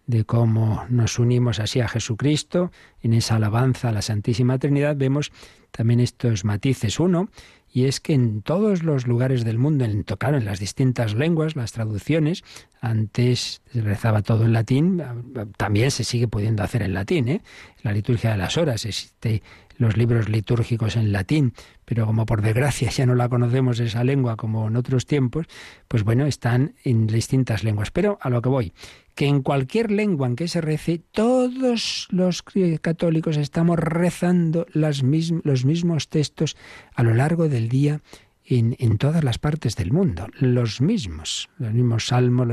de 0.09 0.25
cómo 0.25 0.87
nos 0.89 1.19
unimos 1.19 1.61
así 1.61 1.81
a 1.81 1.89
Jesucristo 1.89 2.73
en 3.03 3.13
esa 3.13 3.37
alabanza 3.37 3.91
a 3.91 3.93
la 3.93 4.03
Santísima 4.03 4.59
Trinidad, 4.59 4.97
vemos 4.97 5.31
también 5.71 6.01
estos 6.01 6.45
matices. 6.45 6.99
Uno, 6.99 7.29
y 7.73 7.85
es 7.85 8.01
que 8.01 8.15
en 8.15 8.43
todos 8.43 8.83
los 8.83 9.07
lugares 9.07 9.45
del 9.45 9.59
mundo, 9.59 9.85
en, 9.85 10.05
en 10.05 10.45
las 10.45 10.59
distintas 10.59 11.15
lenguas, 11.15 11.57
las 11.57 11.73
traducciones, 11.73 12.45
antes 12.81 13.63
rezaba 13.75 14.23
todo 14.23 14.45
en 14.45 14.53
latín, 14.53 15.03
también 15.57 15.91
se 15.91 16.05
sigue 16.05 16.29
pudiendo 16.29 16.63
hacer 16.63 16.83
en 16.83 16.95
latín, 16.95 17.29
¿eh? 17.29 17.43
La 17.83 17.93
liturgia 17.93 18.31
de 18.31 18.39
las 18.39 18.57
horas, 18.57 18.85
existe 18.85 19.43
los 19.79 19.97
libros 19.97 20.29
litúrgicos 20.29 20.97
en 20.97 21.13
latín, 21.13 21.55
pero 21.85 22.05
como 22.05 22.27
por 22.27 22.43
desgracia 22.43 22.91
ya 22.91 23.07
no 23.07 23.15
la 23.15 23.29
conocemos 23.29 23.81
esa 23.81 24.05
lengua 24.05 24.37
como 24.37 24.69
en 24.69 24.77
otros 24.77 25.07
tiempos, 25.07 25.47
pues 25.87 26.05
bueno, 26.05 26.27
están 26.27 26.75
en 26.85 27.07
distintas 27.07 27.65
lenguas. 27.65 27.91
Pero 27.91 28.19
a 28.21 28.29
lo 28.29 28.43
que 28.43 28.49
voy, 28.49 28.73
que 29.15 29.27
en 29.27 29.43
cualquier 29.43 29.91
lengua 29.91 30.27
en 30.27 30.37
que 30.37 30.49
se 30.49 30.61
rece, 30.61 31.01
todos 31.13 32.09
los 32.11 32.45
católicos 32.83 33.37
estamos 33.37 33.79
rezando 33.79 34.67
las 34.73 35.03
los 35.03 35.65
mismos 35.65 36.09
textos 36.09 36.57
a 36.95 37.03
lo 37.03 37.15
largo 37.15 37.49
del 37.49 37.69
día 37.69 38.01
en, 38.49 38.99
todas 38.99 39.23
las 39.25 39.39
partes 39.39 39.77
del 39.77 39.93
mundo, 39.93 40.27
los 40.39 40.81
mismos, 40.81 41.51
los 41.59 41.73
mismos 41.73 42.07
salmos, 42.07 42.49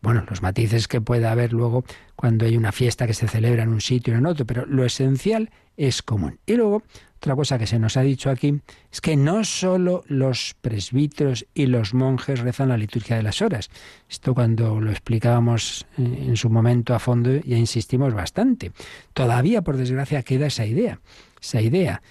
bueno, 0.00 0.24
los 0.28 0.40
matices 0.40 0.86
que 0.86 1.00
pueda 1.00 1.32
haber 1.32 1.52
luego 1.52 1.84
cuando 2.14 2.44
hay 2.44 2.56
una 2.56 2.70
fiesta 2.70 3.06
que 3.06 3.14
se 3.14 3.26
celebra 3.26 3.64
en 3.64 3.70
un 3.70 3.80
sitio 3.80 4.14
o 4.14 4.16
en 4.16 4.26
otro, 4.26 4.46
pero 4.46 4.66
lo 4.66 4.84
esencial 4.84 5.50
es 5.76 6.02
común. 6.02 6.38
Y 6.46 6.54
luego, 6.54 6.82
Otra 7.16 7.36
cosa 7.36 7.56
que 7.56 7.68
se 7.68 7.78
nos 7.78 7.96
ha 7.96 8.02
dicho 8.02 8.30
aquí 8.30 8.60
es 8.90 9.00
que 9.00 9.16
no 9.16 9.44
solo 9.44 10.02
los 10.08 10.56
presbíteros 10.60 11.46
y 11.54 11.66
los 11.66 11.94
monjes 11.94 12.40
rezan 12.40 12.70
la 12.70 12.76
liturgia 12.76 13.14
de 13.14 13.22
las 13.22 13.42
horas. 13.42 13.70
Esto 14.10 14.34
cuando 14.34 14.80
lo 14.80 14.90
explicábamos 14.90 15.86
eh, 15.98 16.02
en 16.02 16.36
su 16.36 16.50
momento 16.50 16.96
a 16.96 16.98
fondo 16.98 17.30
ya 17.44 17.56
insistimos 17.56 18.12
bastante. 18.12 18.72
Todavía, 19.12 19.62
por 19.62 19.76
desgracia, 19.76 20.24
queda 20.24 20.46
esa 20.46 20.66
idea. 20.66 20.98
Esa 21.40 21.60
idea 21.60 22.02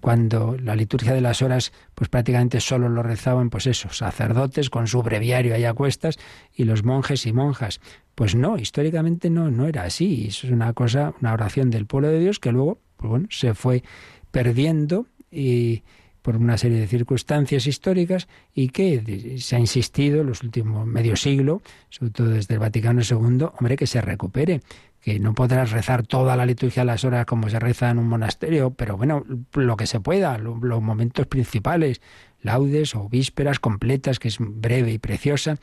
cuando 0.00 0.56
la 0.56 0.76
liturgia 0.76 1.12
de 1.12 1.20
las 1.20 1.42
horas 1.42 1.72
pues 1.94 2.08
prácticamente 2.08 2.60
solo 2.60 2.88
lo 2.88 3.02
rezaban 3.02 3.50
pues 3.50 3.66
esos 3.66 3.98
sacerdotes 3.98 4.70
con 4.70 4.86
su 4.86 5.02
breviario 5.02 5.54
ahí 5.54 5.64
a 5.64 5.74
cuestas 5.74 6.18
y 6.54 6.64
los 6.64 6.84
monjes 6.84 7.26
y 7.26 7.32
monjas. 7.32 7.80
Pues 8.14 8.34
no 8.34 8.56
históricamente 8.56 9.28
no 9.30 9.50
no 9.50 9.66
era 9.66 9.82
así. 9.82 10.26
Eso 10.28 10.46
es 10.46 10.52
una 10.52 10.72
cosa 10.72 11.14
una 11.20 11.32
oración 11.32 11.70
del 11.70 11.86
pueblo 11.86 12.08
de 12.08 12.20
Dios 12.20 12.38
que 12.38 12.52
luego 12.52 12.78
pues 12.96 13.10
bueno, 13.10 13.26
se 13.30 13.54
fue 13.54 13.82
perdiendo 14.30 15.06
y 15.30 15.82
por 16.26 16.36
una 16.36 16.58
serie 16.58 16.80
de 16.80 16.88
circunstancias 16.88 17.68
históricas 17.68 18.26
y 18.52 18.70
que 18.70 19.36
se 19.38 19.54
ha 19.54 19.60
insistido 19.60 20.22
en 20.22 20.26
los 20.26 20.42
últimos 20.42 20.84
medio 20.84 21.14
siglo, 21.14 21.62
sobre 21.88 22.10
todo 22.10 22.30
desde 22.30 22.54
el 22.54 22.58
Vaticano 22.58 23.00
II, 23.08 23.46
hombre, 23.56 23.76
que 23.76 23.86
se 23.86 24.00
recupere, 24.00 24.60
que 25.00 25.20
no 25.20 25.34
podrás 25.34 25.70
rezar 25.70 26.04
toda 26.04 26.34
la 26.34 26.44
liturgia 26.44 26.82
a 26.82 26.84
las 26.84 27.04
horas 27.04 27.26
como 27.26 27.48
se 27.48 27.60
reza 27.60 27.90
en 27.90 28.00
un 28.00 28.08
monasterio, 28.08 28.72
pero 28.72 28.96
bueno, 28.96 29.22
lo 29.52 29.76
que 29.76 29.86
se 29.86 30.00
pueda, 30.00 30.36
los 30.36 30.82
momentos 30.82 31.28
principales, 31.28 32.00
laudes 32.42 32.96
o 32.96 33.08
vísperas 33.08 33.60
completas, 33.60 34.18
que 34.18 34.26
es 34.26 34.38
breve 34.40 34.90
y 34.90 34.98
preciosa, 34.98 35.58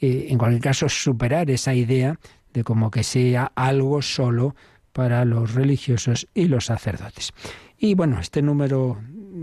eh, 0.00 0.28
en 0.28 0.38
cualquier 0.38 0.62
caso, 0.62 0.88
superar 0.88 1.50
esa 1.50 1.74
idea 1.74 2.20
de 2.52 2.62
como 2.62 2.92
que 2.92 3.02
sea 3.02 3.50
algo 3.56 4.00
solo 4.00 4.54
para 4.92 5.24
los 5.24 5.54
religiosos 5.54 6.28
y 6.34 6.46
los 6.46 6.66
sacerdotes. 6.66 7.32
Y 7.78 7.94
bueno, 7.94 8.20
este 8.20 8.42
número 8.42 8.98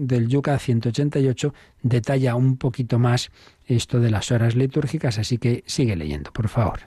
del 0.07 0.27
Yuca 0.27 0.57
188 0.57 1.53
detalla 1.83 2.35
un 2.35 2.57
poquito 2.57 2.99
más 2.99 3.31
esto 3.65 3.99
de 3.99 4.11
las 4.11 4.31
horas 4.31 4.55
litúrgicas, 4.55 5.17
así 5.17 5.37
que 5.37 5.63
sigue 5.67 5.95
leyendo, 5.95 6.31
por 6.33 6.49
favor. 6.49 6.79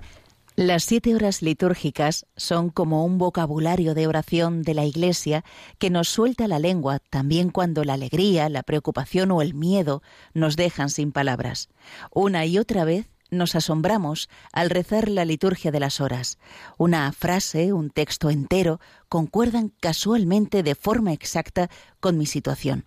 Las 0.57 0.85
siete 0.85 1.17
horas 1.17 1.43
litúrgicas 1.43 2.27
son 2.37 2.71
como 2.71 3.05
un 3.05 3.19
vocabulario 3.19 3.95
de 3.95 4.07
oración 4.07 4.63
de 4.63 4.75
la 4.75 4.85
Iglesia 4.85 5.45
que 5.79 5.91
nos 5.91 6.09
suelta 6.09 6.47
la 6.47 6.61
lengua 6.61 7.01
también 7.11 7.51
cuando 7.51 7.83
la 7.83 7.95
alegría, 7.95 8.49
la 8.49 8.63
preocupación 8.63 9.33
o 9.33 9.43
el 9.43 9.55
miedo 9.55 10.01
nos 10.33 10.55
dejan 10.55 10.91
sin 10.91 11.11
palabras. 11.11 11.71
Una 12.13 12.47
y 12.47 12.59
otra 12.59 12.85
vez 12.85 13.11
nos 13.31 13.57
asombramos 13.57 14.29
al 14.53 14.71
rezar 14.71 15.09
la 15.09 15.25
liturgia 15.25 15.73
de 15.73 15.81
las 15.81 16.01
horas. 16.01 16.39
Una 16.79 17.11
frase, 17.11 17.73
un 17.73 17.91
texto 17.91 18.31
entero, 18.31 18.79
concuerdan 19.09 19.73
casualmente 19.81 20.63
de 20.63 20.77
forma 20.77 21.13
exacta 21.13 21.69
con 21.99 22.17
mi 22.17 22.27
situación. 22.27 22.85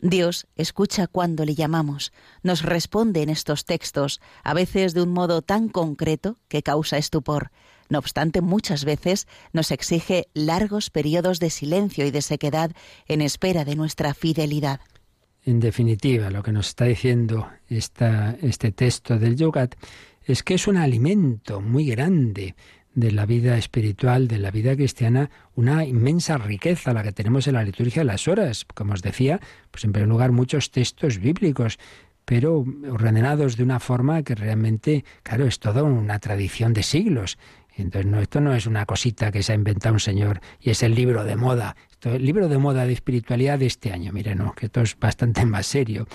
Dios 0.00 0.46
escucha 0.56 1.06
cuando 1.06 1.44
le 1.44 1.54
llamamos, 1.54 2.12
nos 2.42 2.62
responde 2.62 3.22
en 3.22 3.28
estos 3.28 3.64
textos, 3.64 4.20
a 4.42 4.54
veces 4.54 4.94
de 4.94 5.02
un 5.02 5.10
modo 5.10 5.42
tan 5.42 5.68
concreto 5.68 6.38
que 6.48 6.62
causa 6.62 6.96
estupor. 6.96 7.50
No 7.90 7.98
obstante, 7.98 8.40
muchas 8.40 8.84
veces 8.84 9.26
nos 9.52 9.70
exige 9.70 10.28
largos 10.32 10.90
periodos 10.90 11.40
de 11.40 11.50
silencio 11.50 12.06
y 12.06 12.10
de 12.10 12.22
sequedad 12.22 12.70
en 13.06 13.20
espera 13.20 13.64
de 13.64 13.76
nuestra 13.76 14.14
fidelidad. 14.14 14.80
En 15.44 15.60
definitiva, 15.60 16.30
lo 16.30 16.42
que 16.42 16.52
nos 16.52 16.68
está 16.68 16.84
diciendo 16.84 17.48
este 17.68 18.72
texto 18.72 19.18
del 19.18 19.36
Yogat 19.36 19.74
es 20.24 20.42
que 20.42 20.54
es 20.54 20.66
un 20.66 20.76
alimento 20.76 21.60
muy 21.60 21.86
grande 21.86 22.54
de 22.94 23.12
la 23.12 23.26
vida 23.26 23.56
espiritual, 23.56 24.28
de 24.28 24.38
la 24.38 24.50
vida 24.50 24.74
cristiana, 24.74 25.30
una 25.54 25.84
inmensa 25.84 26.38
riqueza 26.38 26.92
la 26.92 27.02
que 27.02 27.12
tenemos 27.12 27.46
en 27.46 27.54
la 27.54 27.64
liturgia 27.64 28.02
de 28.02 28.06
las 28.06 28.28
horas. 28.28 28.66
Como 28.74 28.94
os 28.94 29.02
decía, 29.02 29.40
pues 29.70 29.84
en 29.84 29.92
primer 29.92 30.08
lugar 30.08 30.32
muchos 30.32 30.70
textos 30.70 31.18
bíblicos, 31.18 31.78
pero 32.24 32.64
ordenados 32.88 33.56
de 33.56 33.64
una 33.64 33.80
forma 33.80 34.22
que 34.22 34.34
realmente, 34.34 35.04
claro, 35.22 35.46
es 35.46 35.58
toda 35.58 35.82
una 35.82 36.18
tradición 36.18 36.72
de 36.72 36.82
siglos. 36.82 37.38
Entonces, 37.80 38.10
no, 38.10 38.20
esto 38.20 38.40
no 38.40 38.54
es 38.54 38.66
una 38.66 38.86
cosita 38.86 39.30
que 39.30 39.42
se 39.42 39.52
ha 39.52 39.54
inventado 39.54 39.94
un 39.94 40.00
señor 40.00 40.40
y 40.60 40.70
es 40.70 40.82
el 40.82 40.94
libro 40.94 41.24
de 41.24 41.36
moda. 41.36 41.76
Esto, 41.90 42.14
el 42.14 42.24
libro 42.24 42.48
de 42.48 42.58
moda 42.58 42.86
de 42.86 42.92
espiritualidad 42.92 43.58
de 43.58 43.66
este 43.66 43.92
año, 43.92 44.12
mire, 44.12 44.34
no, 44.34 44.54
que 44.54 44.66
esto 44.66 44.80
es 44.80 44.98
bastante 44.98 45.44
más 45.44 45.66
serio. 45.66 46.06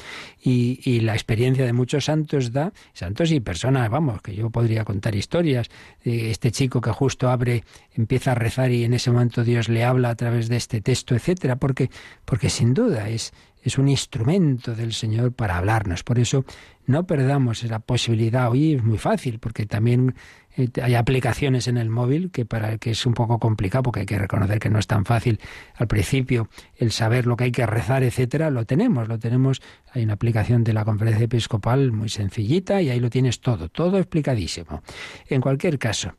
Y, 0.41 0.99
la 1.01 1.13
experiencia 1.13 1.65
de 1.65 1.73
muchos 1.73 2.05
santos 2.05 2.51
da, 2.51 2.71
santos 2.93 3.31
y 3.31 3.39
personas, 3.39 3.89
vamos, 3.89 4.21
que 4.21 4.33
yo 4.35 4.49
podría 4.49 4.85
contar 4.85 5.15
historias. 5.15 5.69
de 6.03 6.31
este 6.31 6.51
chico 6.51 6.81
que 6.81 6.91
justo 6.91 7.29
abre, 7.29 7.63
empieza 7.93 8.31
a 8.31 8.35
rezar 8.35 8.71
y 8.71 8.83
en 8.83 8.93
ese 8.93 9.11
momento 9.11 9.43
Dios 9.43 9.69
le 9.69 9.83
habla 9.83 10.09
a 10.09 10.15
través 10.15 10.47
de 10.47 10.57
este 10.57 10.81
texto, 10.81 11.15
etcétera, 11.15 11.57
porque, 11.57 11.89
porque 12.25 12.49
sin 12.49 12.73
duda 12.73 13.09
es, 13.09 13.33
es 13.65 13.79
un 13.79 13.89
instrumento 13.89 14.75
del 14.75 14.93
Señor 14.93 15.33
para 15.33 15.57
hablarnos. 15.57 16.03
Por 16.03 16.19
eso 16.19 16.45
no 16.85 17.07
perdamos 17.07 17.63
esa 17.63 17.79
posibilidad. 17.79 18.51
Hoy 18.51 18.75
es 18.75 18.83
muy 18.83 18.99
fácil, 18.99 19.39
porque 19.39 19.65
también 19.65 20.09
eh, 20.09 20.44
hay 20.81 20.95
aplicaciones 20.95 21.67
en 21.67 21.77
el 21.77 21.89
móvil 21.89 22.31
que 22.31 22.45
para 22.45 22.71
el 22.73 22.79
que 22.79 22.91
es 22.91 23.05
un 23.05 23.13
poco 23.13 23.39
complicado 23.39 23.83
porque 23.83 24.01
hay 24.01 24.05
que 24.05 24.17
reconocer 24.17 24.59
que 24.59 24.69
no 24.69 24.79
es 24.79 24.87
tan 24.87 25.05
fácil 25.05 25.39
al 25.75 25.87
principio 25.87 26.49
el 26.77 26.91
saber 26.91 27.25
lo 27.25 27.35
que 27.35 27.45
hay 27.45 27.51
que 27.51 27.65
rezar, 27.65 28.03
etcétera, 28.03 28.49
lo 28.49 28.65
tenemos, 28.65 29.07
lo 29.07 29.19
tenemos, 29.19 29.61
hay 29.91 30.03
una 30.03 30.13
aplicación 30.13 30.63
de 30.63 30.73
la 30.73 30.85
conferencia 30.85 31.25
episcopal 31.25 31.91
muy 31.91 32.09
sencillita 32.09 32.81
y 32.81 32.89
ahí 32.89 32.99
lo 32.99 33.09
tienes 33.09 33.41
todo, 33.41 33.69
todo 33.69 33.97
explicadísimo. 33.97 34.81
En 35.27 35.41
cualquier 35.41 35.77
caso, 35.77 36.15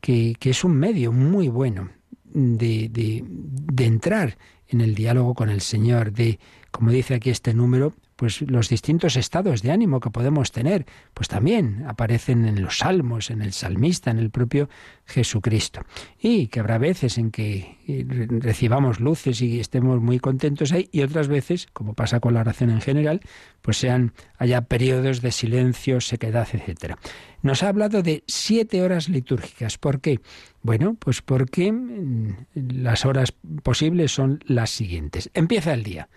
que, 0.00 0.34
que 0.38 0.50
es 0.50 0.64
un 0.64 0.76
medio 0.76 1.12
muy 1.12 1.48
bueno 1.48 1.90
de, 2.24 2.88
de 2.92 3.84
entrar 3.84 4.36
en 4.68 4.80
el 4.80 4.94
diálogo 4.94 5.34
con 5.34 5.48
el 5.48 5.60
Señor, 5.60 6.12
de, 6.12 6.38
como 6.70 6.90
dice 6.90 7.14
aquí 7.14 7.30
este 7.30 7.54
número, 7.54 7.94
pues 8.18 8.42
los 8.42 8.68
distintos 8.68 9.14
estados 9.14 9.62
de 9.62 9.70
ánimo 9.70 10.00
que 10.00 10.10
podemos 10.10 10.50
tener, 10.50 10.86
pues 11.14 11.28
también 11.28 11.84
aparecen 11.86 12.46
en 12.46 12.60
los 12.60 12.78
salmos, 12.78 13.30
en 13.30 13.42
el 13.42 13.52
salmista, 13.52 14.10
en 14.10 14.18
el 14.18 14.30
propio 14.30 14.68
Jesucristo. 15.06 15.82
Y 16.20 16.48
que 16.48 16.58
habrá 16.58 16.78
veces 16.78 17.16
en 17.16 17.30
que 17.30 17.76
eh, 17.86 18.04
recibamos 18.28 18.98
luces 18.98 19.40
y 19.40 19.60
estemos 19.60 20.00
muy 20.00 20.18
contentos 20.18 20.72
ahí, 20.72 20.88
y 20.90 21.02
otras 21.02 21.28
veces, 21.28 21.68
como 21.72 21.94
pasa 21.94 22.18
con 22.18 22.34
la 22.34 22.40
oración 22.40 22.70
en 22.70 22.80
general, 22.80 23.20
pues 23.62 23.76
sean 23.76 24.12
haya 24.36 24.62
periodos 24.62 25.22
de 25.22 25.30
silencio, 25.30 26.00
sequedad, 26.00 26.48
etcétera. 26.52 26.98
Nos 27.42 27.62
ha 27.62 27.68
hablado 27.68 28.02
de 28.02 28.24
siete 28.26 28.82
horas 28.82 29.08
litúrgicas. 29.08 29.78
¿Por 29.78 30.00
qué? 30.00 30.18
Bueno, 30.60 30.96
pues 30.98 31.22
porque 31.22 31.70
mm, 31.70 32.34
las 32.54 33.04
horas 33.04 33.32
posibles 33.62 34.10
son 34.10 34.40
las 34.44 34.70
siguientes. 34.70 35.30
Empieza 35.34 35.72
el 35.72 35.84
día 35.84 36.08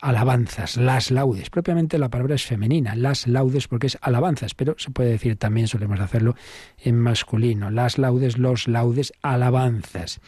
alabanzas, 0.00 0.76
las 0.76 1.10
laudes. 1.10 1.50
Propiamente 1.50 1.98
la 1.98 2.08
palabra 2.08 2.34
es 2.34 2.44
femenina, 2.44 2.94
las 2.94 3.26
laudes 3.26 3.68
porque 3.68 3.88
es 3.88 3.98
alabanzas, 4.00 4.54
pero 4.54 4.74
se 4.78 4.90
puede 4.90 5.10
decir 5.10 5.36
también, 5.36 5.68
solemos 5.68 6.00
hacerlo 6.00 6.34
en 6.78 6.98
masculino, 6.98 7.70
las 7.70 7.98
laudes, 7.98 8.38
los 8.38 8.68
laudes, 8.68 9.12
alabanzas. 9.22 10.20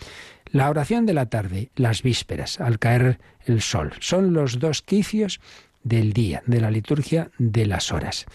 La 0.50 0.70
oración 0.70 1.04
de 1.04 1.14
la 1.14 1.26
tarde, 1.26 1.70
las 1.76 2.02
vísperas, 2.02 2.60
al 2.60 2.78
caer 2.78 3.18
el 3.44 3.60
sol, 3.60 3.92
son 4.00 4.32
los 4.32 4.58
dos 4.58 4.82
quicios 4.82 5.40
del 5.82 6.12
día, 6.12 6.42
de 6.46 6.60
la 6.60 6.70
liturgia 6.70 7.30
de 7.38 7.66
las 7.66 7.92
horas. 7.92 8.26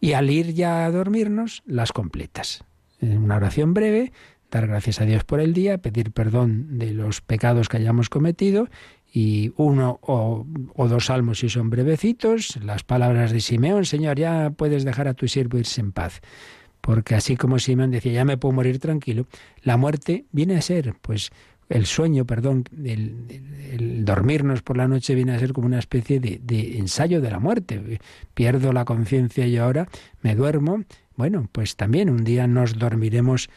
Y 0.00 0.12
al 0.12 0.30
ir 0.30 0.54
ya 0.54 0.84
a 0.84 0.90
dormirnos, 0.90 1.62
las 1.66 1.92
completas. 1.92 2.64
Una 3.00 3.36
oración 3.36 3.74
breve, 3.74 4.12
dar 4.50 4.66
gracias 4.66 5.00
a 5.00 5.04
Dios 5.04 5.24
por 5.24 5.40
el 5.40 5.52
día, 5.52 5.78
pedir 5.78 6.12
perdón 6.12 6.78
de 6.78 6.92
los 6.92 7.20
pecados 7.20 7.68
que 7.68 7.76
hayamos 7.76 8.08
cometido 8.08 8.68
y 9.12 9.52
uno 9.56 9.98
o, 10.02 10.46
dos 10.76 11.06
salmos 11.06 11.40
si 11.40 11.48
son 11.48 11.70
brevecitos, 11.70 12.58
las 12.62 12.84
palabras 12.84 13.32
de 13.32 13.40
Simeón, 13.40 13.84
Señor, 13.84 14.18
ya 14.18 14.50
puedes 14.50 14.84
dejar 14.84 15.08
a 15.08 15.14
tu 15.14 15.28
siervo 15.28 15.58
irse 15.58 15.80
en 15.80 15.92
paz. 15.92 16.20
Porque 16.80 17.14
así 17.14 17.36
como 17.36 17.58
Simeón 17.58 17.90
decía, 17.90 18.12
ya 18.12 18.24
me 18.24 18.36
puedo 18.36 18.52
morir 18.52 18.78
tranquilo, 18.78 19.26
la 19.62 19.76
muerte 19.76 20.26
viene 20.32 20.56
a 20.56 20.62
ser, 20.62 20.94
pues, 21.00 21.30
el 21.68 21.84
sueño, 21.84 22.24
perdón, 22.24 22.64
el, 22.82 24.04
dormirnos 24.04 24.62
por 24.62 24.78
la 24.78 24.88
noche 24.88 25.14
viene 25.14 25.34
a 25.34 25.38
ser 25.38 25.52
como 25.52 25.66
una 25.66 25.78
especie 25.78 26.18
de, 26.18 26.40
de 26.42 26.78
ensayo 26.78 27.20
de 27.20 27.30
la 27.30 27.40
muerte. 27.40 28.00
Pierdo 28.32 28.72
la 28.72 28.86
conciencia 28.86 29.46
y 29.46 29.58
ahora 29.58 29.86
me 30.22 30.34
duermo. 30.34 30.84
Bueno, 31.14 31.46
pues 31.52 31.76
también 31.76 32.08
un 32.08 32.24
día 32.24 32.46
nos 32.46 32.78
dormiremos 32.78 33.50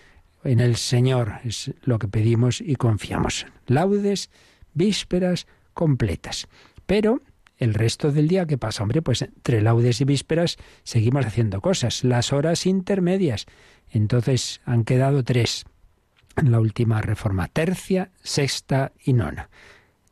en 0.44 0.60
el 0.60 0.76
Señor, 0.76 1.36
es 1.46 1.74
lo 1.84 2.00
que 2.00 2.08
pedimos 2.08 2.60
y 2.60 2.76
confiamos. 2.76 3.46
Laudes 3.68 4.30
vísperas 4.74 5.48
completas. 5.74 6.48
Pero 6.86 7.22
el 7.58 7.74
resto 7.74 8.12
del 8.12 8.28
día, 8.28 8.48
¿qué 8.48 8.58
pasa? 8.58 8.82
Hombre, 8.84 9.02
pues 9.02 9.22
entre 9.22 9.62
laudes 9.62 10.02
y 10.02 10.06
vísperas 10.06 10.58
seguimos 10.84 11.26
haciendo 11.26 11.62
cosas. 11.62 12.04
Las 12.04 12.34
horas 12.34 12.66
intermedias. 12.66 13.46
Entonces 13.90 14.62
han 14.66 14.84
quedado 14.84 15.24
tres 15.24 15.66
en 16.38 16.52
la 16.52 16.60
última 16.60 17.02
reforma. 17.02 17.48
Tercia, 17.48 18.10
sexta 18.24 18.94
y 19.04 19.14
nona. 19.14 19.50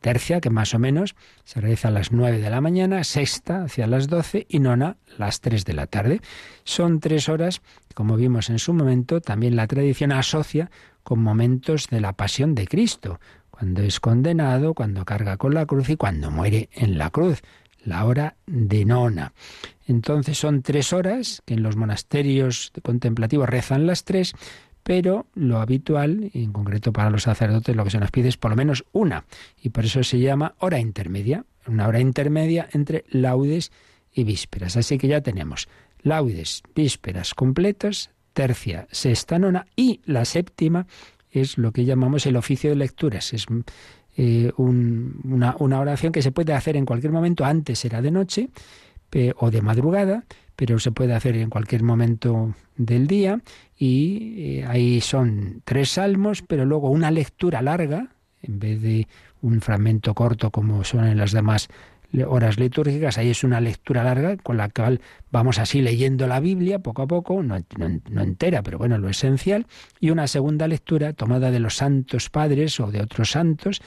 Tercia, 0.00 0.40
que 0.40 0.48
más 0.48 0.74
o 0.74 0.78
menos 0.78 1.14
se 1.44 1.60
realiza 1.60 1.88
a 1.88 1.90
las 1.90 2.10
nueve 2.10 2.38
de 2.38 2.48
la 2.48 2.60
mañana, 2.60 3.04
sexta 3.04 3.64
hacia 3.64 3.86
las 3.86 4.08
doce 4.08 4.46
y 4.48 4.58
nona 4.58 4.96
las 5.18 5.40
tres 5.40 5.64
de 5.64 5.74
la 5.74 5.86
tarde. 5.86 6.20
Son 6.64 7.00
tres 7.00 7.28
horas, 7.28 7.60
como 7.94 8.16
vimos 8.16 8.48
en 8.48 8.58
su 8.58 8.72
momento, 8.72 9.20
también 9.20 9.56
la 9.56 9.66
tradición 9.66 10.12
asocia 10.12 10.70
con 11.02 11.20
momentos 11.20 11.88
de 11.88 12.00
la 12.00 12.14
pasión 12.14 12.54
de 12.54 12.66
Cristo 12.66 13.20
cuando 13.60 13.82
es 13.82 14.00
condenado, 14.00 14.72
cuando 14.72 15.04
carga 15.04 15.36
con 15.36 15.52
la 15.52 15.66
cruz 15.66 15.90
y 15.90 15.96
cuando 15.96 16.30
muere 16.30 16.70
en 16.72 16.96
la 16.96 17.10
cruz, 17.10 17.42
la 17.84 18.06
hora 18.06 18.36
de 18.46 18.86
nona. 18.86 19.34
Entonces 19.86 20.38
son 20.38 20.62
tres 20.62 20.94
horas 20.94 21.42
que 21.44 21.52
en 21.52 21.62
los 21.62 21.76
monasterios 21.76 22.72
contemplativos 22.82 23.50
rezan 23.50 23.86
las 23.86 24.04
tres, 24.04 24.32
pero 24.82 25.26
lo 25.34 25.58
habitual, 25.58 26.30
en 26.32 26.52
concreto 26.52 26.90
para 26.90 27.10
los 27.10 27.24
sacerdotes, 27.24 27.76
lo 27.76 27.84
que 27.84 27.90
se 27.90 28.00
nos 28.00 28.10
pide 28.10 28.30
es 28.30 28.38
por 28.38 28.50
lo 28.50 28.56
menos 28.56 28.86
una, 28.92 29.26
y 29.60 29.68
por 29.68 29.84
eso 29.84 30.02
se 30.04 30.18
llama 30.18 30.54
hora 30.60 30.78
intermedia, 30.78 31.44
una 31.66 31.86
hora 31.86 32.00
intermedia 32.00 32.66
entre 32.72 33.04
laudes 33.10 33.72
y 34.10 34.24
vísperas. 34.24 34.78
Así 34.78 34.96
que 34.96 35.06
ya 35.06 35.20
tenemos 35.20 35.68
laudes, 36.00 36.62
vísperas 36.74 37.34
completas, 37.34 38.08
tercia, 38.32 38.88
sexta, 38.90 39.38
nona 39.38 39.66
y 39.76 40.00
la 40.06 40.24
séptima 40.24 40.86
es 41.30 41.58
lo 41.58 41.72
que 41.72 41.84
llamamos 41.84 42.26
el 42.26 42.36
oficio 42.36 42.70
de 42.70 42.76
lecturas. 42.76 43.32
Es 43.32 43.46
eh, 44.16 44.50
una, 44.56 45.56
una, 45.58 45.80
oración 45.80 46.12
que 46.12 46.22
se 46.22 46.32
puede 46.32 46.52
hacer 46.52 46.76
en 46.76 46.86
cualquier 46.86 47.12
momento, 47.12 47.44
antes 47.44 47.84
era 47.84 48.02
de 48.02 48.10
noche 48.10 48.50
o 49.36 49.50
de 49.50 49.60
madrugada, 49.60 50.24
pero 50.56 50.78
se 50.78 50.92
puede 50.92 51.14
hacer 51.14 51.36
en 51.36 51.50
cualquier 51.50 51.82
momento 51.82 52.54
del 52.76 53.06
día 53.06 53.40
y 53.76 54.58
eh, 54.58 54.64
ahí 54.66 55.00
son 55.00 55.62
tres 55.64 55.90
salmos, 55.92 56.42
pero 56.42 56.64
luego 56.64 56.90
una 56.90 57.10
lectura 57.10 57.62
larga, 57.62 58.08
en 58.42 58.58
vez 58.58 58.80
de 58.80 59.08
un 59.42 59.60
fragmento 59.60 60.14
corto 60.14 60.50
como 60.50 60.84
son 60.84 61.06
en 61.06 61.16
las 61.16 61.32
demás 61.32 61.68
horas 62.26 62.58
litúrgicas, 62.58 63.18
ahí 63.18 63.30
es 63.30 63.44
una 63.44 63.60
lectura 63.60 64.02
larga 64.04 64.36
con 64.36 64.56
la 64.56 64.68
cual 64.68 65.00
vamos 65.30 65.58
así 65.58 65.80
leyendo 65.80 66.26
la 66.26 66.40
Biblia 66.40 66.80
poco 66.80 67.02
a 67.02 67.06
poco, 67.06 67.42
no, 67.42 67.56
entera, 67.56 68.62
pero 68.62 68.78
bueno, 68.78 68.98
lo 68.98 69.08
esencial, 69.08 69.66
y 70.00 70.10
una 70.10 70.26
segunda 70.26 70.66
lectura 70.66 71.12
tomada 71.12 71.50
de 71.50 71.60
los 71.60 71.76
santos 71.76 72.28
padres 72.30 72.80
o 72.80 72.90
de 72.90 73.00
otros 73.00 73.30
santos 73.30 73.80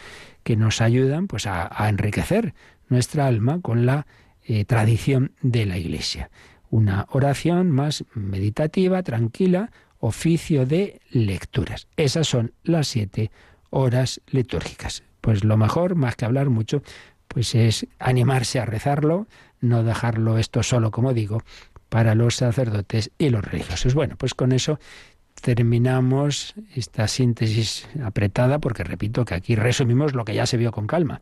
que 0.43 0.55
nos 0.55 0.81
ayudan 0.81 1.27
pues 1.27 1.47
a, 1.47 1.69
enriquecer 1.89 2.53
nuestra 2.89 3.27
alma 3.27 3.59
con 3.61 3.85
la 3.85 4.07
eh, 4.45 4.65
tradición 4.65 5.31
de 5.41 5.65
la 5.65 5.77
Iglesia. 5.77 6.29
Una 6.69 7.05
oración 7.09 7.71
más 7.71 8.05
meditativa, 8.13 9.03
tranquila, 9.03 9.71
oficio 9.99 10.65
de 10.65 11.01
lecturas. 11.11 11.87
Esas 11.97 12.27
son 12.27 12.53
las 12.63 12.87
siete 12.87 13.31
horas 13.69 14.21
litúrgicas. 14.27 15.03
Pues 15.21 15.45
lo 15.45 15.55
mejor, 15.55 15.95
más 15.95 16.17
que 16.17 16.25
hablar 16.25 16.49
mucho, 16.49 16.83
pues 17.33 17.55
es 17.55 17.87
animarse 17.99 18.59
a 18.59 18.65
rezarlo, 18.65 19.27
no 19.61 19.83
dejarlo 19.83 20.37
esto 20.37 20.61
solo, 20.63 20.91
como 20.91 21.13
digo, 21.13 21.41
para 21.89 22.15
los 22.15 22.35
sacerdotes 22.35 23.11
y 23.17 23.29
los 23.29 23.43
religiosos. 23.43 23.93
Bueno, 23.93 24.15
pues 24.17 24.33
con 24.33 24.51
eso 24.51 24.79
terminamos 25.41 26.53
esta 26.75 27.07
síntesis 27.07 27.87
apretada, 28.03 28.59
porque 28.59 28.83
repito 28.83 29.25
que 29.25 29.33
aquí 29.33 29.55
resumimos 29.55 30.13
lo 30.13 30.25
que 30.25 30.35
ya 30.35 30.45
se 30.45 30.57
vio 30.57 30.71
con 30.71 30.87
calma, 30.87 31.21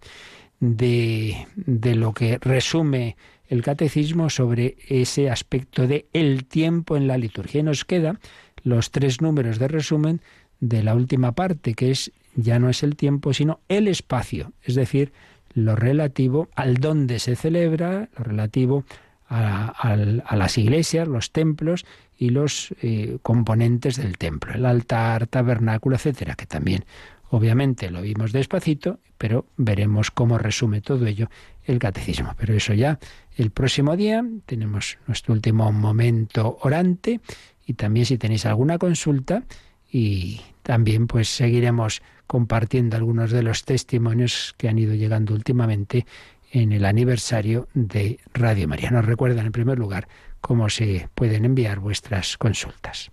de, 0.60 1.48
de 1.56 1.96
lo 1.96 2.14
que 2.14 2.38
resume 2.40 3.16
el 3.48 3.64
catecismo 3.64 4.30
sobre 4.30 4.78
ese 4.88 5.30
aspecto 5.30 5.88
de 5.88 6.08
el 6.14 6.46
tiempo 6.46 6.96
en 6.96 7.08
la 7.08 7.18
liturgia. 7.18 7.62
Y 7.62 7.64
nos 7.64 7.84
queda 7.84 8.20
los 8.64 8.92
tres 8.92 9.22
números 9.22 9.60
de 9.60 9.68
resumen 9.68 10.22
de 10.60 10.84
la 10.84 10.94
última 10.94 11.32
parte, 11.34 11.74
que 11.74 11.92
es 11.92 12.12
ya 12.36 12.60
no 12.60 12.70
es 12.70 12.84
el 12.84 12.96
tiempo, 12.96 13.34
sino 13.34 13.60
el 13.68 13.88
espacio, 13.88 14.54
es 14.64 14.76
decir, 14.76 15.12
lo 15.54 15.76
relativo 15.76 16.50
al 16.56 16.76
dónde 16.76 17.20
se 17.20 17.36
celebra, 17.36 18.10
lo 18.18 18.24
relativo 18.24 18.86
a, 19.28 19.96
las 20.36 20.58
iglesias, 20.58 21.08
los 21.08 21.32
templos 21.32 21.86
y 22.18 22.30
los 22.32 22.74
eh, 22.82 23.18
componentes 23.22 23.96
del 23.96 24.18
templo, 24.18 24.54
el 24.54 24.66
altar, 24.66 25.28
tabernáculo, 25.28 25.96
etcétera, 25.96 26.36
que 26.36 26.46
también 26.46 26.84
obviamente 27.30 27.90
lo 27.90 28.02
vimos 28.02 28.34
despacito, 28.34 29.00
pero 29.18 29.46
veremos 29.56 30.12
cómo 30.12 30.38
resume 30.38 30.82
todo 30.82 31.06
ello 31.06 31.30
el 31.66 31.80
catecismo. 31.80 32.34
Pero 32.38 32.54
eso 32.54 32.74
ya 32.74 33.00
el 33.38 33.52
próximo 33.52 33.96
día 33.96 34.24
tenemos 34.46 34.98
nuestro 35.08 35.34
último 35.34 35.72
momento 35.72 36.58
orante 36.62 37.22
y 37.66 37.74
también 37.74 38.06
si 38.06 38.18
tenéis 38.18 38.46
alguna 38.46 38.78
consulta 38.78 39.44
y 39.92 40.42
también 40.64 41.08
pues 41.08 41.28
seguiremos 41.28 42.02
compartiendo 42.28 42.96
algunos 42.96 43.32
de 43.32 43.44
los 43.44 43.66
testimonios 43.66 44.56
que 44.58 44.70
han 44.70 44.80
ido 44.80 44.94
llegando 44.94 45.34
últimamente 45.34 46.06
en 46.52 46.72
el 46.72 46.86
aniversario 46.86 47.68
de 47.74 48.20
Radio 48.34 48.68
María. 48.68 48.92
Nos 48.92 49.06
recuerdan 49.06 49.48
en 49.48 49.52
primer 49.52 49.78
lugar 49.78 50.08
cómo 50.40 50.70
se 50.70 51.10
pueden 51.14 51.44
enviar 51.46 51.80
vuestras 51.80 52.38
consultas. 52.38 53.12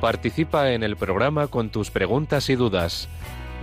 Participa 0.00 0.72
en 0.72 0.82
el 0.82 0.96
programa 0.96 1.46
con 1.48 1.70
tus 1.70 1.90
preguntas 1.90 2.48
y 2.50 2.54
dudas. 2.54 3.08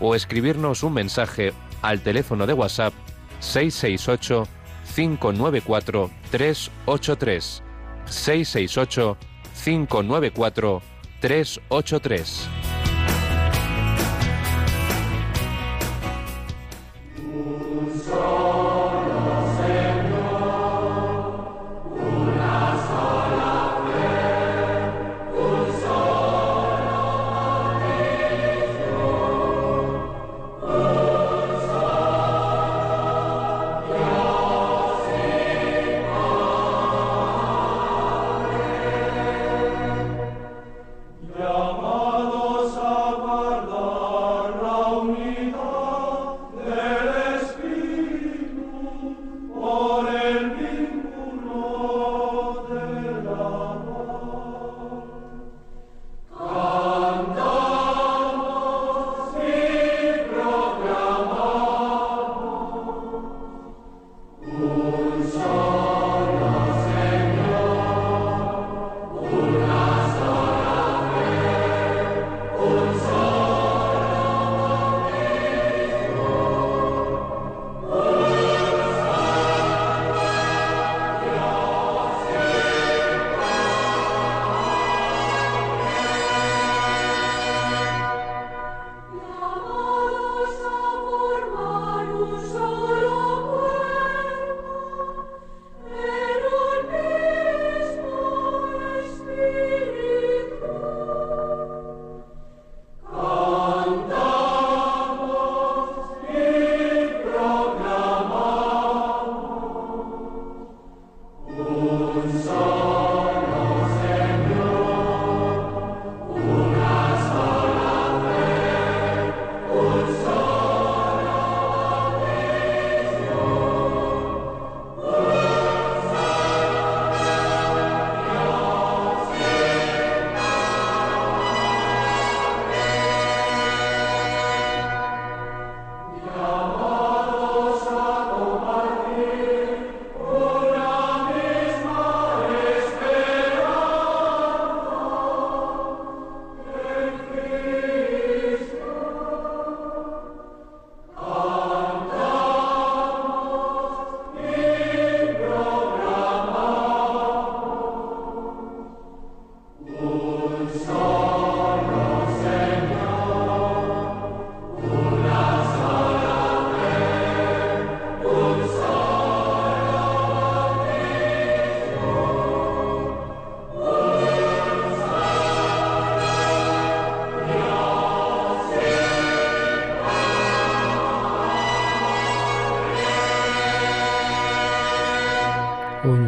o 0.00 0.14
escribirnos 0.14 0.82
un 0.82 0.92
mensaje 0.92 1.54
al 1.80 2.02
teléfono 2.02 2.46
de 2.46 2.52
WhatsApp 2.52 2.92
668 3.40 4.46
594 4.94 6.10
383 6.30 7.62
668 8.04 9.16
594 9.64 10.82
383 11.20 12.48
Amado 18.18 18.77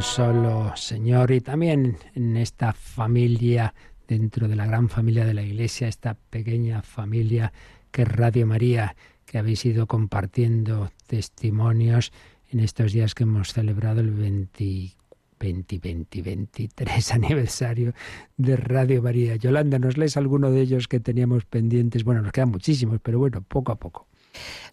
solo 0.02 0.72
Señor 0.76 1.30
y 1.30 1.40
también 1.40 1.98
en 2.14 2.36
esta 2.36 2.72
familia, 2.72 3.74
dentro 4.08 4.48
de 4.48 4.56
la 4.56 4.66
gran 4.66 4.88
familia 4.88 5.24
de 5.24 5.34
la 5.34 5.42
Iglesia, 5.42 5.88
esta 5.88 6.14
pequeña 6.14 6.82
familia 6.82 7.52
que 7.90 8.02
es 8.02 8.08
Radio 8.08 8.46
María, 8.46 8.96
que 9.26 9.38
habéis 9.38 9.64
ido 9.64 9.86
compartiendo 9.86 10.90
testimonios 11.06 12.12
en 12.50 12.60
estos 12.60 12.92
días 12.92 13.14
que 13.14 13.24
hemos 13.24 13.52
celebrado 13.52 14.00
el 14.00 14.10
20, 14.10 14.96
20, 15.38 15.78
20, 15.78 16.22
23 16.22 17.12
aniversario 17.12 17.92
de 18.36 18.56
Radio 18.56 19.02
María. 19.02 19.36
Yolanda, 19.36 19.78
¿nos 19.78 19.98
lees 19.98 20.16
alguno 20.16 20.50
de 20.50 20.62
ellos 20.62 20.88
que 20.88 21.00
teníamos 21.00 21.44
pendientes? 21.44 22.04
Bueno, 22.04 22.22
nos 22.22 22.32
quedan 22.32 22.50
muchísimos, 22.50 23.00
pero 23.02 23.18
bueno, 23.18 23.42
poco 23.42 23.72
a 23.72 23.76
poco. 23.76 24.09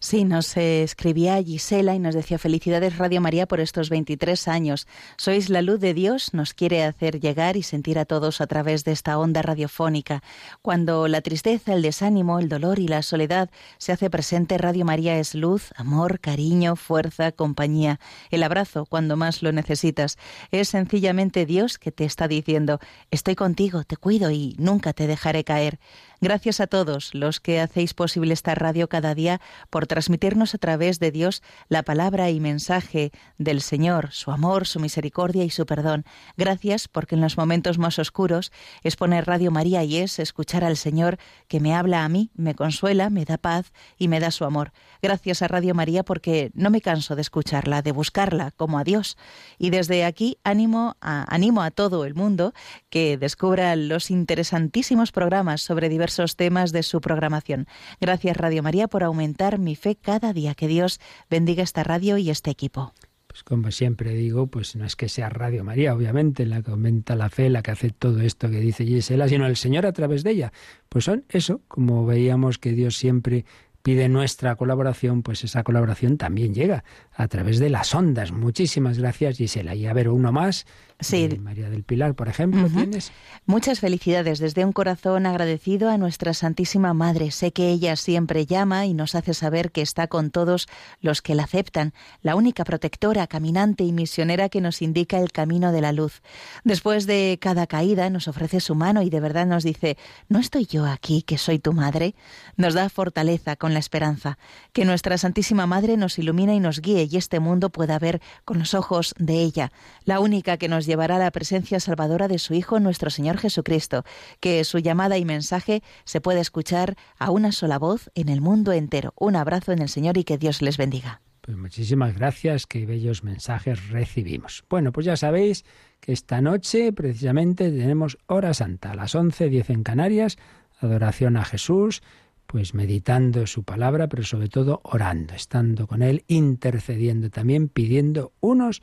Sí, 0.00 0.24
nos 0.24 0.56
escribía 0.56 1.42
Gisela 1.42 1.94
y 1.94 1.98
nos 1.98 2.14
decía 2.14 2.38
felicidades 2.38 2.98
Radio 2.98 3.20
María 3.20 3.46
por 3.46 3.60
estos 3.60 3.90
23 3.90 4.48
años. 4.48 4.86
Sois 5.16 5.50
la 5.50 5.62
luz 5.62 5.80
de 5.80 5.94
Dios, 5.94 6.34
nos 6.34 6.54
quiere 6.54 6.84
hacer 6.84 7.20
llegar 7.20 7.56
y 7.56 7.62
sentir 7.62 7.98
a 7.98 8.04
todos 8.04 8.40
a 8.40 8.46
través 8.46 8.84
de 8.84 8.92
esta 8.92 9.18
onda 9.18 9.42
radiofónica. 9.42 10.22
Cuando 10.62 11.08
la 11.08 11.20
tristeza, 11.20 11.74
el 11.74 11.82
desánimo, 11.82 12.38
el 12.38 12.48
dolor 12.48 12.78
y 12.78 12.88
la 12.88 13.02
soledad 13.02 13.50
se 13.78 13.92
hace 13.92 14.10
presente, 14.10 14.58
Radio 14.58 14.84
María 14.84 15.18
es 15.18 15.34
luz, 15.34 15.72
amor, 15.76 16.20
cariño, 16.20 16.76
fuerza, 16.76 17.32
compañía. 17.32 18.00
El 18.30 18.42
abrazo 18.42 18.86
cuando 18.86 19.16
más 19.16 19.42
lo 19.42 19.52
necesitas. 19.52 20.18
Es 20.50 20.68
sencillamente 20.68 21.46
Dios 21.46 21.78
que 21.78 21.92
te 21.92 22.04
está 22.04 22.28
diciendo, 22.28 22.78
estoy 23.10 23.34
contigo, 23.34 23.84
te 23.84 23.96
cuido 23.96 24.30
y 24.30 24.54
nunca 24.58 24.92
te 24.92 25.06
dejaré 25.06 25.44
caer. 25.44 25.78
Gracias 26.20 26.58
a 26.58 26.66
todos 26.66 27.14
los 27.14 27.38
que 27.38 27.60
hacéis 27.60 27.94
posible 27.94 28.34
esta 28.34 28.56
radio 28.56 28.88
cada 28.88 29.14
día 29.14 29.40
por 29.70 29.86
transmitirnos 29.86 30.52
a 30.52 30.58
través 30.58 30.98
de 30.98 31.12
Dios 31.12 31.44
la 31.68 31.84
palabra 31.84 32.28
y 32.30 32.40
mensaje 32.40 33.12
del 33.38 33.60
Señor, 33.60 34.10
su 34.10 34.32
amor, 34.32 34.66
su 34.66 34.80
misericordia 34.80 35.44
y 35.44 35.50
su 35.50 35.64
perdón. 35.64 36.04
Gracias 36.36 36.88
porque 36.88 37.14
en 37.14 37.20
los 37.20 37.36
momentos 37.36 37.78
más 37.78 38.00
oscuros 38.00 38.50
es 38.82 38.96
poner 38.96 39.26
Radio 39.26 39.52
María 39.52 39.84
y 39.84 39.98
es 39.98 40.18
escuchar 40.18 40.64
al 40.64 40.76
Señor 40.76 41.18
que 41.46 41.60
me 41.60 41.72
habla 41.72 42.04
a 42.04 42.08
mí, 42.08 42.32
me 42.34 42.56
consuela, 42.56 43.10
me 43.10 43.24
da 43.24 43.38
paz 43.38 43.72
y 43.96 44.08
me 44.08 44.18
da 44.18 44.32
su 44.32 44.44
amor. 44.44 44.72
Gracias 45.00 45.42
a 45.42 45.46
Radio 45.48 45.72
María 45.76 46.02
porque 46.02 46.50
no 46.54 46.70
me 46.70 46.80
canso 46.80 47.14
de 47.14 47.22
escucharla, 47.22 47.80
de 47.82 47.92
buscarla 47.92 48.50
como 48.50 48.80
a 48.80 48.84
Dios. 48.84 49.16
Y 49.56 49.70
desde 49.70 50.04
aquí 50.04 50.38
animo 50.42 50.96
a, 51.00 51.32
animo 51.32 51.62
a 51.62 51.70
todo 51.70 52.04
el 52.04 52.16
mundo 52.16 52.54
que 52.90 53.18
descubra 53.18 53.76
los 53.76 54.10
interesantísimos 54.10 55.12
programas 55.12 55.62
sobre 55.62 55.88
diversos 55.88 56.07
temas 56.36 56.72
de 56.72 56.82
su 56.82 57.00
programación. 57.00 57.66
Gracias 58.00 58.36
Radio 58.36 58.62
María 58.62 58.88
por 58.88 59.04
aumentar 59.04 59.58
mi 59.58 59.76
fe 59.76 59.96
cada 59.96 60.32
día. 60.32 60.54
Que 60.54 60.68
Dios 60.68 61.00
bendiga 61.30 61.62
esta 61.62 61.84
radio 61.84 62.18
y 62.18 62.30
este 62.30 62.50
equipo. 62.50 62.92
Pues 63.26 63.44
como 63.44 63.70
siempre 63.70 64.14
digo, 64.14 64.46
pues 64.46 64.74
no 64.74 64.86
es 64.86 64.96
que 64.96 65.08
sea 65.08 65.28
Radio 65.28 65.62
María, 65.62 65.94
obviamente, 65.94 66.46
la 66.46 66.62
que 66.62 66.70
aumenta 66.70 67.14
la 67.14 67.28
fe, 67.28 67.50
la 67.50 67.62
que 67.62 67.72
hace 67.72 67.90
todo 67.90 68.20
esto 68.22 68.50
que 68.50 68.58
dice 68.58 68.86
Gisela, 68.86 69.28
sino 69.28 69.46
el 69.46 69.56
Señor 69.56 69.84
a 69.84 69.92
través 69.92 70.24
de 70.24 70.30
ella. 70.30 70.52
Pues 70.88 71.04
son 71.04 71.24
eso, 71.28 71.60
como 71.68 72.06
veíamos 72.06 72.56
que 72.56 72.72
Dios 72.72 72.96
siempre 72.96 73.44
pide 73.82 74.08
nuestra 74.08 74.56
colaboración, 74.56 75.22
pues 75.22 75.44
esa 75.44 75.62
colaboración 75.62 76.16
también 76.16 76.54
llega 76.54 76.84
a 77.12 77.28
través 77.28 77.58
de 77.58 77.70
las 77.70 77.94
ondas. 77.94 78.32
Muchísimas 78.32 78.98
gracias, 78.98 79.36
Gisela. 79.36 79.74
Y 79.74 79.86
a 79.86 79.92
ver, 79.92 80.08
uno 80.08 80.32
más 80.32 80.66
Sí. 81.00 81.28
María 81.40 81.70
del 81.70 81.84
Pilar, 81.84 82.14
por 82.14 82.28
ejemplo, 82.28 82.68
tienes. 82.68 83.12
Muchas 83.46 83.78
felicidades 83.78 84.40
desde 84.40 84.64
un 84.64 84.72
corazón 84.72 85.26
agradecido 85.26 85.90
a 85.90 85.96
nuestra 85.96 86.34
Santísima 86.34 86.92
Madre. 86.92 87.30
Sé 87.30 87.52
que 87.52 87.70
ella 87.70 87.94
siempre 87.94 88.46
llama 88.46 88.84
y 88.84 88.94
nos 88.94 89.14
hace 89.14 89.32
saber 89.32 89.70
que 89.70 89.80
está 89.80 90.08
con 90.08 90.30
todos 90.30 90.66
los 91.00 91.22
que 91.22 91.36
la 91.36 91.44
aceptan, 91.44 91.94
la 92.20 92.34
única 92.34 92.64
protectora, 92.64 93.28
caminante 93.28 93.84
y 93.84 93.92
misionera 93.92 94.48
que 94.48 94.60
nos 94.60 94.82
indica 94.82 95.18
el 95.18 95.30
camino 95.30 95.70
de 95.70 95.80
la 95.82 95.92
luz. 95.92 96.20
Después 96.64 97.06
de 97.06 97.38
cada 97.40 97.68
caída 97.68 98.10
nos 98.10 98.26
ofrece 98.26 98.58
su 98.58 98.74
mano 98.74 99.02
y 99.02 99.08
de 99.08 99.20
verdad 99.20 99.46
nos 99.46 99.62
dice, 99.62 99.96
¿no 100.28 100.40
estoy 100.40 100.66
yo 100.66 100.84
aquí, 100.84 101.22
que 101.22 101.38
soy 101.38 101.60
tu 101.60 101.72
madre? 101.72 102.16
Nos 102.56 102.74
da 102.74 102.88
fortaleza 102.88 103.54
con 103.54 103.72
la 103.72 103.78
esperanza. 103.78 104.36
Que 104.72 104.84
nuestra 104.84 105.16
Santísima 105.16 105.66
Madre 105.66 105.96
nos 105.96 106.18
ilumine 106.18 106.56
y 106.56 106.60
nos 106.60 106.80
guíe 106.80 107.08
y 107.08 107.16
este 107.16 107.38
mundo 107.38 107.70
pueda 107.70 108.00
ver 108.00 108.20
con 108.44 108.58
los 108.58 108.74
ojos 108.74 109.14
de 109.16 109.42
ella, 109.42 109.70
la 110.04 110.18
única 110.18 110.56
que 110.56 110.66
nos 110.66 110.87
llevará 110.88 111.14
a 111.14 111.20
la 111.20 111.30
presencia 111.30 111.78
salvadora 111.78 112.26
de 112.26 112.40
su 112.40 112.54
Hijo 112.54 112.80
nuestro 112.80 113.10
Señor 113.10 113.38
Jesucristo, 113.38 114.02
que 114.40 114.64
su 114.64 114.80
llamada 114.80 115.18
y 115.18 115.24
mensaje 115.24 115.84
se 116.04 116.20
puede 116.20 116.40
escuchar 116.40 116.96
a 117.18 117.30
una 117.30 117.52
sola 117.52 117.78
voz 117.78 118.10
en 118.16 118.28
el 118.28 118.40
mundo 118.40 118.72
entero. 118.72 119.12
Un 119.16 119.36
abrazo 119.36 119.70
en 119.70 119.82
el 119.82 119.88
Señor 119.88 120.18
y 120.18 120.24
que 120.24 120.38
Dios 120.38 120.62
les 120.62 120.76
bendiga. 120.76 121.20
Pues 121.42 121.56
muchísimas 121.56 122.14
gracias, 122.14 122.66
qué 122.66 122.84
bellos 122.84 123.22
mensajes 123.22 123.88
recibimos. 123.88 124.64
Bueno, 124.68 124.90
pues 124.92 125.06
ya 125.06 125.16
sabéis 125.16 125.64
que 126.00 126.12
esta 126.12 126.40
noche 126.40 126.92
precisamente 126.92 127.70
tenemos 127.70 128.18
hora 128.26 128.52
santa, 128.52 128.90
a 128.90 128.94
las 128.94 129.14
11.10 129.14 129.70
en 129.70 129.82
Canarias, 129.82 130.36
adoración 130.80 131.36
a 131.36 131.44
Jesús, 131.44 132.02
pues 132.46 132.74
meditando 132.74 133.46
su 133.46 133.62
palabra, 133.62 134.08
pero 134.08 134.24
sobre 134.24 134.48
todo 134.48 134.80
orando, 134.84 135.34
estando 135.34 135.86
con 135.86 136.02
Él, 136.02 136.24
intercediendo 136.28 137.30
también, 137.30 137.68
pidiendo 137.68 138.32
unos 138.40 138.82